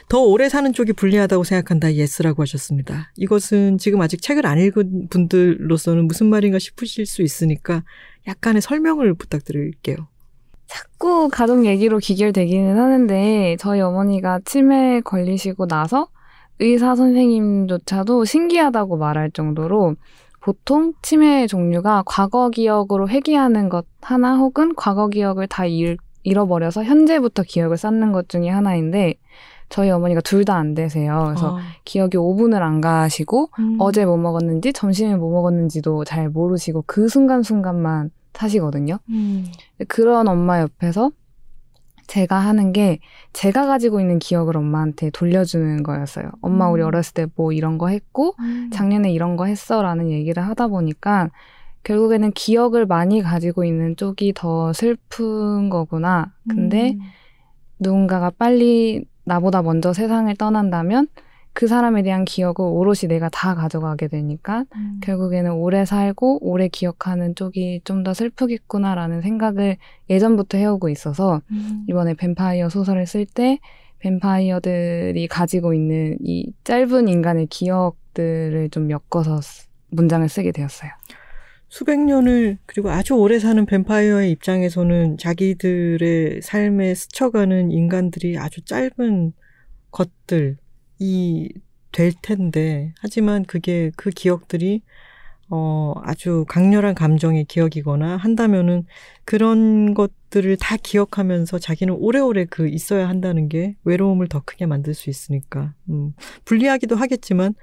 더 0.08 0.18
오래 0.24 0.48
사는 0.48 0.72
쪽이 0.72 0.94
불리하다고 0.94 1.44
생각한다. 1.44 1.94
yes라고 1.94 2.42
하셨습니다. 2.42 3.12
이것은 3.16 3.78
지금 3.78 4.00
아직 4.00 4.20
책을 4.20 4.44
안 4.46 4.58
읽은 4.58 5.08
분들로서는 5.08 6.06
무슨 6.08 6.26
말인가 6.28 6.58
싶으실 6.58 7.06
수 7.06 7.22
있으니까 7.22 7.84
약간의 8.26 8.60
설명을 8.62 9.14
부탁드릴게요. 9.14 10.08
자꾸 10.68 11.28
가족 11.32 11.64
얘기로 11.64 11.98
귀결되기는 11.98 12.78
하는데 12.78 13.56
저희 13.58 13.80
어머니가 13.80 14.40
치매 14.44 15.00
걸리시고 15.00 15.66
나서 15.66 16.08
의사 16.60 16.94
선생님조차도 16.94 18.24
신기하다고 18.24 18.96
말할 18.98 19.30
정도로 19.30 19.94
보통 20.40 20.92
치매의 21.02 21.48
종류가 21.48 22.02
과거 22.06 22.50
기억으로 22.50 23.08
회귀하는 23.08 23.68
것 23.68 23.86
하나 24.02 24.36
혹은 24.36 24.74
과거 24.76 25.08
기억을 25.08 25.46
다 25.46 25.64
잃, 25.66 25.96
잃어버려서 26.22 26.84
현재부터 26.84 27.42
기억을 27.44 27.76
쌓는 27.76 28.12
것 28.12 28.28
중에 28.28 28.48
하나인데 28.48 29.14
저희 29.70 29.90
어머니가 29.90 30.20
둘 30.22 30.44
다 30.44 30.56
안 30.56 30.74
되세요. 30.74 31.24
그래서 31.28 31.58
아, 31.58 31.60
기억이 31.84 32.16
5분을 32.16 32.62
안 32.62 32.80
가시고 32.80 33.50
음. 33.58 33.76
어제 33.78 34.04
뭐 34.04 34.16
먹었는지 34.16 34.72
점심에 34.72 35.16
뭐 35.16 35.30
먹었는지도 35.30 36.04
잘 36.04 36.28
모르시고 36.28 36.84
그 36.86 37.08
순간순간만 37.08 38.10
사시거든요. 38.38 38.98
음. 39.10 39.46
그런 39.88 40.28
엄마 40.28 40.60
옆에서 40.60 41.10
제가 42.06 42.38
하는 42.38 42.72
게 42.72 43.00
제가 43.34 43.66
가지고 43.66 44.00
있는 44.00 44.18
기억을 44.18 44.56
엄마한테 44.56 45.10
돌려주는 45.10 45.82
거였어요. 45.82 46.30
엄마 46.40 46.70
우리 46.70 46.82
음. 46.82 46.86
어렸을 46.86 47.14
때 47.14 47.26
뭐 47.36 47.52
이런 47.52 47.76
거 47.76 47.88
했고 47.88 48.34
작년에 48.72 49.10
이런 49.12 49.36
거 49.36 49.44
했어라는 49.44 50.10
얘기를 50.10 50.42
하다 50.46 50.68
보니까 50.68 51.30
결국에는 51.84 52.32
기억을 52.32 52.86
많이 52.86 53.22
가지고 53.22 53.64
있는 53.64 53.94
쪽이 53.96 54.32
더 54.34 54.72
슬픈 54.72 55.68
거구나. 55.68 56.32
근데 56.48 56.92
음. 56.92 57.00
누군가가 57.78 58.30
빨리 58.30 59.04
나보다 59.24 59.62
먼저 59.62 59.92
세상을 59.92 60.34
떠난다면 60.36 61.08
그 61.52 61.66
사람에 61.66 62.02
대한 62.02 62.24
기억을 62.24 62.54
오롯이 62.60 63.08
내가 63.08 63.28
다 63.30 63.54
가져가게 63.56 64.06
되니까 64.08 64.64
음. 64.76 65.00
결국에는 65.02 65.52
오래 65.52 65.84
살고 65.84 66.38
오래 66.48 66.68
기억하는 66.68 67.34
쪽이 67.34 67.80
좀 67.84 68.04
더 68.04 68.14
슬프겠구나라는 68.14 69.22
생각을 69.22 69.76
예전부터 70.08 70.56
해오고 70.58 70.88
있어서 70.88 71.40
음. 71.50 71.84
이번에 71.88 72.14
뱀파이어 72.14 72.68
소설을 72.68 73.06
쓸 73.06 73.26
때 73.26 73.58
뱀파이어들이 74.00 75.26
가지고 75.28 75.74
있는 75.74 76.16
이 76.22 76.52
짧은 76.64 77.08
인간의 77.08 77.46
기억들을 77.46 78.70
좀 78.70 78.90
엮어서 78.90 79.40
쓰- 79.40 79.66
문장을 79.90 80.28
쓰게 80.28 80.52
되었어요. 80.52 80.90
수백 81.70 81.98
년을 81.98 82.58
그리고 82.66 82.90
아주 82.90 83.14
오래 83.14 83.38
사는 83.38 83.66
뱀파이어의 83.66 84.30
입장에서는 84.30 85.18
자기들의 85.18 86.40
삶에 86.42 86.94
스쳐가는 86.94 87.70
인간들이 87.72 88.38
아주 88.38 88.62
짧은 88.64 89.32
것들 89.90 90.56
이 90.98 91.48
될 91.92 92.12
텐데. 92.22 92.92
하지만 93.00 93.44
그게 93.44 93.90
그 93.96 94.10
기억들이 94.10 94.82
어 95.50 95.94
아주 96.04 96.44
강렬한 96.48 96.94
감정의 96.94 97.44
기억이거나 97.46 98.16
한다면은 98.18 98.84
그런 99.24 99.94
것들을 99.94 100.56
다 100.58 100.76
기억하면서 100.76 101.58
자기는 101.58 101.94
오래오래 101.94 102.46
그 102.46 102.68
있어야 102.68 103.08
한다는 103.08 103.48
게 103.48 103.76
외로움을 103.84 104.28
더 104.28 104.42
크게 104.44 104.66
만들 104.66 104.94
수 104.94 105.10
있으니까. 105.10 105.74
음 105.90 106.14
불리하기도 106.44 106.96
하겠지만 106.96 107.54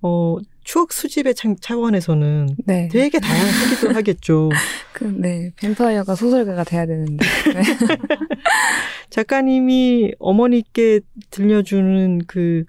어 0.00 0.36
추억 0.64 0.92
수집의 0.92 1.34
창- 1.34 1.56
차원에서는 1.60 2.48
네. 2.66 2.88
되게 2.92 3.18
다양하기도 3.18 3.90
하겠죠. 3.96 4.50
그, 4.92 5.04
네. 5.04 5.50
뱀파이어가 5.56 6.14
소설가가 6.14 6.62
돼야 6.64 6.86
되는데. 6.86 7.16
네. 7.54 7.62
작가님이 9.10 10.12
어머니께 10.18 11.00
들려주는 11.30 12.22
그, 12.26 12.64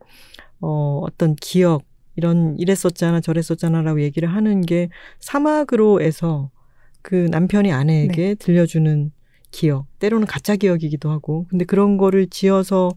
어, 0.62 1.02
어떤 1.04 1.36
기억, 1.36 1.84
이런, 2.16 2.56
이랬었잖아, 2.58 3.22
저랬었잖아 3.22 3.82
라고 3.82 4.02
얘기를 4.02 4.30
하는 4.34 4.62
게 4.62 4.90
사막으로에서 5.20 6.52
그 7.02 7.28
남편이 7.32 7.72
아내에게 7.72 8.36
들려주는 8.36 9.12
기억, 9.52 9.88
때로는 10.00 10.28
가짜 10.28 10.56
기억이기도 10.56 11.10
하고, 11.10 11.46
근데 11.50 11.66
그런 11.66 11.98
거를 11.98 12.28
지어서, 12.28 12.92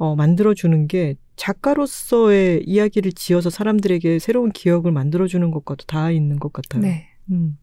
어, 0.00 0.16
만들어주는 0.16 0.86
게 0.86 1.14
작가로서의 1.36 2.62
이야기를 2.64 3.12
지어서 3.12 3.50
사람들에게 3.50 4.18
새로운 4.18 4.50
기억을 4.50 4.92
만들어주는 4.92 5.50
것과도 5.50 5.84
닿아 5.84 6.10
있는 6.10 6.38
것 6.38 6.54
같아요. 6.54 6.80
네. 6.80 7.08
음. 7.30 7.58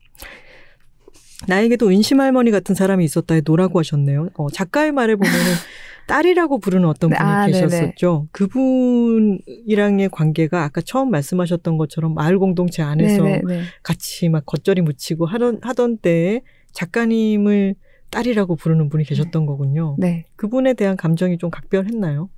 나에게도 1.48 1.90
은심 1.90 2.20
할머니 2.20 2.52
같은 2.52 2.76
사람이 2.76 3.04
있었다에 3.06 3.42
no라고 3.44 3.80
하셨네요. 3.80 4.30
어, 4.36 4.50
작가의 4.52 4.92
말에 4.92 5.16
보면은 5.16 5.36
딸이라고 6.06 6.60
부르는 6.60 6.88
어떤 6.88 7.10
네, 7.10 7.18
분이 7.18 7.28
아, 7.28 7.48
네네. 7.48 7.60
계셨었죠. 7.60 8.28
그분이랑의 8.32 10.10
관계가 10.10 10.64
아까 10.64 10.82
처음 10.82 11.10
말씀하셨던 11.10 11.78
것처럼 11.78 12.14
마을 12.14 12.38
공동체 12.38 12.84
안에서 12.84 13.24
네, 13.24 13.42
네, 13.48 13.56
네. 13.56 13.62
같이 13.82 14.30
막 14.30 14.46
겉절이 14.46 14.82
무치고 14.82 15.26
하던 15.26 15.60
하던 15.64 15.98
때에 15.98 16.42
작가님을 16.72 17.74
딸이라고 18.10 18.56
부르는 18.56 18.90
분이 18.90 19.04
계셨던 19.04 19.46
거군요. 19.46 19.96
네. 20.00 20.26
그분에 20.36 20.74
대한 20.74 20.96
감정이 20.98 21.38
좀 21.38 21.50
각별했나요? 21.50 22.30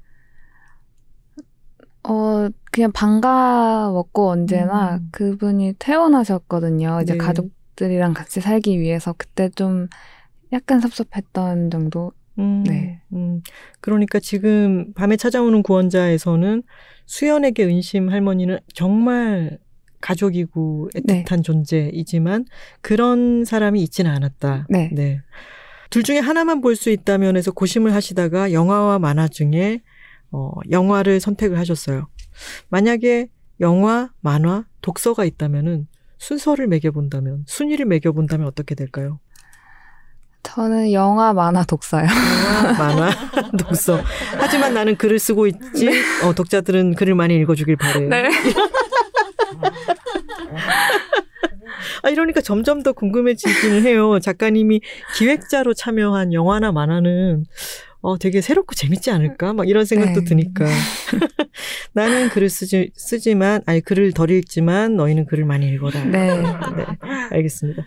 어, 2.03 2.49
그냥 2.71 2.91
반가웠고 2.91 4.29
언제나 4.29 4.97
음. 4.97 5.09
그분이 5.11 5.73
퇴원하셨거든요. 5.79 7.01
이제 7.03 7.13
네. 7.13 7.17
가족들이랑 7.17 8.13
같이 8.13 8.41
살기 8.41 8.79
위해서 8.79 9.13
그때 9.17 9.49
좀 9.49 9.87
약간 10.51 10.79
섭섭했던 10.79 11.69
정도. 11.69 12.11
음, 12.39 12.63
네. 12.63 13.01
음. 13.13 13.41
그러니까 13.81 14.19
지금 14.19 14.93
밤에 14.93 15.17
찾아오는 15.17 15.61
구원자에서는 15.61 16.63
수연에게 17.05 17.65
은심 17.65 18.09
할머니는 18.09 18.59
정말 18.73 19.59
가족이고 20.01 20.89
네. 21.03 21.23
애틋한 21.25 21.43
존재이지만 21.43 22.45
그런 22.81 23.43
사람이 23.43 23.81
있지는 23.83 24.11
않았다. 24.11 24.67
네. 24.69 24.89
둘 25.89 26.03
중에 26.03 26.19
하나만 26.19 26.61
볼 26.61 26.75
수 26.75 26.89
있다면 26.91 27.35
해서 27.37 27.51
고심을 27.51 27.93
하시다가 27.93 28.53
영화와 28.53 28.99
만화 28.99 29.27
중에 29.27 29.81
어, 30.31 30.51
영화를 30.69 31.19
선택을 31.19 31.57
하셨어요. 31.57 32.07
만약에 32.69 33.29
영화, 33.59 34.09
만화, 34.21 34.65
독서가 34.81 35.25
있다면은 35.25 35.87
순서를 36.19 36.67
매겨본다면, 36.67 37.45
순위를 37.47 37.85
매겨본다면 37.85 38.45
어떻게 38.47 38.75
될까요? 38.75 39.19
저는 40.43 40.91
영화, 40.93 41.33
만화, 41.33 41.63
독서요. 41.63 42.03
영화, 42.03 42.73
만화, 42.77 43.09
독서. 43.57 43.99
하지만 44.37 44.73
나는 44.73 44.95
글을 44.97 45.19
쓰고 45.19 45.47
있지. 45.47 45.89
어, 46.23 46.33
독자들은 46.33 46.95
글을 46.95 47.15
많이 47.15 47.35
읽어주길 47.37 47.75
바래요. 47.75 48.07
네. 48.09 48.29
아, 52.03 52.09
이러니까 52.09 52.41
점점 52.41 52.83
더 52.83 52.93
궁금해지기는 52.93 53.83
해요. 53.85 54.19
작가님이 54.19 54.81
기획자로 55.17 55.73
참여한 55.73 56.33
영화나 56.33 56.71
만화는 56.71 57.45
어, 58.01 58.17
되게 58.17 58.39
새롭고 58.39 58.75
재밌지 58.75 59.11
않을까? 59.11 59.51
막 59.51 59.67
이런 59.67 59.83
생각도 59.83 60.21
네. 60.21 60.25
드니까. 60.25 60.65
나는 61.91 62.29
글을 62.29 62.47
쓰지, 62.49 62.91
쓰지만, 62.95 63.61
아니, 63.65 63.81
글을 63.81 64.13
덜 64.13 64.31
읽지만 64.31 64.95
너희는 64.95 65.25
글을 65.25 65.43
많이 65.43 65.67
읽어라. 65.67 66.05
네. 66.05 66.29
네, 66.37 66.85
알겠습니다. 67.31 67.83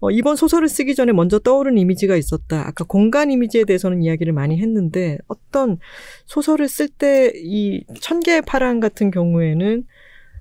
어, 0.00 0.10
이번 0.10 0.36
소설을 0.36 0.68
쓰기 0.68 0.94
전에 0.94 1.12
먼저 1.12 1.38
떠오른 1.38 1.78
이미지가 1.78 2.14
있었다. 2.16 2.60
아까 2.66 2.84
공간 2.84 3.30
이미지에 3.30 3.64
대해서는 3.64 4.02
이야기를 4.02 4.34
많이 4.34 4.60
했는데 4.60 5.16
어떤 5.28 5.78
소설을 6.26 6.68
쓸 6.68 6.88
때 6.88 7.32
이 7.34 7.84
천개의 8.00 8.42
파랑 8.42 8.80
같은 8.80 9.10
경우에는 9.10 9.84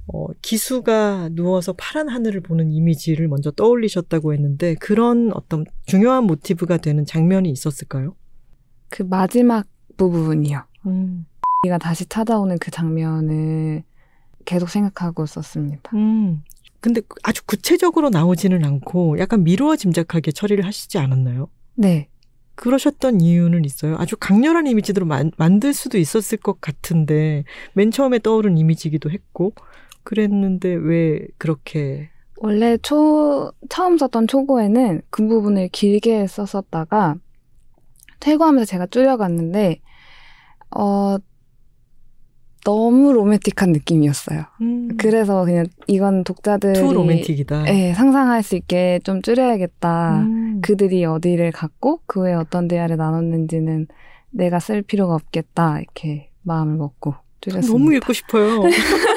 어, 0.07 0.27
기수가 0.41 1.29
누워서 1.31 1.73
파란 1.73 2.09
하늘을 2.09 2.41
보는 2.41 2.71
이미지를 2.71 3.27
먼저 3.27 3.51
떠올리셨다고 3.51 4.33
했는데 4.33 4.75
그런 4.75 5.31
어떤 5.33 5.65
중요한 5.85 6.25
모티브가 6.25 6.77
되는 6.77 7.05
장면이 7.05 7.49
있었을까요? 7.49 8.15
그 8.89 9.03
마지막 9.03 9.65
부분이요. 9.97 10.63
음, 10.87 11.25
가 11.67 11.77
다시 11.77 12.05
찾아오는 12.05 12.57
그 12.59 12.71
장면을 12.71 13.83
계속 14.45 14.69
생각하고 14.69 15.25
썼습니다. 15.25 15.91
음. 15.95 16.43
근데 16.81 17.01
아주 17.23 17.45
구체적으로 17.45 18.09
나오지는 18.09 18.65
않고 18.65 19.17
약간 19.19 19.45
미루어 19.45 19.77
짐작하게 19.77 20.33
처리를 20.33 20.65
하시지 20.65 20.97
않았나요? 20.97 21.47
네. 21.75 22.09
그러셨던 22.55 23.21
이유는 23.21 23.63
있어요. 23.65 23.95
아주 23.97 24.17
강렬한 24.17 24.67
이미지로 24.67 25.05
만, 25.05 25.31
만들 25.37 25.73
수도 25.73 25.97
있었을 25.97 26.37
것 26.37 26.59
같은데 26.59 27.45
맨 27.73 27.89
처음에 27.89 28.19
떠오른 28.19 28.57
이미지기도 28.57 29.09
했고 29.09 29.53
그랬는데 30.03 30.73
왜 30.73 31.25
그렇게 31.37 32.09
원래 32.37 32.77
초, 32.77 33.53
처음 33.69 33.97
썼던 33.97 34.27
초고에는 34.27 35.01
그 35.09 35.27
부분을 35.27 35.69
길게 35.69 36.27
썼었다가 36.27 37.15
퇴고하면서 38.19 38.65
제가 38.65 38.87
줄여갔는데, 38.87 39.79
어, 40.75 41.17
너무 42.65 43.11
로맨틱한 43.13 43.71
느낌이었어요. 43.71 44.43
음, 44.61 44.89
그래서 44.97 45.43
그냥 45.45 45.65
이건 45.87 46.23
독자들이 46.23 46.73
too 46.73 46.93
romantic이다. 46.93 47.65
예, 47.67 47.93
상상할 47.93 48.41
수 48.43 48.55
있게 48.55 48.99
좀 49.03 49.21
줄여야겠다. 49.21 50.19
음, 50.21 50.61
그들이 50.61 51.03
어디를 51.03 51.51
갔고 51.51 52.01
그 52.05 52.21
후에 52.21 52.33
어떤 52.33 52.67
대화를 52.69 52.95
나눴는지는 52.95 53.87
내가 54.31 54.59
쓸 54.59 54.81
필요가 54.81 55.15
없겠다. 55.15 55.79
이렇게 55.79 56.29
마음을 56.43 56.77
먹고 56.77 57.15
줄였습니다. 57.41 57.77
너무 57.77 57.93
읽고 57.95 58.13
싶어요. 58.13 58.61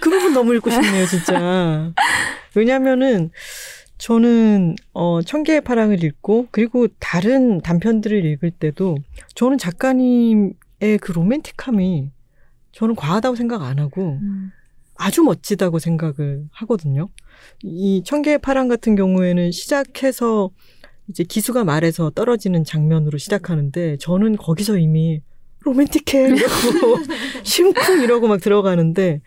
그 0.00 0.10
부분 0.10 0.32
너무 0.32 0.54
읽고 0.54 0.70
싶네요, 0.70 1.06
진짜. 1.06 1.92
왜냐면은 2.54 3.30
저는 3.98 4.76
어 4.94 5.20
천개의 5.22 5.60
파랑을 5.60 6.02
읽고 6.02 6.48
그리고 6.50 6.88
다른 6.98 7.60
단편들을 7.60 8.24
읽을 8.24 8.50
때도 8.50 8.96
저는 9.34 9.58
작가님의 9.58 10.54
그 11.02 11.12
로맨틱함이 11.12 12.10
저는 12.72 12.94
과하다고 12.94 13.36
생각 13.36 13.62
안 13.62 13.78
하고 13.78 14.18
음. 14.22 14.52
아주 14.96 15.22
멋지다고 15.22 15.78
생각을 15.78 16.44
하거든요. 16.50 17.08
이 17.62 18.02
청개의 18.04 18.38
파랑 18.38 18.68
같은 18.68 18.96
경우에는 18.96 19.50
시작해서 19.50 20.50
이제 21.08 21.24
기수가 21.24 21.64
말해서 21.64 22.10
떨어지는 22.10 22.64
장면으로 22.64 23.18
시작하는데 23.18 23.96
저는 23.98 24.36
거기서 24.36 24.78
이미 24.78 25.20
로맨틱해. 25.62 26.28
이러고 26.28 26.98
심쿵 27.42 28.02
이러고 28.02 28.28
막 28.28 28.40
들어가는데 28.40 29.20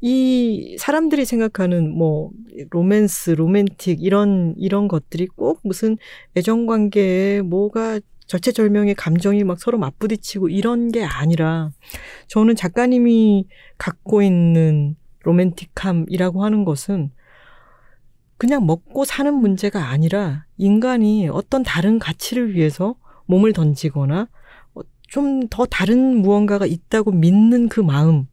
이 0.00 0.76
사람들이 0.78 1.24
생각하는 1.24 1.90
뭐 1.90 2.30
로맨스, 2.70 3.30
로맨틱 3.30 4.02
이런 4.02 4.54
이런 4.56 4.88
것들이 4.88 5.26
꼭 5.26 5.60
무슨 5.62 5.96
애정 6.36 6.66
관계에 6.66 7.42
뭐가 7.42 8.00
절체절명의 8.26 8.94
감정이 8.94 9.42
막 9.42 9.58
서로 9.58 9.78
맞부딪히고 9.78 10.50
이런 10.50 10.92
게 10.92 11.04
아니라 11.04 11.70
저는 12.28 12.54
작가님이 12.54 13.46
갖고 13.76 14.22
있는 14.22 14.94
로맨틱함이라고 15.24 16.44
하는 16.44 16.64
것은 16.64 17.10
그냥 18.38 18.64
먹고 18.64 19.04
사는 19.04 19.34
문제가 19.34 19.88
아니라 19.88 20.46
인간이 20.56 21.28
어떤 21.28 21.64
다른 21.64 21.98
가치를 21.98 22.54
위해서 22.54 22.94
몸을 23.26 23.52
던지거나 23.52 24.28
좀 25.10 25.48
더 25.50 25.66
다른 25.66 26.22
무언가가 26.22 26.66
있다고 26.66 27.12
믿는 27.12 27.68
그 27.68 27.80
마음, 27.80 28.26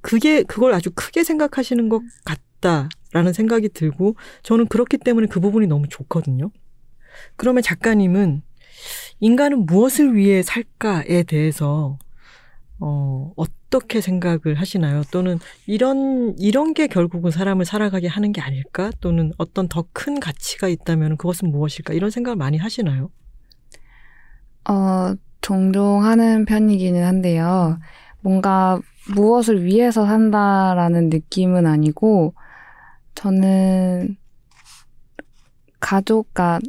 그게, 0.00 0.42
그걸 0.42 0.74
아주 0.74 0.90
크게 0.94 1.24
생각하시는 1.24 1.88
것 1.88 2.02
같다라는 2.24 3.32
생각이 3.32 3.70
들고 3.70 4.16
저는 4.42 4.66
그렇기 4.68 4.98
때문에 4.98 5.28
그 5.28 5.40
부분이 5.40 5.66
너무 5.68 5.88
좋거든요. 5.88 6.50
그러면 7.36 7.62
작가님은 7.62 8.42
인간은 9.20 9.66
무엇을 9.66 10.14
위해 10.16 10.42
살까에 10.42 11.22
대해서 11.24 11.98
어, 12.80 13.32
어떻게 13.36 14.00
생각을 14.00 14.54
하시나요? 14.56 15.02
또는 15.12 15.38
이런, 15.66 16.34
이런 16.38 16.74
게 16.74 16.86
결국은 16.88 17.30
사람을 17.30 17.64
살아가게 17.64 18.08
하는 18.08 18.32
게 18.32 18.40
아닐까? 18.40 18.90
또는 19.00 19.32
어떤 19.38 19.68
더 19.68 19.86
큰 19.92 20.20
가치가 20.20 20.68
있다면 20.68 21.16
그것은 21.16 21.50
무엇일까? 21.50 21.94
이런 21.94 22.10
생각을 22.10 22.36
많이 22.36 22.58
하시나요? 22.58 23.10
어, 24.68 25.14
종종 25.44 26.02
하는 26.04 26.46
편이기는 26.46 27.04
한데요. 27.04 27.78
뭔가 28.22 28.80
무엇을 29.14 29.62
위해서 29.62 30.06
산다라는 30.06 31.10
느낌은 31.10 31.66
아니고, 31.66 32.32
저는 33.14 34.16
가족과 35.80 36.60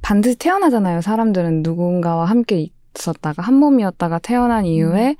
반드시 0.00 0.38
태어나잖아요. 0.38 1.00
사람들은 1.00 1.64
누군가와 1.64 2.26
함께 2.26 2.68
있었다가 2.94 3.42
한 3.42 3.54
몸이었다가 3.54 4.20
태어난 4.20 4.64
이후에 4.64 5.08
음. 5.08 5.14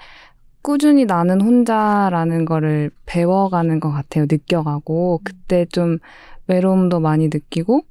꾸준히 0.62 1.04
나는 1.04 1.40
혼자라는 1.40 2.44
거를 2.44 2.92
배워가는 3.06 3.80
것 3.80 3.90
같아요. 3.90 4.26
느껴가고 4.30 5.20
그때 5.24 5.64
좀 5.64 5.98
외로움도 6.46 7.00
많이 7.00 7.24
느끼고 7.24 7.82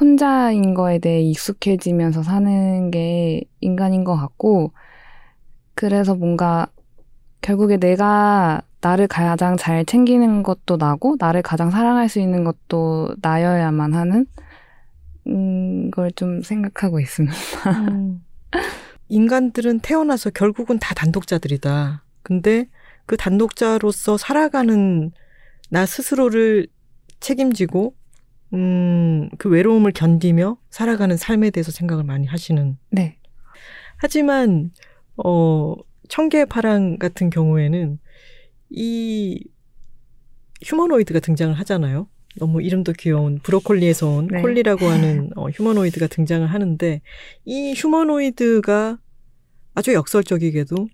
혼자인 0.00 0.74
거에 0.74 0.98
대해 0.98 1.22
익숙해지면서 1.22 2.22
사는 2.22 2.90
게 2.90 3.42
인간인 3.60 4.04
것 4.04 4.16
같고 4.16 4.72
그래서 5.74 6.14
뭔가 6.14 6.66
결국에 7.40 7.76
내가 7.76 8.62
나를 8.80 9.08
가장 9.08 9.56
잘 9.56 9.84
챙기는 9.84 10.42
것도 10.42 10.76
나고 10.76 11.16
나를 11.18 11.42
가장 11.42 11.70
사랑할 11.70 12.08
수 12.08 12.20
있는 12.20 12.44
것도 12.44 13.14
나여야만 13.22 13.94
하는 13.94 14.26
음, 15.26 15.90
걸 15.90 16.10
좀 16.12 16.42
생각하고 16.42 17.00
있습니다. 17.00 17.36
음. 17.90 18.24
인간들은 19.08 19.80
태어나서 19.80 20.30
결국은 20.30 20.78
다 20.78 20.94
단독자들이다. 20.94 22.02
근데 22.22 22.66
그 23.06 23.16
단독자로서 23.16 24.16
살아가는 24.16 25.12
나 25.70 25.86
스스로를 25.86 26.66
책임지고 27.20 27.94
음, 28.54 29.28
그 29.38 29.48
외로움을 29.48 29.92
견디며 29.92 30.58
살아가는 30.70 31.16
삶에 31.16 31.50
대해서 31.50 31.70
생각을 31.70 32.04
많이 32.04 32.26
하시는. 32.26 32.76
네. 32.90 33.18
하지만 33.96 34.70
어 35.16 35.74
청개의 36.08 36.46
파랑 36.46 36.98
같은 36.98 37.30
경우에는 37.30 37.98
이 38.70 39.44
휴머노이드가 40.64 41.20
등장을 41.20 41.54
하잖아요. 41.58 42.08
너무 42.36 42.62
이름도 42.62 42.92
귀여운 42.92 43.38
브로콜리에서 43.42 44.08
온 44.08 44.28
네. 44.28 44.40
콜리라고 44.40 44.86
하는 44.86 45.30
어, 45.36 45.48
휴머노이드가 45.48 46.06
등장을 46.06 46.46
하는데 46.46 47.00
이 47.44 47.74
휴머노이드가 47.76 48.98
아주 49.74 49.94
역설적이게도 49.94 50.88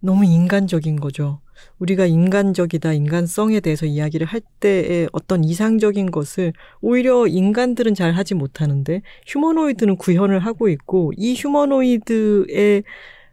너무 0.00 0.24
인간적인 0.24 1.00
거죠. 1.00 1.41
우리가 1.78 2.06
인간적이다, 2.06 2.92
인간성에 2.92 3.60
대해서 3.60 3.86
이야기를 3.86 4.26
할 4.26 4.40
때의 4.60 5.08
어떤 5.12 5.44
이상적인 5.44 6.10
것을 6.10 6.52
오히려 6.80 7.26
인간들은 7.26 7.94
잘 7.94 8.12
하지 8.12 8.34
못하는데 8.34 9.02
휴머노이드는 9.26 9.96
구현을 9.96 10.38
하고 10.40 10.68
있고 10.68 11.12
이 11.16 11.34
휴머노이드의 11.34 12.84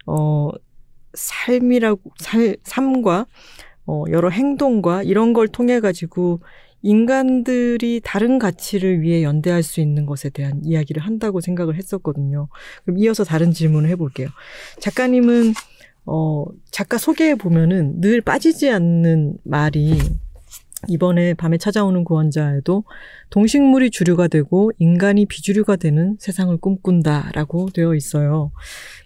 어 0.05 0.49
삶이라고 1.13 2.01
살, 2.17 2.57
삶과 2.63 3.25
어 3.85 4.03
여러 4.09 4.29
행동과 4.29 5.03
이런 5.03 5.33
걸 5.33 5.47
통해 5.47 5.79
가지고 5.79 6.39
인간들이 6.81 8.01
다른 8.03 8.39
가치를 8.39 9.01
위해 9.01 9.23
연대할 9.23 9.63
수 9.63 9.81
있는 9.81 10.05
것에 10.05 10.29
대한 10.29 10.61
이야기를 10.63 11.01
한다고 11.01 11.41
생각을 11.41 11.75
했었거든요. 11.75 12.47
그럼 12.85 12.97
이어서 12.99 13.23
다른 13.23 13.51
질문을 13.51 13.89
해볼게요. 13.89 14.29
작가님은 14.79 15.53
어, 16.11 16.43
작가 16.71 16.97
소개에 16.97 17.35
보면은 17.35 18.01
늘 18.01 18.19
빠지지 18.21 18.67
않는 18.71 19.35
말이 19.43 19.95
이번에 20.87 21.35
밤에 21.35 21.57
찾아오는 21.57 22.03
구원자에도 22.03 22.83
동식물이 23.29 23.91
주류가 23.91 24.27
되고 24.27 24.71
인간이 24.79 25.27
비주류가 25.27 25.75
되는 25.75 26.15
세상을 26.19 26.55
꿈꾼다라고 26.57 27.69
되어 27.75 27.93
있어요. 27.93 28.51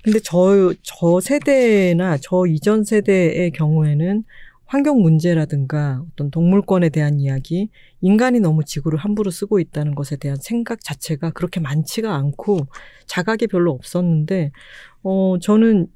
근데 0.01 0.19
저, 0.23 0.73
저 0.81 1.19
세대나 1.19 2.19
저 2.21 2.45
이전 2.47 2.85
세대의 2.85 3.51
경우에는 3.51 4.23
환경 4.65 5.01
문제라든가 5.01 6.03
어떤 6.13 6.31
동물권에 6.31 6.89
대한 6.89 7.19
이야기, 7.19 7.69
인간이 8.01 8.39
너무 8.39 8.63
지구를 8.63 8.97
함부로 8.97 9.29
쓰고 9.29 9.59
있다는 9.59 9.93
것에 9.93 10.15
대한 10.15 10.37
생각 10.41 10.79
자체가 10.83 11.31
그렇게 11.31 11.59
많지가 11.59 12.15
않고 12.15 12.67
자각이 13.05 13.47
별로 13.47 13.71
없었는데, 13.71 14.51
어, 15.03 15.35
저는 15.41 15.87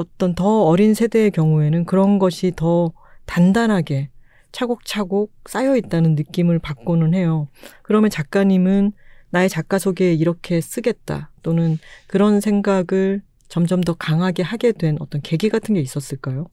어떤 0.00 0.34
더 0.34 0.64
어린 0.64 0.94
세대의 0.94 1.30
경우에는 1.30 1.84
그런 1.84 2.18
것이 2.18 2.52
더 2.56 2.92
단단하게 3.26 4.08
차곡차곡 4.50 5.30
쌓여 5.44 5.76
있다는 5.76 6.14
느낌을 6.14 6.58
받고는 6.58 7.12
해요. 7.12 7.48
그러면 7.82 8.08
작가님은 8.08 8.92
나의 9.28 9.50
작가 9.50 9.78
속에 9.78 10.14
이렇게 10.14 10.62
쓰겠다 10.62 11.30
또는 11.42 11.78
그런 12.06 12.40
생각을 12.40 13.20
점점 13.48 13.82
더 13.82 13.92
강하게 13.92 14.42
하게 14.42 14.72
된 14.72 14.96
어떤 15.00 15.20
계기 15.20 15.50
같은 15.50 15.74
게 15.74 15.80
있었을까요? 15.80 16.46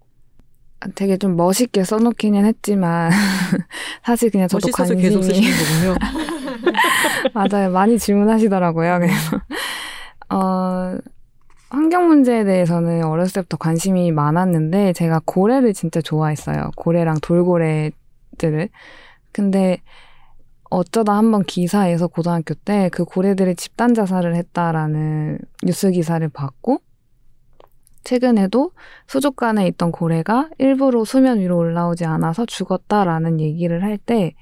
되게 0.93 1.17
좀 1.17 1.37
멋있게 1.37 1.85
써놓기는 1.85 2.45
했지만 2.45 3.11
사실 4.03 4.29
그냥 4.29 4.49
저도 4.49 4.67
관심이 4.71 5.01
계속 5.01 5.23
쓰시는 5.23 5.49
거군요. 5.57 5.95
맞아요. 7.33 7.71
많이 7.71 7.97
질문하시더라고요. 7.97 8.99
그래서 8.99 9.41
어 10.29 10.97
환경 11.69 12.07
문제에 12.07 12.43
대해서는 12.45 13.03
어렸을 13.03 13.33
때부터 13.35 13.57
관심이 13.57 14.11
많았는데 14.11 14.93
제가 14.93 15.21
고래를 15.25 15.73
진짜 15.73 16.01
좋아했어요. 16.01 16.71
고래랑 16.77 17.17
돌고래들을. 17.21 18.69
근데 19.33 19.81
어쩌다 20.69 21.13
한번 21.17 21.43
기사에서 21.43 22.07
고등학교 22.07 22.53
때 22.53 22.89
그 22.91 23.05
고래들이 23.05 23.55
집단 23.55 23.93
자살을 23.93 24.35
했다라는 24.35 25.39
뉴스 25.63 25.91
기사를 25.91 26.27
봤고 26.29 26.79
최근에도 28.03 28.71
수족관에 29.07 29.67
있던 29.67 29.91
고래가 29.91 30.49
일부러 30.57 31.03
수면 31.03 31.39
위로 31.39 31.57
올라오지 31.57 32.05
않아서 32.05 32.45
죽었다라는 32.45 33.39
얘기를 33.41 33.83
할 33.83 33.97
때 33.97 34.33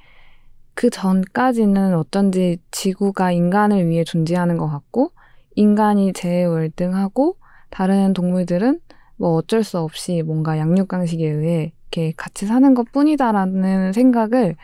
그 0.78 0.90
전까지는 0.90 1.96
어쩐지 1.96 2.58
지구가 2.72 3.32
인간을 3.32 3.88
위해 3.88 4.04
존재하는 4.04 4.58
것 4.58 4.68
같고 4.68 5.12
인간이 5.56 6.14
제일 6.14 6.48
월등하고 6.48 7.38
다른 7.70 8.14
동물들은 8.14 8.80
뭐 9.18 9.36
어쩔 9.36 9.64
수 9.64 9.80
없이 9.80 10.22
뭔가 10.24 10.58
양육강식에 10.58 11.28
의해 11.28 11.74
이렇게 11.92 12.14
같이 12.16 12.46
사는 12.46 12.74
것 12.74 12.92
뿐이다라는 12.92 13.94
생각을 13.94 14.56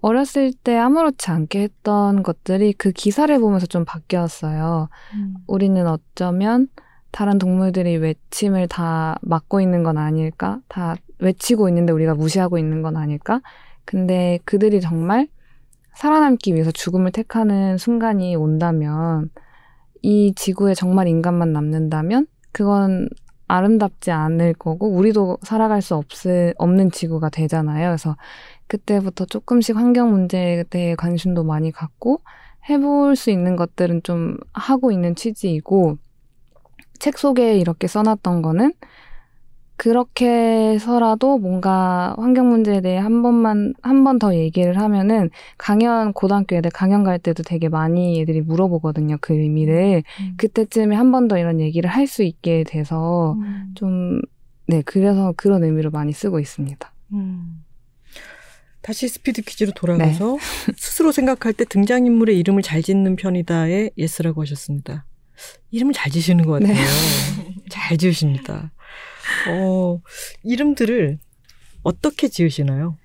어렸을 0.00 0.52
때 0.52 0.76
아무렇지 0.76 1.30
않게 1.30 1.62
했던 1.62 2.24
것들이 2.24 2.72
그 2.72 2.90
기사를 2.90 3.36
보면서 3.38 3.66
좀 3.66 3.84
바뀌었어요. 3.84 4.88
음. 5.14 5.34
우리는 5.46 5.86
어쩌면 5.86 6.66
다른 7.12 7.38
동물들이 7.38 7.96
외침을 7.98 8.66
다 8.66 9.16
막고 9.22 9.60
있는 9.60 9.84
건 9.84 9.98
아닐까? 9.98 10.58
다 10.66 10.96
외치고 11.18 11.68
있는데 11.68 11.92
우리가 11.92 12.14
무시하고 12.14 12.58
있는 12.58 12.82
건 12.82 12.96
아닐까? 12.96 13.40
근데 13.84 14.40
그들이 14.44 14.80
정말 14.80 15.28
살아남기 15.94 16.54
위해서 16.54 16.72
죽음을 16.72 17.12
택하는 17.12 17.78
순간이 17.78 18.34
온다면 18.34 19.30
이 20.02 20.32
지구에 20.34 20.74
정말 20.74 21.08
인간만 21.08 21.52
남는다면 21.52 22.26
그건 22.50 23.08
아름답지 23.48 24.10
않을 24.10 24.54
거고 24.54 24.88
우리도 24.88 25.38
살아갈 25.42 25.82
수 25.82 25.94
없을, 25.94 26.54
없는 26.58 26.90
지구가 26.90 27.28
되잖아요. 27.28 27.88
그래서 27.88 28.16
그때부터 28.66 29.26
조금씩 29.26 29.76
환경 29.76 30.10
문제에 30.10 30.64
대해 30.64 30.94
관심도 30.94 31.44
많이 31.44 31.70
갖고 31.70 32.20
해볼 32.68 33.16
수 33.16 33.30
있는 33.30 33.56
것들은 33.56 34.02
좀 34.02 34.38
하고 34.52 34.90
있는 34.92 35.14
취지이고 35.14 35.98
책 36.98 37.18
속에 37.18 37.58
이렇게 37.58 37.88
써놨던 37.88 38.42
거는 38.42 38.72
그렇게 39.82 40.28
해서라도 40.28 41.38
뭔가 41.38 42.14
환경 42.16 42.48
문제에 42.50 42.80
대해 42.80 42.98
한 42.98 43.20
번만 43.22 43.74
한 43.82 44.04
번 44.04 44.20
더 44.20 44.32
얘기를 44.36 44.78
하면은 44.78 45.28
강연 45.58 46.12
고등학교 46.12 46.54
애들 46.54 46.70
강연 46.70 47.02
갈 47.02 47.18
때도 47.18 47.42
되게 47.42 47.68
많이 47.68 48.20
애들이 48.20 48.42
물어보거든요 48.42 49.16
그 49.20 49.34
의미를 49.34 50.04
음. 50.20 50.34
그때쯤에 50.36 50.94
한 50.94 51.10
번 51.10 51.26
더 51.26 51.36
이런 51.36 51.58
얘기를 51.60 51.90
할 51.90 52.06
수 52.06 52.22
있게 52.22 52.62
돼서 52.62 53.32
음. 53.38 53.72
좀 53.74 54.39
네 54.39 54.82
그래서 54.84 55.34
그런 55.36 55.64
의미로 55.64 55.90
많이 55.90 56.12
쓰고 56.12 56.38
있습니다. 56.38 56.92
음. 57.14 57.64
다시 58.82 59.08
스피드 59.08 59.42
퀴즈로 59.42 59.72
돌아가서 59.72 60.38
스스로 60.78 61.10
생각할 61.10 61.54
때 61.54 61.64
등장인물의 61.64 62.38
이름을 62.38 62.62
잘 62.62 62.82
짓는 62.82 63.16
편이다에 63.16 63.90
yes라고 63.98 64.42
하셨습니다. 64.42 65.06
이름을 65.72 65.92
잘 65.92 66.12
지시는 66.12 66.44
것 66.46 66.60
같아요. 66.60 66.76
잘 67.68 67.96
지으십니다. 67.98 68.70
어, 69.48 70.00
이름들을 70.42 71.18
어떻게 71.82 72.28
지으시나요? 72.28 72.96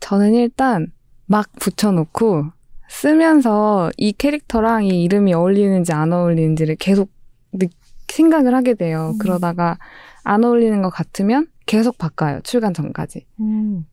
저는 0.00 0.34
일단 0.34 0.86
막 1.26 1.46
붙여놓고 1.60 2.46
쓰면서 2.88 3.90
이 3.96 4.12
캐릭터랑 4.12 4.84
이 4.86 5.02
이름이 5.04 5.32
어울리는지 5.32 5.92
안 5.92 6.12
어울리는지를 6.12 6.76
계속 6.76 7.10
느- 7.52 7.66
생각을 8.08 8.54
하게 8.54 8.74
돼요. 8.74 9.12
음. 9.14 9.18
그러다가 9.18 9.78
안 10.24 10.42
어울리는 10.44 10.82
것 10.82 10.90
같으면 10.90 11.46
계속 11.66 11.96
바꿔요. 11.98 12.40
출간 12.42 12.74
전까지. 12.74 13.24
음, 13.40 13.86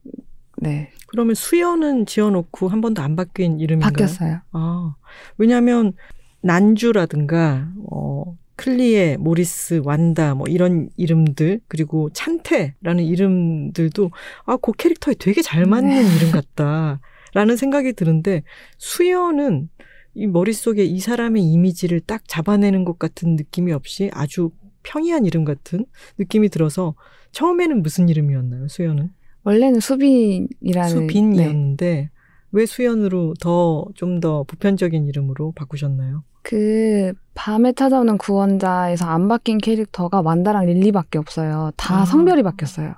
네. 0.57 0.89
그러면 1.07 1.35
수연은 1.35 2.07
지어놓고 2.07 2.67
한 2.69 2.81
번도 2.81 3.01
안 3.03 3.15
바뀐 3.15 3.59
이름인가요? 3.59 3.91
바뀌었어요. 3.91 4.39
아, 4.51 4.95
왜냐하면 5.37 5.93
난주라든가 6.41 7.67
어, 7.91 8.35
클리에, 8.57 9.17
모리스, 9.17 9.81
완다 9.85 10.35
뭐 10.35 10.47
이런 10.47 10.89
이름들 10.97 11.61
그리고 11.67 12.09
찬태라는 12.11 13.03
이름들도 13.05 14.11
아, 14.45 14.57
그 14.57 14.73
캐릭터에 14.73 15.15
되게 15.17 15.41
잘 15.41 15.65
맞는 15.65 15.89
이름 16.15 16.31
같다라는 16.31 17.55
생각이 17.55 17.93
드는데 17.93 18.43
수연은 18.77 19.69
이 20.15 20.27
머릿속에 20.27 20.83
이 20.83 20.99
사람의 20.99 21.43
이미지를 21.43 21.99
딱 21.99 22.27
잡아내는 22.27 22.83
것 22.83 22.97
같은 22.97 23.35
느낌이 23.35 23.71
없이 23.71 24.09
아주 24.13 24.49
평이한 24.83 25.25
이름 25.25 25.45
같은 25.45 25.85
느낌이 26.17 26.49
들어서 26.49 26.95
처음에는 27.31 27.83
무슨 27.83 28.09
이름이었나요, 28.09 28.67
수연은? 28.67 29.11
원래는 29.43 29.79
수빈이라는 29.79 30.49
네. 30.63 30.89
수빈이었는데 30.89 32.09
왜 32.51 32.65
수연으로 32.65 33.33
더 33.39 33.85
좀 33.95 34.19
더 34.19 34.43
보편적인 34.43 35.05
이름으로 35.07 35.51
바꾸셨나요? 35.55 36.23
그 36.43 37.13
밤에 37.33 37.73
찾아오는 37.73 38.17
구원자에서 38.17 39.05
안 39.05 39.27
바뀐 39.27 39.57
캐릭터가 39.57 40.21
완다랑 40.21 40.65
릴리밖에 40.65 41.17
없어요. 41.19 41.71
다 41.75 42.01
아. 42.01 42.05
성별이 42.05 42.43
바뀌었어요. 42.43 42.93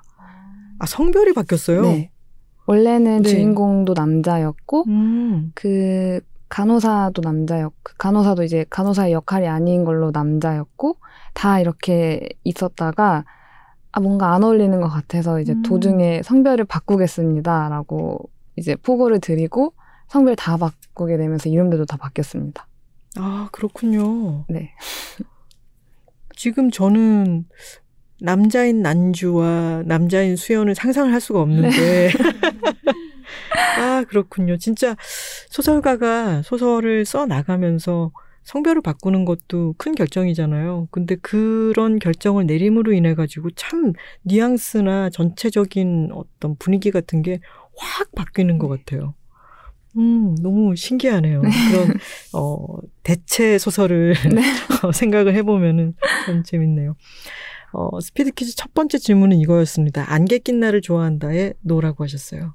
아 0.78 0.86
성별이 0.86 1.32
바뀌었어요. 1.34 1.82
네. 1.82 2.10
원래는 2.66 3.22
네. 3.22 3.28
주인공도 3.28 3.94
남자였고 3.94 4.84
음. 4.88 5.50
그 5.54 6.20
간호사도 6.48 7.22
남자였고 7.22 7.74
그 7.82 7.96
간호사도 7.96 8.44
이제 8.44 8.64
간호사의 8.70 9.12
역할이 9.12 9.48
아닌 9.48 9.84
걸로 9.84 10.10
남자였고 10.12 10.96
다 11.34 11.58
이렇게 11.60 12.28
있었다가 12.44 13.24
아 13.92 14.00
뭔가 14.00 14.32
안 14.32 14.44
어울리는 14.44 14.80
것 14.80 14.88
같아서 14.88 15.40
이제 15.40 15.52
음. 15.52 15.62
도중에 15.62 16.22
성별을 16.22 16.64
바꾸겠습니다라고 16.66 18.30
이제 18.60 18.76
포고를 18.76 19.20
드리고 19.20 19.72
성별 20.08 20.36
다 20.36 20.56
바꾸게 20.58 21.16
되면서 21.16 21.48
이름들도 21.48 21.86
다 21.86 21.96
바뀌었습니다. 21.96 22.66
아 23.16 23.48
그렇군요. 23.52 24.44
네. 24.48 24.74
지금 26.36 26.70
저는 26.70 27.46
남자인 28.20 28.82
난주와 28.82 29.84
남자인 29.86 30.36
수연을 30.36 30.74
상상을 30.74 31.10
할 31.12 31.20
수가 31.20 31.40
없는데. 31.40 32.10
아 33.78 34.04
그렇군요. 34.06 34.58
진짜 34.58 34.94
소설가가 35.48 36.42
소설을 36.42 37.06
써 37.06 37.24
나가면서 37.24 38.12
성별을 38.42 38.82
바꾸는 38.82 39.24
것도 39.24 39.74
큰 39.78 39.94
결정이잖아요. 39.94 40.88
근데 40.90 41.14
그런 41.16 41.98
결정을 41.98 42.46
내림으로 42.46 42.92
인해 42.92 43.14
가지고 43.14 43.50
참 43.52 43.92
뉘앙스나 44.24 45.10
전체적인 45.10 46.10
어떤 46.12 46.56
분위기 46.56 46.90
같은 46.90 47.22
게 47.22 47.40
확 47.80 48.12
바뀌는 48.14 48.58
것 48.58 48.68
같아요. 48.68 49.14
음, 49.96 50.36
너무 50.40 50.76
신기하네요. 50.76 51.40
그런, 51.40 51.94
어, 52.32 52.78
대체 53.02 53.58
소설을 53.58 54.14
네. 54.32 54.40
어, 54.86 54.92
생각을 54.92 55.34
해보면은 55.34 55.94
참 56.26 56.44
재밌네요. 56.44 56.94
어, 57.72 58.00
스피드 58.00 58.32
퀴즈 58.32 58.54
첫 58.56 58.72
번째 58.74 58.98
질문은 58.98 59.38
이거였습니다. 59.38 60.12
안개 60.12 60.38
낀 60.38 60.60
날을 60.60 60.80
좋아한다에 60.80 61.54
no라고 61.60 62.04
하셨어요. 62.04 62.54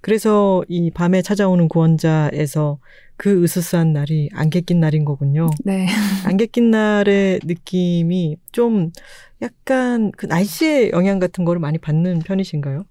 그래서 0.00 0.64
이 0.68 0.90
밤에 0.90 1.22
찾아오는 1.22 1.68
구원자에서 1.68 2.78
그 3.16 3.42
으스스한 3.42 3.92
날이 3.92 4.28
안개 4.32 4.60
낀 4.60 4.80
날인 4.80 5.04
거군요. 5.04 5.48
네. 5.64 5.86
안개 6.24 6.46
낀 6.46 6.70
날의 6.70 7.40
느낌이 7.44 8.36
좀 8.52 8.92
약간 9.42 10.12
그 10.16 10.26
날씨의 10.26 10.90
영향 10.90 11.18
같은 11.18 11.44
거를 11.44 11.60
많이 11.60 11.78
받는 11.78 12.20
편이신가요? 12.20 12.84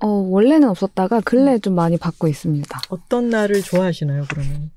어, 0.00 0.06
원래는 0.06 0.68
없었다가 0.68 1.20
근래 1.20 1.58
좀 1.58 1.74
많이 1.74 1.96
받고 1.96 2.28
있습니다. 2.28 2.80
어떤 2.90 3.30
날을 3.30 3.62
좋아하시나요, 3.62 4.24
그러면? 4.28 4.70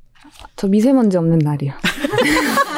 저 0.56 0.68
미세먼지 0.68 1.18
없는 1.18 1.40
날이요. 1.40 1.74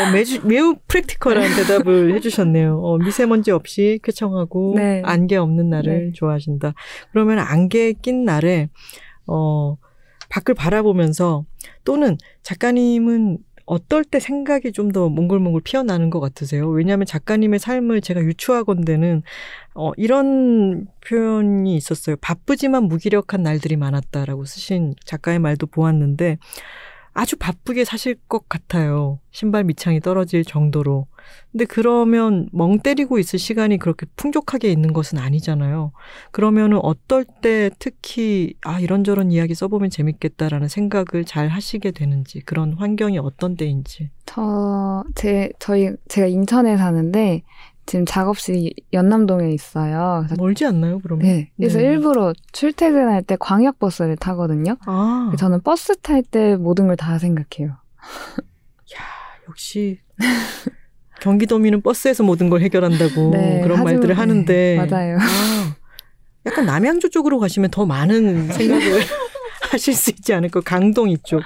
어, 0.00 0.10
매주, 0.12 0.46
매우 0.46 0.76
프랙티컬한 0.88 1.56
대답을 1.56 2.14
해주셨네요. 2.14 2.80
어, 2.82 2.98
미세먼지 2.98 3.50
없이 3.50 3.98
쾌청하고 4.02 4.74
네. 4.76 5.02
안개 5.04 5.36
없는 5.36 5.68
날을 5.70 6.06
네. 6.06 6.12
좋아하신다. 6.12 6.74
그러면 7.12 7.38
안개 7.38 7.92
낀 7.94 8.24
날에 8.24 8.68
어, 9.26 9.76
밖을 10.28 10.54
바라보면서 10.54 11.44
또는 11.84 12.16
작가님은 12.42 13.38
어떨 13.70 14.04
때 14.04 14.18
생각이 14.18 14.72
좀 14.72 14.90
더 14.90 15.08
몽글몽글 15.08 15.60
피어나는 15.62 16.10
것 16.10 16.18
같으세요? 16.18 16.68
왜냐하면 16.68 17.06
작가님의 17.06 17.60
삶을 17.60 18.00
제가 18.00 18.20
유추하건대는 18.22 19.22
어, 19.74 19.92
이런 19.96 20.88
표현이 21.06 21.76
있었어요. 21.76 22.16
바쁘지만 22.20 22.84
무기력한 22.84 23.42
날들이 23.44 23.76
많았다라고 23.76 24.44
쓰신 24.44 24.94
작가의 25.04 25.38
말도 25.38 25.68
보았는데 25.68 26.38
아주 27.12 27.36
바쁘게 27.36 27.84
사실 27.84 28.16
것 28.28 28.48
같아요. 28.48 29.18
신발 29.30 29.64
밑창이 29.64 30.00
떨어질 30.00 30.44
정도로. 30.44 31.06
근데 31.52 31.64
그러면 31.64 32.48
멍 32.52 32.78
때리고 32.78 33.18
있을 33.18 33.38
시간이 33.38 33.78
그렇게 33.78 34.06
풍족하게 34.16 34.70
있는 34.70 34.92
것은 34.92 35.18
아니잖아요. 35.18 35.92
그러면은 36.30 36.78
어떨 36.82 37.24
때 37.24 37.70
특히 37.78 38.54
아 38.62 38.80
이런저런 38.80 39.32
이야기 39.32 39.54
써보면 39.54 39.90
재밌겠다라는 39.90 40.68
생각을 40.68 41.24
잘 41.24 41.48
하시게 41.48 41.90
되는지 41.90 42.40
그런 42.40 42.74
환경이 42.74 43.18
어떤 43.18 43.56
때인지. 43.56 44.10
저, 44.26 45.04
제, 45.16 45.50
저희, 45.58 45.90
제가 46.08 46.28
인천에 46.28 46.76
사는데 46.76 47.42
지금 47.90 48.04
작업실이 48.06 48.72
연남동에 48.92 49.50
있어요. 49.50 50.24
멀지 50.38 50.64
않나요, 50.64 51.00
그러면? 51.00 51.26
네. 51.26 51.50
그래서 51.56 51.78
네. 51.78 51.86
일부러 51.86 52.32
출퇴근할 52.52 53.24
때 53.24 53.36
광역버스를 53.40 54.14
타거든요. 54.16 54.76
아, 54.86 55.32
저는 55.36 55.60
버스 55.62 55.96
탈 55.96 56.22
때 56.22 56.54
모든 56.54 56.86
걸 56.86 56.94
다 56.94 57.18
생각해요. 57.18 57.78
역시 59.48 59.98
경기도민은 61.20 61.82
버스에서 61.82 62.22
모든 62.22 62.48
걸 62.48 62.60
해결한다고 62.60 63.30
네, 63.34 63.60
그런 63.60 63.78
하지만- 63.78 63.84
말들을 63.94 64.14
네, 64.14 64.18
하는데 64.20 64.76
맞아요. 64.88 65.16
아, 65.18 65.74
약간 66.46 66.66
남양주 66.66 67.10
쪽으로 67.10 67.40
가시면 67.40 67.70
더 67.72 67.86
많은 67.86 68.52
생각을 68.52 69.00
하실 69.60 69.94
수 69.94 70.10
있지 70.10 70.32
않을까 70.32 70.60
강동 70.60 71.10
이쪽 71.10 71.42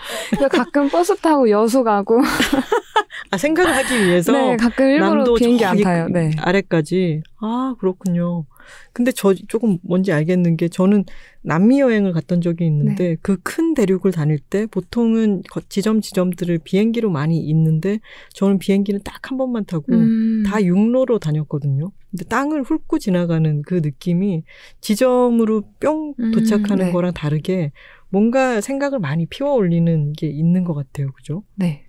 가끔 0.51 0.89
버스 0.89 1.17
타고 1.17 1.49
여수 1.51 1.83
가고, 1.83 2.21
아 3.31 3.37
생각을 3.37 3.75
하기 3.77 4.07
위해서 4.07 4.33
네, 4.33 4.57
가끔 4.57 4.91
일부러 4.91 5.35
비행기 5.35 5.65
안 5.65 5.81
타요. 5.81 6.09
네. 6.09 6.31
아래까지 6.39 7.23
아 7.41 7.75
그렇군요. 7.79 8.45
근데 8.93 9.13
저 9.13 9.35
조금 9.49 9.79
뭔지 9.83 10.13
알겠는 10.13 10.57
게 10.57 10.69
저는 10.69 11.05
남미 11.43 11.81
여행을 11.81 12.13
갔던 12.13 12.41
적이 12.41 12.67
있는데 12.67 13.09
네. 13.11 13.17
그큰 13.23 13.75
대륙을 13.75 14.13
다닐 14.13 14.39
때 14.39 14.67
보통은 14.67 15.43
거- 15.51 15.61
지점 15.69 16.01
지점들을 16.01 16.59
비행기로 16.65 17.11
많이 17.11 17.39
있는데 17.39 18.01
저는 18.33 18.59
비행기는 18.59 19.01
딱 19.05 19.15
한 19.31 19.39
번만 19.39 19.65
타고 19.65 19.93
음, 19.93 20.43
다 20.47 20.63
육로로 20.63 21.19
다녔거든요. 21.19 21.91
근데 22.11 22.25
땅을 22.27 22.63
훑고 22.63 22.99
지나가는 22.99 23.63
그 23.63 23.81
느낌이 23.83 24.43
지점으로 24.81 25.63
뿅 25.81 26.15
음, 26.21 26.31
도착하는 26.33 26.87
네. 26.87 26.93
거랑 26.93 27.13
다르게 27.15 27.73
뭔가 28.11 28.61
생각을 28.61 28.99
많이 29.01 29.27
피워 29.27 29.55
올리는 29.55 30.13
게 30.13 30.29
있는 30.29 30.63
것 30.65 30.75
같아요. 30.75 31.11
그죠? 31.13 31.43
네. 31.57 31.85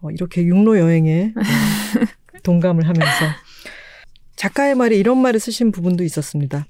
어, 0.00 0.10
이렇게 0.10 0.42
육로 0.44 0.78
여행에 0.78 1.32
어, 1.36 1.40
동감을 2.42 2.86
하면서 2.86 3.24
작가의 4.44 4.74
말에 4.74 4.94
이런 4.96 5.22
말을 5.22 5.40
쓰신 5.40 5.72
부분도 5.72 6.04
있었습니다. 6.04 6.66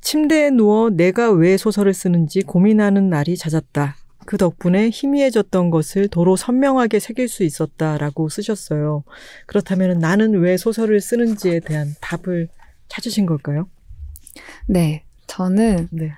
침대에 0.00 0.48
누워 0.48 0.88
내가 0.88 1.30
왜 1.30 1.58
소설을 1.58 1.92
쓰는지 1.92 2.40
고민하는 2.40 3.10
날이 3.10 3.36
잦았다. 3.36 3.96
그 4.24 4.38
덕분에 4.38 4.88
희미해졌던 4.88 5.68
것을 5.68 6.08
도로 6.08 6.36
선명하게 6.36 6.98
새길 7.00 7.28
수 7.28 7.42
있었다라고 7.42 8.30
쓰셨어요. 8.30 9.04
그렇다면 9.46 9.98
나는 9.98 10.40
왜 10.40 10.56
소설을 10.56 11.02
쓰는지에 11.02 11.60
대한 11.60 11.94
답을 12.00 12.48
찾으신 12.88 13.26
걸까요? 13.26 13.68
네. 14.66 15.04
저는 15.26 15.88
네. 15.92 16.12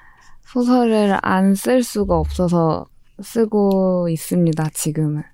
소설을 0.47 1.19
안 1.23 1.57
쓸 1.57 1.83
수가 1.83 2.17
없어서 2.17 2.87
쓰고 3.21 4.09
있습니다, 4.11 4.71
지금은. 4.75 5.25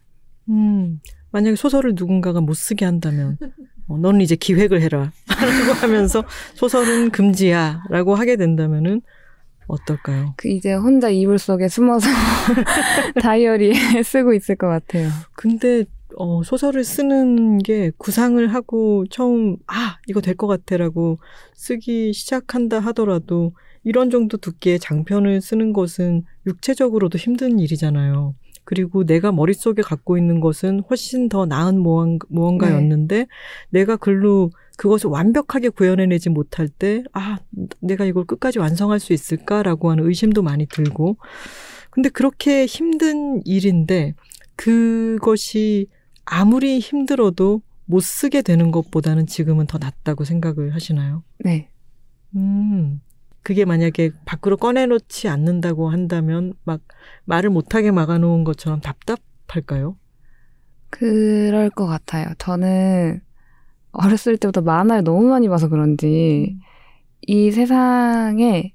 음, 0.48 1.00
만약에 1.32 1.54
소설을 1.56 1.92
누군가가 1.94 2.40
못 2.40 2.54
쓰게 2.54 2.86
한다면, 2.86 3.36
어, 3.88 3.98
너는 3.98 4.20
이제 4.20 4.36
기획을 4.36 4.80
해라. 4.80 5.12
라고 5.28 5.72
하면서 5.80 6.24
소설은 6.54 7.10
금지야. 7.10 7.84
라고 7.90 8.14
하게 8.14 8.36
된다면은 8.36 9.02
어떨까요? 9.66 10.34
그 10.36 10.48
이제 10.48 10.74
혼자 10.74 11.08
이불 11.08 11.38
속에 11.38 11.68
숨어서 11.68 12.06
다이어리에 13.22 13.72
쓰고 14.04 14.34
있을 14.34 14.56
것 14.56 14.68
같아요. 14.68 15.08
근데, 15.34 15.84
어, 16.16 16.42
소설을 16.44 16.84
쓰는 16.84 17.58
게 17.58 17.90
구상을 17.96 18.46
하고 18.54 19.04
처음, 19.10 19.56
아, 19.66 19.96
이거 20.06 20.20
될 20.20 20.34
것 20.36 20.46
같아. 20.46 20.76
라고 20.76 21.18
쓰기 21.54 22.12
시작한다 22.12 22.78
하더라도 22.80 23.52
이런 23.84 24.10
정도 24.10 24.36
두께의 24.36 24.78
장편을 24.78 25.40
쓰는 25.40 25.72
것은 25.72 26.24
육체적으로도 26.46 27.18
힘든 27.18 27.58
일이잖아요. 27.58 28.34
그리고 28.64 29.04
내가 29.04 29.30
머릿속에 29.30 29.82
갖고 29.82 30.16
있는 30.16 30.40
것은 30.40 30.80
훨씬 30.88 31.28
더 31.28 31.46
나은 31.46 31.78
무언가였는데 31.80 33.16
네. 33.16 33.26
내가 33.70 33.96
글로 33.96 34.50
그것을 34.76 35.10
완벽하게 35.10 35.68
구현해내지 35.68 36.30
못할 36.30 36.68
때, 36.68 37.04
아, 37.12 37.38
내가 37.80 38.04
이걸 38.04 38.24
끝까지 38.24 38.58
완성할 38.58 38.98
수 38.98 39.12
있을까라고 39.12 39.90
하는 39.90 40.06
의심도 40.06 40.42
많이 40.42 40.66
들고. 40.66 41.16
근데 41.90 42.08
그렇게 42.08 42.66
힘든 42.66 43.40
일인데 43.44 44.14
그것이 44.56 45.86
아무리 46.24 46.80
힘들어도 46.80 47.62
못 47.86 48.00
쓰게 48.00 48.42
되는 48.42 48.70
것보다는 48.70 49.26
지금은 49.26 49.66
더 49.66 49.78
낫다고 49.78 50.24
생각을 50.24 50.74
하시나요? 50.74 51.22
네. 51.38 51.68
음. 52.34 53.00
그게 53.44 53.64
만약에 53.66 54.10
밖으로 54.24 54.56
꺼내놓지 54.56 55.28
않는다고 55.28 55.90
한다면 55.90 56.54
막 56.64 56.80
말을 57.26 57.50
못하게 57.50 57.90
막아놓은 57.90 58.42
것처럼 58.42 58.80
답답할까요? 58.80 59.96
그럴 60.88 61.68
것 61.70 61.86
같아요. 61.86 62.26
저는 62.38 63.20
어렸을 63.92 64.38
때부터 64.38 64.62
만화를 64.62 65.04
너무 65.04 65.28
많이 65.28 65.48
봐서 65.48 65.68
그런지 65.68 66.56
음. 66.56 66.60
이 67.20 67.50
세상에 67.50 68.72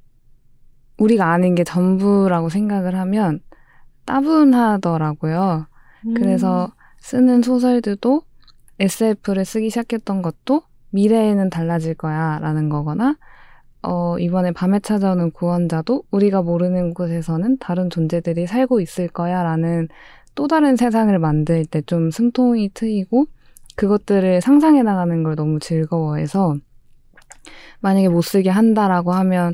우리가 0.97 1.32
아는 1.32 1.55
게 1.55 1.63
전부라고 1.63 2.49
생각을 2.49 2.95
하면 2.95 3.41
따분하더라고요. 4.05 5.65
음. 6.05 6.13
그래서 6.13 6.72
쓰는 6.99 7.41
소설들도 7.41 8.22
SF를 8.80 9.45
쓰기 9.45 9.70
시작했던 9.70 10.22
것도 10.22 10.61
미래에는 10.91 11.49
달라질 11.49 11.95
거야 11.95 12.38
라는 12.39 12.70
거거나 12.70 13.17
어, 13.82 14.18
이번에 14.20 14.52
밤에 14.52 14.80
찾아오는 14.80 15.32
구원자도 15.32 16.04
우리가 16.12 16.42
모르는 16.42 16.94
곳에서는 16.94 17.58
다른 17.60 17.90
존재들이 17.90 18.46
살고 18.48 18.82
있을 18.82 19.08
거야 19.08 19.44
라는 19.44 19.88
또 20.36 20.48
다른 20.48 20.76
세상을 20.76 21.18
만들 21.20 21.66
때 21.66 21.82
좀 21.84 22.12
숨통이 22.12 22.72
트이고 22.74 23.26
그것들을 23.76 24.42
상상해 24.42 24.84
나가는 24.84 25.24
걸 25.24 25.36
너무 25.36 25.60
즐거워해서 25.60 26.58
만약에 27.82 28.10
못 28.10 28.22
쓰게 28.22 28.50
한다라고 28.50 29.14
하면 29.14 29.54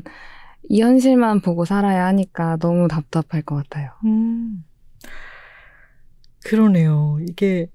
이 0.68 0.80
현실만 0.82 1.40
보고 1.40 1.64
살아야 1.64 2.06
하니까 2.06 2.56
너무 2.58 2.88
답답할 2.88 3.42
것 3.42 3.56
같아요. 3.56 3.92
음. 4.04 4.64
그러네요. 6.44 7.18
이게 7.28 7.68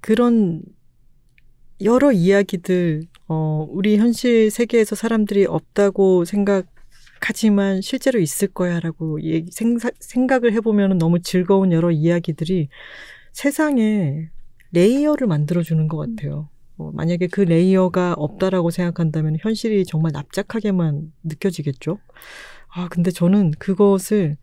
그런 0.00 0.62
여러 1.82 2.12
이야기들 2.12 3.02
어, 3.28 3.66
우리 3.70 3.96
현실 3.98 4.50
세계에서 4.50 4.96
사람들이 4.96 5.46
없다고 5.46 6.24
생각하지만 6.24 7.80
실제로 7.82 8.18
있을 8.18 8.48
거야라고 8.48 9.22
얘기, 9.22 9.50
생사, 9.50 9.90
생각을 10.00 10.52
해보면 10.54 10.98
너무 10.98 11.20
즐거운 11.20 11.72
여러 11.72 11.90
이야기들이 11.90 12.68
세상에 13.32 14.28
layer를 14.72 15.26
만들어주는 15.26 15.88
것 15.88 15.96
같아요. 15.98 16.48
어, 16.78 16.90
만약에 16.92 17.26
그 17.26 17.40
layer가 17.40 18.14
없다라고 18.16 18.70
생각한다면 18.70 19.36
현실이 19.40 19.84
정말 19.84 20.12
납작하게만 20.12 21.12
느껴지겠죠. 21.24 21.98
아, 22.68 22.88
근데 22.88 23.10
저는 23.10 23.52
그것을 23.58 24.36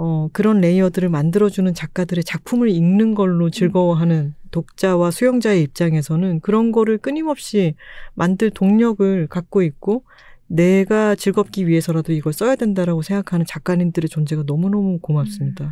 어, 0.00 0.28
그런 0.32 0.60
layer들을 0.60 1.08
만들어주는 1.08 1.74
작가들의 1.74 2.22
작품을 2.22 2.70
읽는 2.70 3.16
걸로 3.16 3.50
즐거워하는 3.50 4.34
독자와 4.52 5.10
수용자의 5.10 5.62
입장에서는 5.62 6.38
그런 6.40 6.70
거를 6.70 6.98
끊임없이 6.98 7.74
만들 8.14 8.50
동력을 8.50 9.26
갖고 9.26 9.60
있고 9.62 10.04
내가 10.46 11.16
즐겁기 11.16 11.66
위해서라도 11.66 12.12
이걸 12.12 12.32
써야 12.32 12.54
된다라고 12.54 13.02
생각하는 13.02 13.44
작가님들의 13.44 14.08
존재가 14.08 14.44
너무너무 14.46 15.00
고맙습니다. 15.00 15.64
음. 15.64 15.70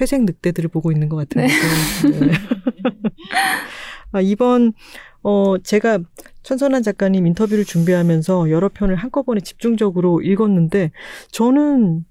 회색 0.00 0.24
늑대들을 0.24 0.68
보고 0.68 0.92
있는 0.92 1.08
것 1.08 1.16
같은 1.16 1.40
네. 1.42 1.48
네. 1.48 2.32
아, 4.12 4.20
이번 4.20 4.74
어 5.22 5.56
제가 5.58 5.98
천선한 6.42 6.82
작가님 6.82 7.26
인터뷰를 7.26 7.64
준비하면서 7.64 8.50
여러 8.50 8.68
편을 8.68 8.94
한꺼번에 8.94 9.40
집중적으로 9.40 10.20
읽었는데 10.20 10.92
저는 11.32 12.04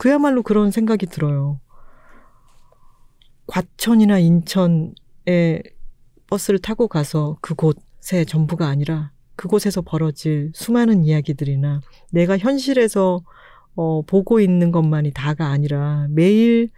그야말로 0.00 0.42
그런 0.42 0.70
생각이 0.70 1.04
들어요. 1.04 1.60
과천이나 3.46 4.18
인천에 4.18 4.94
버스를 6.26 6.58
타고 6.58 6.88
가서 6.88 7.36
그곳의 7.42 8.24
전부가 8.26 8.66
아니라 8.66 9.12
그곳에서 9.36 9.82
벌어질 9.82 10.52
수많은 10.54 11.04
이야기들이나 11.04 11.82
내가 12.12 12.38
현실에서 12.38 13.20
어, 13.74 14.00
보고 14.00 14.40
있는 14.40 14.72
것만이 14.72 15.10
다가 15.12 15.48
아니라 15.48 16.06
매일 16.08 16.70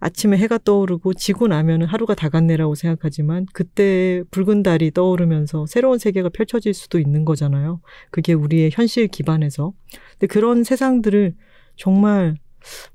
아침에 0.00 0.36
해가 0.36 0.58
떠오르고 0.58 1.14
지고 1.14 1.46
나면 1.46 1.84
하루가 1.84 2.16
다 2.16 2.28
갔네라고 2.28 2.74
생각하지만 2.74 3.46
그때 3.52 4.24
붉은 4.32 4.64
달이 4.64 4.90
떠오르면서 4.90 5.66
새로운 5.66 5.98
세계가 5.98 6.30
펼쳐질 6.30 6.74
수도 6.74 6.98
있는 6.98 7.24
거잖아요. 7.24 7.80
그게 8.10 8.32
우리의 8.32 8.70
현실 8.72 9.06
기반에서. 9.06 9.72
근데 10.18 10.26
그런 10.26 10.64
세상들을 10.64 11.36
정말 11.76 12.34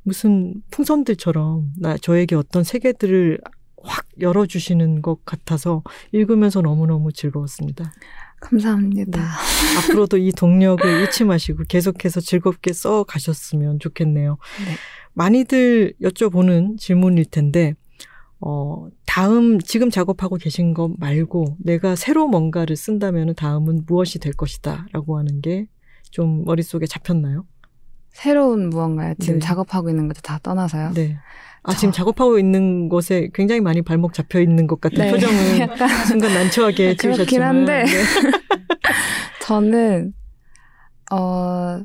무슨 0.04 0.62
풍선들처럼 0.72 1.74
나 1.78 1.98
저에게 1.98 2.36
어떤 2.36 2.64
세계들을 2.64 3.40
확 3.84 4.06
열어주시는 4.20 5.02
것 5.02 5.26
같아서 5.26 5.84
읽으면서 6.12 6.62
너무너무 6.62 7.12
즐거웠습니다. 7.12 7.92
감사합니다. 8.40 9.20
네. 9.20 9.28
앞으로도 9.78 10.18
이 10.18 10.32
동력을 10.32 10.84
잃지 11.02 11.24
마시고 11.24 11.64
계속해서 11.68 12.22
즐겁게 12.22 12.74
써 12.74 13.04
가셨으면 13.04 13.80
좋겠네요. 13.80 14.38
네. 14.66 14.76
많이들 15.14 15.94
여쭤보는 16.02 16.80
질문일 16.80 17.26
텐데, 17.26 17.76
어, 18.40 18.88
다음, 19.06 19.60
지금 19.60 19.92
작업하고 19.92 20.38
계신 20.38 20.74
것 20.74 20.92
말고 20.98 21.58
내가 21.60 21.96
새로 21.96 22.28
뭔가를 22.28 22.76
쓴다면 22.76 23.36
다음은 23.36 23.84
무엇이 23.86 24.18
될 24.20 24.34
것이다 24.34 24.88
라고 24.94 25.18
하는 25.18 25.42
게 25.42 25.68
좀 26.12 26.44
머릿속에 26.44 26.86
잡혔나요? 26.86 27.46
새로운 28.14 28.70
무언가요? 28.70 29.14
지금 29.20 29.36
네. 29.36 29.40
작업하고 29.40 29.90
있는 29.90 30.08
것도 30.08 30.22
다 30.22 30.40
떠나서요? 30.44 30.92
네. 30.94 31.18
아, 31.64 31.72
저... 31.72 31.78
지금 31.78 31.92
작업하고 31.92 32.40
있는 32.40 32.90
곳에 32.90 33.30
굉장히 33.34 33.62
많이 33.62 33.82
발목 33.82 34.14
잡혀 34.14 34.40
있는 34.40 34.68
것 34.68 34.82
같은 34.82 34.98
네. 34.98 35.12
표정을 35.12 35.60
약간 35.62 35.88
순간 36.06 36.34
난처하게 36.34 36.96
지으셨지만. 36.96 37.16
그렇긴 37.16 37.42
한데. 37.42 37.84
네. 37.86 37.92
저는, 39.44 40.14
어, 41.12 41.82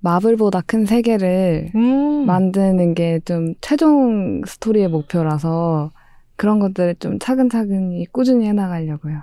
마블보다 0.00 0.60
큰 0.66 0.86
세계를 0.86 1.70
음. 1.74 2.24
만드는 2.26 2.94
게 2.94 3.20
좀 3.24 3.54
최종 3.60 4.42
스토리의 4.46 4.88
목표라서 4.88 5.90
그런 6.36 6.60
것들을 6.60 6.94
좀 7.00 7.18
차근차근히 7.18 8.06
꾸준히 8.12 8.46
해나가려고요. 8.46 9.22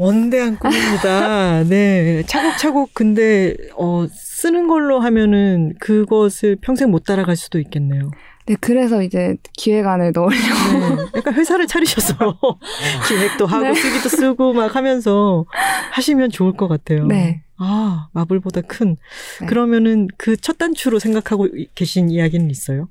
원대한 0.00 0.56
꿈입니다. 0.56 1.62
네. 1.64 2.22
차곡차곡 2.26 2.94
근데 2.94 3.54
어 3.76 4.06
쓰는 4.10 4.66
걸로 4.66 4.98
하면은 4.98 5.74
그것을 5.78 6.56
평생 6.56 6.90
못 6.90 7.04
따라갈 7.04 7.36
수도 7.36 7.58
있겠네요. 7.58 8.10
네, 8.46 8.56
그래서 8.58 9.02
이제 9.02 9.36
기획안을 9.58 10.12
넣으려고. 10.14 10.96
네, 11.04 11.10
약간 11.16 11.34
회사를 11.34 11.66
차리셔서 11.66 12.14
기획도 13.08 13.44
하고 13.44 13.64
네. 13.66 13.74
쓰기도 13.74 14.08
쓰고 14.08 14.54
막 14.54 14.74
하면서 14.74 15.44
하시면 15.92 16.30
좋을 16.30 16.54
것 16.54 16.66
같아요. 16.66 17.04
네. 17.06 17.42
아, 17.58 18.08
마블보다 18.14 18.62
큰. 18.62 18.96
네. 19.40 19.46
그러면은 19.48 20.08
그 20.16 20.34
첫 20.40 20.56
단추로 20.56 20.98
생각하고 20.98 21.46
계신 21.74 22.10
이야기는 22.10 22.50
있어요? 22.50 22.88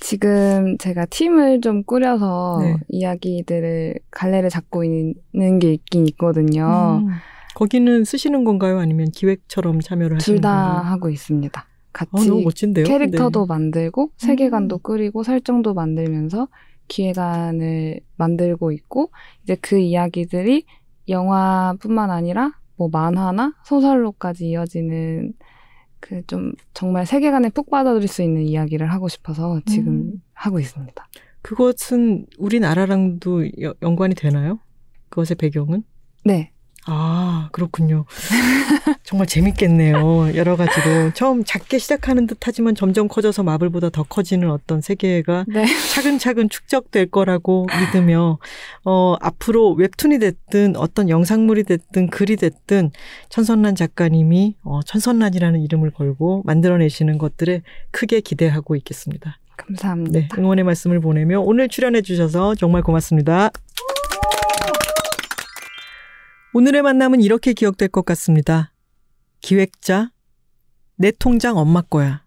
지금 0.00 0.76
제가 0.78 1.06
팀을 1.06 1.60
좀 1.60 1.82
꾸려서 1.82 2.58
네. 2.62 2.76
이야기들을 2.88 3.94
갈래를 4.10 4.50
잡고 4.50 4.84
있는 4.84 5.58
게 5.58 5.72
있긴 5.74 6.06
있거든요. 6.08 7.02
음. 7.04 7.10
거기는 7.54 8.04
쓰시는 8.04 8.44
건가요? 8.44 8.78
아니면 8.78 9.10
기획처럼 9.10 9.80
참여를 9.80 10.16
하시는 10.16 10.36
둘다 10.36 10.50
건가요? 10.50 10.92
하고 10.92 11.08
있습니다. 11.08 11.66
같이 11.92 12.30
아. 12.30 12.82
캐릭터도 12.84 13.46
네. 13.46 13.46
만들고 13.48 14.10
세계관도 14.18 14.78
꾸리고 14.78 15.22
설정도 15.22 15.72
만들면서 15.72 16.48
기획안을 16.88 18.00
만들고 18.16 18.72
있고 18.72 19.10
이제 19.42 19.56
그 19.60 19.78
이야기들이 19.78 20.66
영화뿐만 21.08 22.10
아니라 22.10 22.52
뭐 22.76 22.88
만화나 22.92 23.54
소설로까지 23.64 24.48
이어지는 24.48 25.32
그 26.08 26.22
좀 26.26 26.52
정말 26.74 27.04
세계관에 27.06 27.50
푹 27.50 27.68
빠져들 27.70 28.06
수 28.08 28.22
있는 28.22 28.42
이야기를 28.42 28.90
하고 28.92 29.08
싶어서 29.08 29.60
지금 29.66 29.92
음. 29.92 30.22
하고 30.34 30.60
있습니다. 30.60 31.08
그것은 31.42 32.26
우리나라랑도 32.38 33.46
여- 33.62 33.74
연관이 33.82 34.14
되나요? 34.14 34.58
그것의 35.08 35.36
배경은? 35.38 35.82
네. 36.24 36.52
아, 36.88 37.48
그렇군요. 37.52 38.04
정말 39.02 39.26
재밌겠네요. 39.26 40.34
여러 40.36 40.56
가지로. 40.56 41.12
처음 41.14 41.44
작게 41.44 41.78
시작하는 41.78 42.26
듯 42.26 42.38
하지만 42.42 42.74
점점 42.74 43.08
커져서 43.08 43.42
마블보다 43.42 43.90
더 43.90 44.04
커지는 44.04 44.50
어떤 44.50 44.80
세계가 44.80 45.46
네. 45.48 45.66
차근차근 45.94 46.48
축적될 46.48 47.10
거라고 47.10 47.66
믿으며, 47.92 48.38
어, 48.84 49.16
앞으로 49.20 49.72
웹툰이 49.72 50.18
됐든 50.18 50.76
어떤 50.76 51.08
영상물이 51.08 51.64
됐든 51.64 52.08
글이 52.08 52.36
됐든 52.36 52.90
천선란 53.28 53.74
작가님이 53.74 54.56
어, 54.62 54.80
천선란이라는 54.84 55.60
이름을 55.60 55.90
걸고 55.90 56.42
만들어내시는 56.44 57.18
것들에 57.18 57.62
크게 57.90 58.20
기대하고 58.20 58.76
있겠습니다. 58.76 59.38
감사합니다. 59.56 60.20
네, 60.20 60.28
응원의 60.38 60.64
말씀을 60.64 61.00
보내며 61.00 61.40
오늘 61.40 61.68
출연해 61.68 62.02
주셔서 62.02 62.54
정말 62.54 62.82
고맙습니다. 62.82 63.50
오늘의 66.52 66.82
만남은 66.82 67.20
이렇게 67.20 67.52
기억될 67.52 67.88
것 67.88 68.04
같습니다. 68.04 68.72
기획자, 69.40 70.10
내 70.96 71.10
통장 71.10 71.58
엄마 71.58 71.82
거야. 71.82 72.24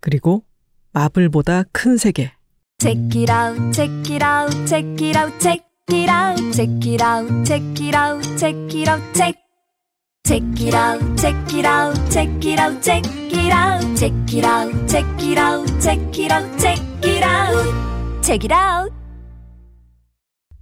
그리고 0.00 0.44
마블보다 0.92 1.64
큰 1.72 1.96
세계. 1.96 2.32
Check 2.78 3.22
it 3.22 3.32
out, 3.32 3.72
check 3.72 4.14
it 4.14 4.24
out, 4.24 4.66
check 4.66 5.06
it 5.06 5.18
out, 5.18 5.38
check 5.40 5.64
it 5.90 6.10
out, 6.10 6.52
check 6.52 6.70
it 6.86 7.02
out, 7.02 7.44
check 7.44 7.62
it 7.80 7.96
out, 7.96 8.38
check 8.38 8.74
it 8.74 8.88
out, 8.88 9.14
check. 9.14 9.34
Check 10.26 10.42
it 10.60 10.74
out, 10.74 11.16
check 11.16 11.54
it 11.54 11.64
out, 11.64 12.10
check 12.10 12.28
it 12.44 12.58
out, 12.58 12.82
check 12.82 13.04
it 13.30 13.52
out, 13.52 13.96
check 13.96 14.12
it 14.34 14.44
out, 14.44 14.88
check 14.88 15.04
it 15.22 15.38
out, 15.38 15.78
check 15.78 16.02
it 16.18 16.28
out, 16.28 16.58
check 16.58 16.80
it 17.04 17.22
out, 17.22 18.22
check 18.22 18.44
it 18.44 18.52
out. 18.52 18.92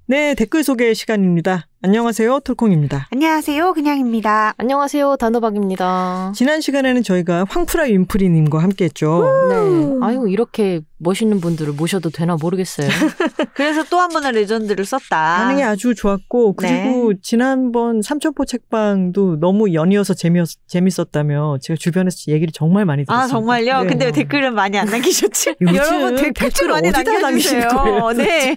네, 0.07 0.35
댓글 0.35 0.63
소개 0.63 0.93
시간입니다. 0.93 1.67
안녕하세요. 1.85 2.41
톨콩입니다. 2.41 3.09
안녕하세요. 3.13 3.75
그냥입니다. 3.75 4.55
안녕하세요. 4.57 5.17
단호박입니다. 5.17 6.33
지난 6.35 6.63
시간에는 6.63 7.03
저희가 7.03 7.45
황프라 7.47 7.85
윈프리님과 7.85 8.59
함께 8.59 8.87
했죠. 8.87 9.23
네. 9.51 9.99
아유, 10.01 10.27
이렇게 10.27 10.81
멋있는 11.05 11.41
분들을 11.41 11.75
모셔도 11.75 12.11
되나 12.11 12.37
모르겠어요. 12.41 12.89
그래서 13.55 13.85
또 13.85 13.99
한 14.05 14.09
번의 14.11 14.33
레전드를 14.33 14.85
썼다. 14.85 15.37
반응이 15.39 15.63
아주 15.63 15.95
좋았고 15.95 16.55
그리고 16.55 17.13
지난번 17.23 18.03
삼천포 18.03 18.45
책방도 18.45 19.39
너무 19.41 19.73
연이어서 19.73 20.15
재미었, 20.15 20.49
재밌었다며 20.67 21.59
제가 21.63 21.77
주변에서 21.79 22.33
얘기를 22.33 22.51
정말 22.53 22.85
많이 22.85 23.05
들었어요. 23.05 23.25
아 23.25 23.29
정말요? 23.29 23.87
근데 23.89 24.07
왜 24.07 24.11
댓글은 24.13 24.55
많이 24.55 24.79
안 24.79 24.87
남기셨지? 24.89 25.55
요즘 25.63 25.77
여러분 25.77 26.17
댓글 26.17 26.51
좀 26.51 26.69
많이 26.71 26.89
어디다 26.89 27.03
남겨주세요. 27.21 27.69
거예요, 27.69 28.13
네, 28.13 28.57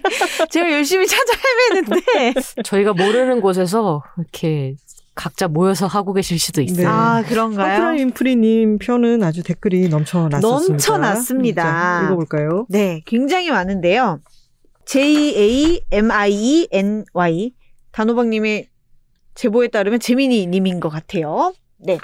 제가 0.50 0.72
열심히 0.72 1.06
찾아 1.06 1.32
헤매는데. 1.70 2.34
저희가 2.64 2.92
모르는 2.94 3.40
곳에서 3.40 4.02
이렇게 4.18 4.74
각자 5.18 5.48
모여서 5.48 5.88
하고 5.88 6.12
계실 6.12 6.38
수도 6.38 6.62
있어요. 6.62 6.86
네. 6.86 6.86
아 6.86 7.24
그런가요? 7.26 7.98
윈프리님 7.98 8.78
편은 8.78 9.24
아주 9.24 9.42
댓글이 9.42 9.88
넘쳐났었습니다. 9.88 10.72
넘쳐났습니다. 10.72 11.62
자, 11.64 12.02
읽어볼까요? 12.06 12.66
네, 12.68 13.02
굉장히 13.04 13.50
많은데요. 13.50 14.20
J 14.86 15.34
A 15.36 15.80
M 15.90 16.12
I 16.12 16.32
E 16.32 16.68
N 16.70 17.04
Y 17.12 17.50
단호박님의 17.90 18.68
제보에 19.34 19.68
따르면 19.68 19.98
재민이님인 19.98 20.78
것 20.78 20.88
같아요. 20.88 21.52
네. 21.78 21.98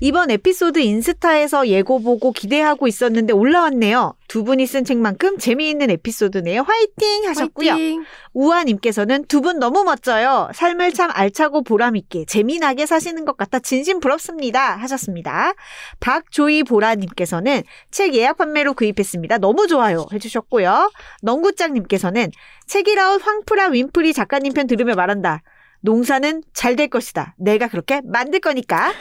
이번 0.00 0.30
에피소드 0.30 0.78
인스타에서 0.78 1.66
예고 1.68 2.00
보고 2.00 2.30
기대하고 2.30 2.86
있었는데 2.86 3.32
올라왔네요. 3.32 4.14
두 4.28 4.44
분이 4.44 4.64
쓴 4.66 4.84
책만큼 4.84 5.38
재미있는 5.38 5.90
에피소드네요. 5.90 6.62
화이팅 6.62 7.26
하셨고요. 7.28 7.70
화이팅! 7.72 8.04
우아님께서는 8.32 9.24
두 9.26 9.38
분 9.40 9.58
너무 9.58 9.82
멋져요. 9.84 10.50
삶을 10.54 10.92
참 10.92 11.10
알차고 11.12 11.62
보람있게 11.62 12.26
재미나게 12.26 12.86
사시는 12.86 13.24
것 13.24 13.36
같아 13.36 13.58
진심 13.58 13.98
부럽습니다. 13.98 14.76
하셨습니다. 14.76 15.54
박조이 16.00 16.62
보라님께서는 16.64 17.62
책 17.90 18.14
예약 18.14 18.36
판매로 18.38 18.74
구입했습니다. 18.74 19.38
너무 19.38 19.66
좋아요. 19.66 20.06
해주셨고요. 20.12 20.92
넝구짱님께서는 21.22 22.30
책이라웃 22.66 23.20
황프라 23.24 23.66
윈프리 23.68 24.12
작가님 24.12 24.52
편 24.52 24.66
들으며 24.66 24.94
말한다. 24.94 25.42
농사는 25.80 26.42
잘 26.54 26.78
될 26.78 26.88
것이다. 26.88 27.34
내가 27.38 27.66
그렇게 27.66 28.00
만들 28.04 28.38
거니까. 28.40 28.92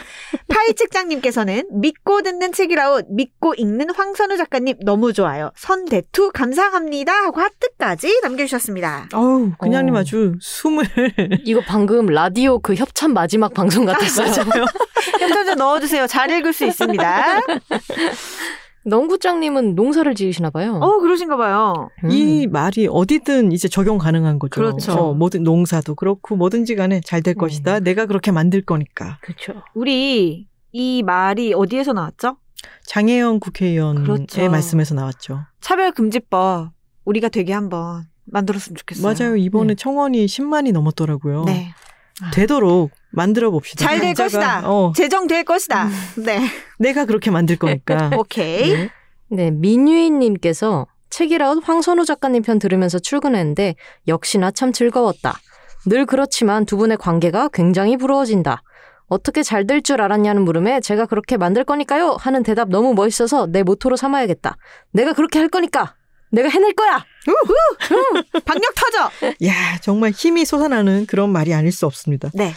파이 0.48 0.74
책장님께서는 0.74 1.68
믿고 1.80 2.24
듣는 2.24 2.52
책이라웃, 2.52 3.06
믿고 3.10 3.54
읽는 3.56 3.92
황선우 3.94 4.36
작가님 4.38 4.78
너무 4.84 5.14
좋아요. 5.14 5.52
선대투 5.56 6.32
감사합니다. 6.34 7.14
하고 7.14 7.42
하트까지 7.42 8.22
남겨주셨습니다. 8.24 9.10
어우, 9.14 9.52
그냥님 9.60 9.94
어. 9.96 10.00
아주 10.00 10.34
숨을 10.40 10.86
이거 11.46 11.62
방금 11.68 12.08
라디오 12.08 12.58
그 12.60 12.74
협찬 12.74 13.14
마지막 13.14 13.54
방송 13.54 13.86
같았어요. 13.86 14.28
협찬 15.20 15.46
좀 15.46 15.56
넣어주세요. 15.56 16.08
잘 16.08 16.32
읽을 16.32 16.52
수 16.54 16.66
있습니다. 16.66 17.42
넝구장님은 18.88 19.76
농사를 19.76 20.16
지으시나 20.16 20.50
봐요. 20.50 20.76
어, 20.82 21.00
그러신가 21.00 21.36
봐요. 21.36 21.90
음. 22.06 22.12
이 22.12 22.48
말이 22.48 22.88
어디든 22.90 23.52
이제 23.52 23.68
적용 23.68 23.98
가능한 23.98 24.40
거죠. 24.40 24.50
그렇죠. 24.52 24.94
어, 24.94 25.14
뭐든 25.14 25.44
농사도 25.44 25.94
그렇고 25.94 26.38
뭐든지 26.38 26.76
간에 26.76 27.02
잘될 27.02 27.36
음. 27.36 27.40
것이다. 27.40 27.82
내가 27.82 28.06
그렇게 28.06 28.32
만들 28.32 28.62
거니까. 28.62 29.20
그렇죠. 29.22 29.62
우리 29.74 30.48
이 30.72 31.04
말이 31.04 31.54
어디에서 31.54 31.92
나왔죠? 31.92 32.38
장혜영 32.86 33.40
국회의원의 33.42 34.04
그렇죠. 34.04 34.50
말씀에서 34.50 34.96
나왔죠. 34.96 35.42
차별금지법 35.60 36.72
우리가 37.04 37.28
되게 37.30 37.52
한번 37.54 38.06
만들었으면 38.26 38.78
좋겠어요. 38.78 39.14
맞아요. 39.14 39.36
이번에 39.36 39.70
네. 39.70 39.76
청원이 39.76 40.26
10만이 40.26 40.72
넘었더라고요. 40.72 41.44
네. 41.44 41.74
되도록 42.34 42.92
만들어 43.12 43.52
봅시다. 43.52 43.86
잘 43.86 44.00
될 44.00 44.14
것이다. 44.14 44.70
어, 44.70 44.92
제정될 44.96 45.44
것이다. 45.44 45.88
네. 46.18 46.42
내가 46.80 47.06
그렇게 47.06 47.32
만들 47.32 47.56
거니까. 47.58 48.12
오케이. 48.18 48.74
네. 48.74 48.90
네, 49.30 49.52
민유인님께서 49.52 50.88
책이라웃 51.10 51.62
황선우 51.68 52.06
작가님 52.06 52.44
편 52.44 52.60
들으면서 52.60 53.00
출근했는데 53.00 53.76
역시나 54.08 54.52
참 54.52 54.72
즐거웠다. 54.72 55.38
늘 55.86 56.06
그렇지만 56.06 56.66
두 56.66 56.78
분의 56.78 56.98
관계가 56.98 57.50
굉장히 57.54 57.98
부러워진다. 57.98 58.62
어떻게 59.10 59.42
잘 59.42 59.66
될 59.66 59.82
줄 59.82 60.02
알았냐는 60.02 60.44
물음에 60.44 60.82
제가 60.82 61.06
그렇게 61.06 61.38
만들 61.38 61.64
거니까요 61.64 62.18
하는 62.20 62.44
대답 62.44 62.68
너무 62.70 62.94
멋있어서 62.94 63.48
내 63.48 63.64
모토로 63.64 63.96
삼아야겠다. 63.96 64.58
내가 64.92 65.14
그렇게 65.14 65.40
할 65.40 65.48
거니까. 65.48 65.96
내가 66.32 66.50
해낼 66.50 66.74
거야. 66.74 67.06
박력 68.46 68.74
터져. 68.76 69.10
야, 69.46 69.78
정말 69.82 70.12
힘이 70.12 70.46
솟아나는 70.46 71.06
그런 71.06 71.32
말이 71.32 71.54
아닐 71.54 71.72
수 71.72 71.86
없습니다. 71.86 72.30
네. 72.34 72.54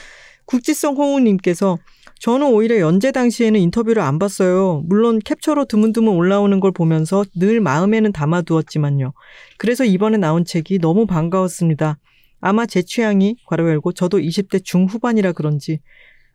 국지성 0.46 0.96
홍우님께서 0.96 1.78
저는 2.18 2.48
오히려 2.48 2.78
연재 2.80 3.12
당시에는 3.12 3.58
인터뷰를 3.60 4.02
안 4.02 4.18
봤어요. 4.18 4.82
물론 4.86 5.20
캡처로 5.20 5.64
드문드문 5.64 6.14
올라오는 6.14 6.58
걸 6.60 6.70
보면서 6.72 7.24
늘 7.34 7.60
마음에는 7.60 8.12
담아두었지만요. 8.12 9.12
그래서 9.56 9.84
이번에 9.84 10.18
나온 10.18 10.44
책이 10.44 10.80
너무 10.80 11.06
반가웠습니다. 11.06 11.98
아마 12.40 12.66
제 12.66 12.82
취향이 12.82 13.36
괄호 13.46 13.68
열고 13.68 13.92
저도 13.92 14.18
20대 14.18 14.64
중후반이라 14.64 15.32
그런지 15.32 15.80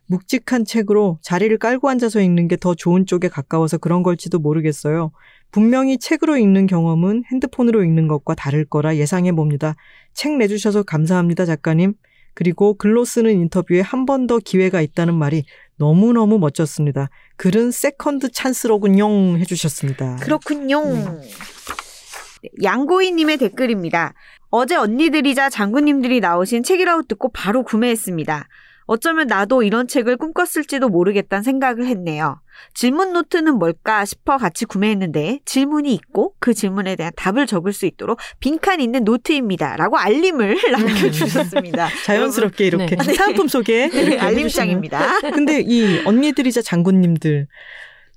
묵직한 0.08 0.64
책으로 0.64 1.18
자리를 1.22 1.56
깔고 1.58 1.88
앉아서 1.88 2.20
읽는 2.20 2.48
게 2.48 2.56
더 2.56 2.74
좋은 2.74 3.06
쪽에 3.06 3.28
가까워서 3.28 3.78
그런 3.78 4.02
걸지도 4.02 4.38
모르겠어요. 4.38 5.12
분명히 5.56 5.96
책으로 5.96 6.36
읽는 6.36 6.66
경험은 6.66 7.24
핸드폰으로 7.32 7.82
읽는 7.82 8.08
것과 8.08 8.34
다를 8.34 8.66
거라 8.66 8.96
예상해 8.96 9.32
봅니다. 9.32 9.74
책 10.12 10.36
내주셔서 10.36 10.82
감사합니다, 10.82 11.46
작가님. 11.46 11.94
그리고 12.34 12.74
글로 12.74 13.06
쓰는 13.06 13.30
인터뷰에 13.40 13.80
한 13.80 14.04
번 14.04 14.26
더 14.26 14.38
기회가 14.38 14.82
있다는 14.82 15.14
말이 15.14 15.44
너무너무 15.78 16.38
멋졌습니다. 16.38 17.08
글은 17.38 17.70
second 17.70 18.32
chance로군요 18.32 19.38
해주셨습니다. 19.38 20.16
그렇군요. 20.16 20.82
네, 20.84 22.50
양고희님의 22.62 23.38
댓글입니다. 23.38 24.12
어제 24.50 24.76
언니들이자 24.76 25.48
장군님들이 25.48 26.20
나오신 26.20 26.64
책이라웃 26.64 27.08
듣고 27.08 27.30
바로 27.32 27.62
구매했습니다. 27.62 28.46
어쩌면 28.86 29.26
나도 29.26 29.62
이런 29.62 29.88
책을 29.88 30.16
꿈꿨을지도 30.16 30.88
모르겠다는 30.88 31.42
생각을 31.42 31.86
했네요. 31.86 32.40
질문 32.72 33.12
노트는 33.12 33.58
뭘까 33.58 34.04
싶어 34.04 34.38
같이 34.38 34.64
구매했는데 34.64 35.40
질문이 35.44 35.92
있고 35.94 36.34
그 36.38 36.54
질문에 36.54 36.96
대한 36.96 37.12
답을 37.16 37.46
적을 37.46 37.72
수 37.72 37.86
있도록 37.86 38.18
빈칸 38.40 38.80
있는 38.80 39.04
노트입니다. 39.04 39.76
라고 39.76 39.98
알림을 39.98 40.56
남겨주셨습니다. 40.72 41.88
자연스럽게 42.06 42.66
이렇게 42.66 42.96
네. 42.96 43.14
사은품 43.14 43.48
소개 43.48 43.88
네, 43.88 44.18
알림장입니다. 44.18 45.20
근데 45.34 45.62
이 45.66 46.02
언니들이자 46.04 46.62
장군님들 46.62 47.48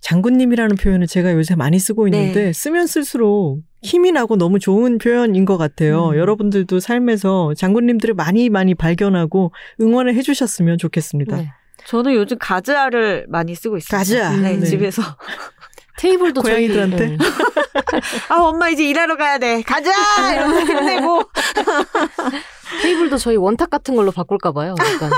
장군님이라는 0.01 0.77
표현을 0.77 1.07
제가 1.07 1.33
요새 1.33 1.55
많이 1.55 1.77
쓰고 1.79 2.07
있는데 2.07 2.45
네. 2.45 2.53
쓰면 2.53 2.87
쓸수록 2.87 3.61
힘이 3.81 4.11
나고 4.11 4.35
너무 4.35 4.59
좋은 4.59 4.97
표현인 4.97 5.45
것 5.45 5.57
같아요. 5.57 6.09
음. 6.09 6.17
여러분들도 6.17 6.79
삶에서 6.79 7.53
장군님들을 7.55 8.13
많이 8.13 8.49
많이 8.49 8.75
발견하고 8.75 9.51
응원을 9.79 10.15
해주셨으면 10.15 10.77
좋겠습니다. 10.77 11.37
네. 11.37 11.51
저는 11.85 12.13
요즘 12.13 12.37
가즈아를 12.39 13.25
많이 13.29 13.55
쓰고 13.55 13.77
있어요. 13.77 13.99
가즈아. 13.99 14.37
네, 14.37 14.57
네. 14.57 14.65
집에서. 14.65 15.01
테이블도 15.99 16.41
저희- 16.41 16.53
고양이들한테? 16.67 17.05
네. 17.07 17.17
아, 18.29 18.35
엄마 18.39 18.69
이제 18.69 18.83
일하러 18.85 19.17
가야 19.17 19.37
돼. 19.37 19.61
가자! 19.63 19.91
이러면서 20.33 20.73
힘내고. 20.73 21.23
테이블도 22.81 23.17
저희 23.17 23.35
원탁 23.35 23.69
같은 23.69 23.95
걸로 23.95 24.11
바꿀까 24.11 24.51
봐요. 24.53 24.75
약간 24.79 25.09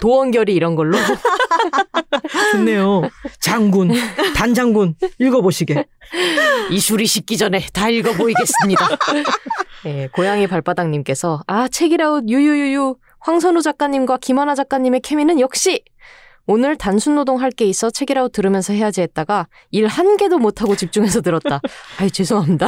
도원결이 0.00 0.54
이런 0.54 0.76
걸로. 0.76 0.96
좋네요. 2.52 3.02
장군, 3.40 3.90
단장군 4.36 4.94
읽어보시게. 5.18 5.86
이슈리 6.70 7.06
씻기 7.06 7.36
전에 7.36 7.60
다 7.72 7.88
읽어 7.88 8.12
보이겠습니다. 8.12 8.86
네, 9.84 10.08
고양이 10.12 10.46
발바닥님께서 10.46 11.42
아 11.46 11.66
책이라웃 11.68 12.28
유유유유 12.28 12.96
황선우 13.20 13.62
작가님과 13.62 14.18
김하나 14.18 14.54
작가님의 14.54 15.00
케미는 15.00 15.40
역시 15.40 15.82
오늘 16.50 16.76
단순 16.76 17.14
노동할 17.14 17.50
게 17.50 17.66
있어 17.66 17.90
책이라웃 17.90 18.32
들으면서 18.32 18.72
해야지 18.72 19.02
했다가 19.02 19.48
일 19.70 19.86
한 19.86 20.16
개도 20.16 20.38
못하고 20.38 20.76
집중해서 20.76 21.20
들었다. 21.20 21.60
아이 22.00 22.10
죄송합니다. 22.10 22.66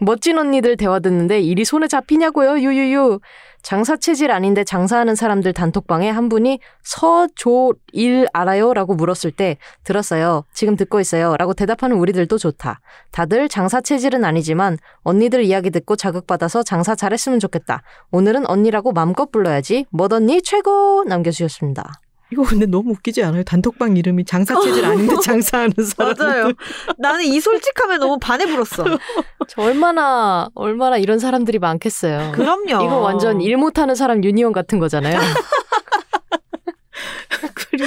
멋진 0.00 0.38
언니들 0.38 0.76
대화 0.78 1.00
듣는데 1.00 1.40
일이 1.40 1.64
손에 1.66 1.86
잡히냐고요 1.86 2.58
유유유. 2.60 3.20
장사 3.62 3.96
체질 3.96 4.30
아닌데 4.30 4.64
장사하는 4.64 5.14
사람들 5.14 5.52
단톡방에 5.52 6.08
한 6.10 6.28
분이 6.30 6.60
서조일 6.82 8.26
알아요? 8.32 8.72
라고 8.72 8.94
물었을 8.94 9.32
때 9.32 9.58
들었어요. 9.84 10.44
지금 10.54 10.76
듣고 10.76 10.98
있어요. 11.00 11.36
라고 11.38 11.52
대답하는 11.52 11.96
우리들도 11.96 12.38
좋다. 12.38 12.80
다들 13.10 13.48
장사 13.50 13.80
체질은 13.82 14.24
아니지만 14.24 14.78
언니들 15.02 15.44
이야기 15.44 15.70
듣고 15.70 15.96
자극받아서 15.96 16.62
장사 16.62 16.94
잘했으면 16.94 17.38
좋겠다. 17.38 17.82
오늘은 18.12 18.46
언니라고 18.48 18.92
맘껏 18.92 19.30
불러야지. 19.30 19.86
멋언니 19.90 20.40
최고! 20.42 21.04
남겨주셨습니다. 21.06 22.03
이거 22.32 22.42
근데 22.42 22.66
너무 22.66 22.90
웃기지 22.92 23.22
않아요? 23.22 23.44
단톡방 23.44 23.96
이름이 23.96 24.24
장사 24.24 24.58
체질 24.60 24.84
아닌데 24.84 25.14
장사하는 25.22 25.74
사람. 25.84 26.14
맞아요. 26.18 26.52
나는 26.98 27.24
이 27.24 27.40
솔직함에 27.40 27.98
너무 27.98 28.18
반해 28.18 28.46
불었어. 28.46 28.84
저 29.48 29.62
얼마나, 29.62 30.48
얼마나 30.54 30.96
이런 30.96 31.18
사람들이 31.18 31.58
많겠어요. 31.58 32.32
그럼요. 32.32 32.84
이거 32.84 32.98
완전 32.98 33.40
일 33.40 33.56
못하는 33.56 33.94
사람 33.94 34.24
유니온 34.24 34.52
같은 34.52 34.78
거잖아요. 34.78 35.20
그리고 37.54 37.84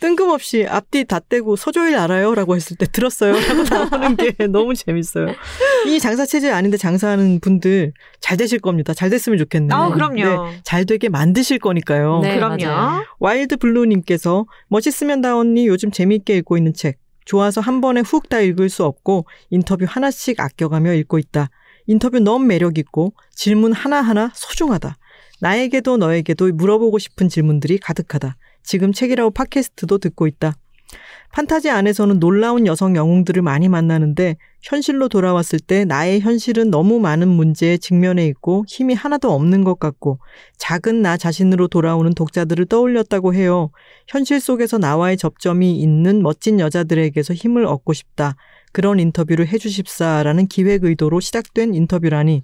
뜬금없이 0.00 0.66
앞뒤 0.68 1.04
다 1.04 1.20
떼고 1.20 1.56
서조일 1.56 1.96
알아요? 1.96 2.34
라고 2.34 2.56
했을 2.56 2.76
때 2.76 2.86
들었어요? 2.90 3.34
라고 3.34 3.62
나오는 3.98 4.16
게 4.16 4.46
너무 4.46 4.74
재밌어요. 4.74 5.28
이 5.86 5.98
장사 6.00 6.24
체질 6.26 6.52
아닌데 6.52 6.76
장사하는 6.76 7.40
분들 7.40 7.92
잘 8.20 8.36
되실 8.36 8.58
겁니다. 8.60 8.94
잘 8.94 9.10
됐으면 9.10 9.38
좋겠네요. 9.38 9.78
아, 9.78 9.90
그럼요. 9.90 10.14
네, 10.14 10.60
잘 10.64 10.86
되게 10.86 11.08
만드실 11.08 11.58
거니까요. 11.58 12.20
네, 12.22 12.36
그럼요. 12.36 12.64
맞아요. 12.64 13.04
와일드 13.18 13.58
블루님께서 13.58 14.46
멋있으면 14.68 15.20
다 15.20 15.36
언니 15.36 15.66
요즘 15.66 15.90
재미있게 15.90 16.36
읽고 16.38 16.56
있는 16.56 16.72
책. 16.74 16.98
좋아서 17.26 17.60
한 17.60 17.80
번에 17.80 18.00
훅 18.00 18.28
다 18.28 18.40
읽을 18.40 18.68
수 18.70 18.84
없고 18.84 19.26
인터뷰 19.50 19.84
하나씩 19.88 20.40
아껴가며 20.40 20.94
읽고 20.94 21.18
있다. 21.18 21.50
인터뷰 21.86 22.18
너무 22.20 22.44
매력있고 22.46 23.12
질문 23.34 23.72
하나하나 23.72 24.30
소중하다. 24.34 24.96
나에게도 25.40 25.96
너에게도 25.96 26.52
물어보고 26.52 26.98
싶은 26.98 27.28
질문들이 27.28 27.78
가득하다. 27.78 28.36
지금 28.62 28.92
책이라고 28.92 29.30
팟캐스트도 29.30 29.98
듣고 29.98 30.26
있다. 30.26 30.54
판타지 31.32 31.70
안에서는 31.70 32.18
놀라운 32.18 32.66
여성 32.66 32.96
영웅들을 32.96 33.40
많이 33.42 33.68
만나는데 33.68 34.36
현실로 34.62 35.08
돌아왔을 35.08 35.60
때 35.60 35.84
나의 35.84 36.20
현실은 36.20 36.70
너무 36.70 36.98
많은 36.98 37.28
문제에 37.28 37.76
직면해 37.76 38.26
있고 38.26 38.64
힘이 38.66 38.94
하나도 38.94 39.32
없는 39.32 39.62
것 39.62 39.78
같고 39.78 40.18
작은 40.58 41.02
나 41.02 41.16
자신으로 41.16 41.68
돌아오는 41.68 42.12
독자들을 42.14 42.66
떠올렸다고 42.66 43.32
해요. 43.34 43.70
현실 44.08 44.40
속에서 44.40 44.78
나와의 44.78 45.16
접점이 45.16 45.76
있는 45.76 46.22
멋진 46.22 46.58
여자들에게서 46.58 47.34
힘을 47.34 47.64
얻고 47.64 47.92
싶다. 47.92 48.34
그런 48.72 48.98
인터뷰를 48.98 49.46
해주십사라는 49.48 50.48
기획 50.48 50.84
의도로 50.84 51.20
시작된 51.20 51.74
인터뷰라니 51.74 52.42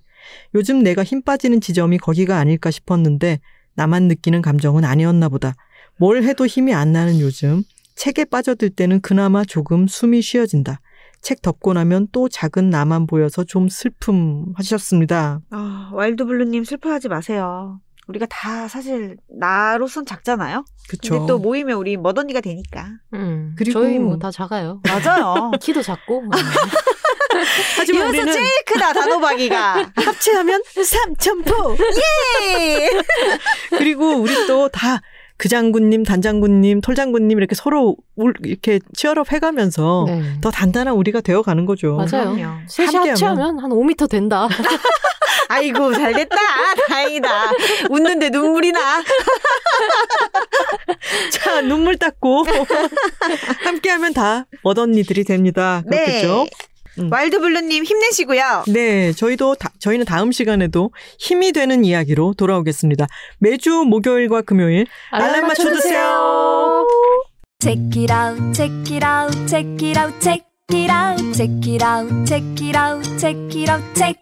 요즘 0.55 0.83
내가 0.83 1.03
힘 1.03 1.23
빠지는 1.23 1.61
지점이 1.61 1.99
거기가 1.99 2.39
아닐까 2.39 2.71
싶었는데 2.71 3.41
나만 3.75 4.05
느끼는 4.05 4.43
감정은 4.43 4.85
아니었나 4.85 5.29
보다. 5.29 5.55
뭘 5.99 6.23
해도 6.23 6.47
힘이 6.47 6.75
안 6.75 6.93
나는 6.93 7.21
요즘 7.21 7.63
책에 7.95 8.25
빠져들 8.27 8.71
때는 8.71 9.01
그나마 9.01 9.45
조금 9.45 9.87
숨이 9.87 10.21
쉬어진다. 10.23 10.81
책 11.23 11.41
덮고 11.43 11.73
나면 11.73 12.09
또 12.13 12.29
작은 12.29 12.69
나만 12.71 13.07
보여서 13.07 13.43
좀 13.45 13.69
슬픔 13.69 14.53
하셨습니다. 14.57 15.41
아, 15.51 15.91
와일드블루님 15.93 16.65
슬퍼하지 16.65 17.09
마세요. 17.09 17.81
우리가 18.07 18.27
다 18.27 18.69
사실 18.69 19.17
나로선 19.29 20.07
작잖아요. 20.07 20.65
그쵸. 20.89 21.15
근데 21.15 21.27
또 21.27 21.39
모이면 21.39 21.77
우리 21.79 21.97
멋언니가 21.97 22.41
되니까. 22.41 22.91
음, 23.15 23.55
그리고- 23.59 23.81
저희 23.81 23.99
뭐 23.99 24.17
다 24.19 24.31
작아요. 24.31 24.81
맞아요. 24.87 25.51
키도 25.61 25.83
작고. 25.83 26.23
하지만 27.77 28.03
이어서 28.03 28.09
우리는 28.11 28.33
제일 28.33 28.49
크다 28.67 28.93
단호박이가. 28.93 29.91
합체하면 29.97 30.63
삼천포. 30.85 31.77
예. 32.43 32.91
그리고 33.77 34.11
우리 34.17 34.33
또 34.47 34.69
다 34.69 35.01
그 35.39 35.49
장군님, 35.49 36.03
단장군님, 36.05 36.81
톨장군님 36.81 37.37
이렇게 37.39 37.55
서로 37.55 37.97
울- 38.17 38.33
이렇게 38.43 38.81
치열업 38.97 39.33
해가면서 39.33 40.05
네. 40.09 40.23
더 40.41 40.51
단단한 40.51 40.95
우리가 40.95 41.21
되어가는 41.21 41.67
거죠. 41.67 41.97
맞아요. 41.97 42.35
셋이 42.69 42.87
함께하면. 42.87 43.11
합치하면 43.11 43.59
한 43.59 43.71
5m 43.71 44.09
된다. 44.11 44.49
아이고 45.49 45.93
잘 45.93 46.13
됐다. 46.15 46.37
다행이다. 46.89 47.29
웃는데 47.91 48.31
눈물이 48.31 48.73
나. 48.73 49.03
자, 51.31 51.61
눈물 51.61 51.97
닦고 51.99 52.47
함께하면 53.65 54.15
다 54.15 54.47
멋언니들이 54.65 55.25
됩니다. 55.25 55.83
그렇겠죠? 55.89 56.47
음. 56.99 57.13
와일드블루님 57.13 57.85
힘내시고요. 57.85 58.65
네, 58.69 59.13
저희도 59.13 59.55
다- 59.57 59.71
저희는 59.79 60.05
다음 60.07 60.33
시간에도 60.33 60.91
힘이 61.19 61.53
되는 61.53 61.85
이야기로 61.85 62.35
돌아오겠습니다. 62.35 63.07
매주 63.39 63.85
목요일과 63.85 64.43
금요일 64.43 64.87
알람 65.11 65.47
맞춰주세요. 65.49 66.87
Check 67.61 68.03
it 68.03 68.13
out, 68.13 68.53
check 68.55 68.95
it 68.95 69.05
out, 69.05 69.47
check 69.47 69.89
it 69.89 69.99
out, 69.99 70.21
check 70.21 70.45
it 70.73 70.91
out, 70.93 71.33
check 71.33 71.53
it 71.67 71.83
out, 71.85 72.27
check 72.27 72.43
it 72.63 72.77
out, 72.77 73.19
check 73.19 73.37
it 73.57 73.71
out, 73.71 73.95
check. 73.95 74.17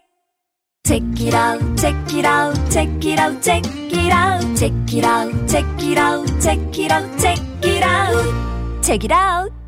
Check 0.85 1.01
it 1.19 1.33
out, 1.35 1.59
check 1.81 1.95
it 2.13 2.27
out, 2.27 2.53
check 2.69 2.87
it 3.03 3.19
out, 3.19 3.41
check 3.41 3.65
it 3.91 4.13
out, 4.13 4.55
check 4.55 4.71
it 4.93 5.03
out, 5.03 5.33
check 5.49 5.65
it 5.81 5.97
out, 5.97 6.23
check 6.39 6.77
it 6.77 6.91
out, 6.91 7.19
check 7.19 7.65
it 7.65 7.81
out, 7.81 8.83
check 8.83 9.03
it 9.03 9.11
out. 9.11 9.64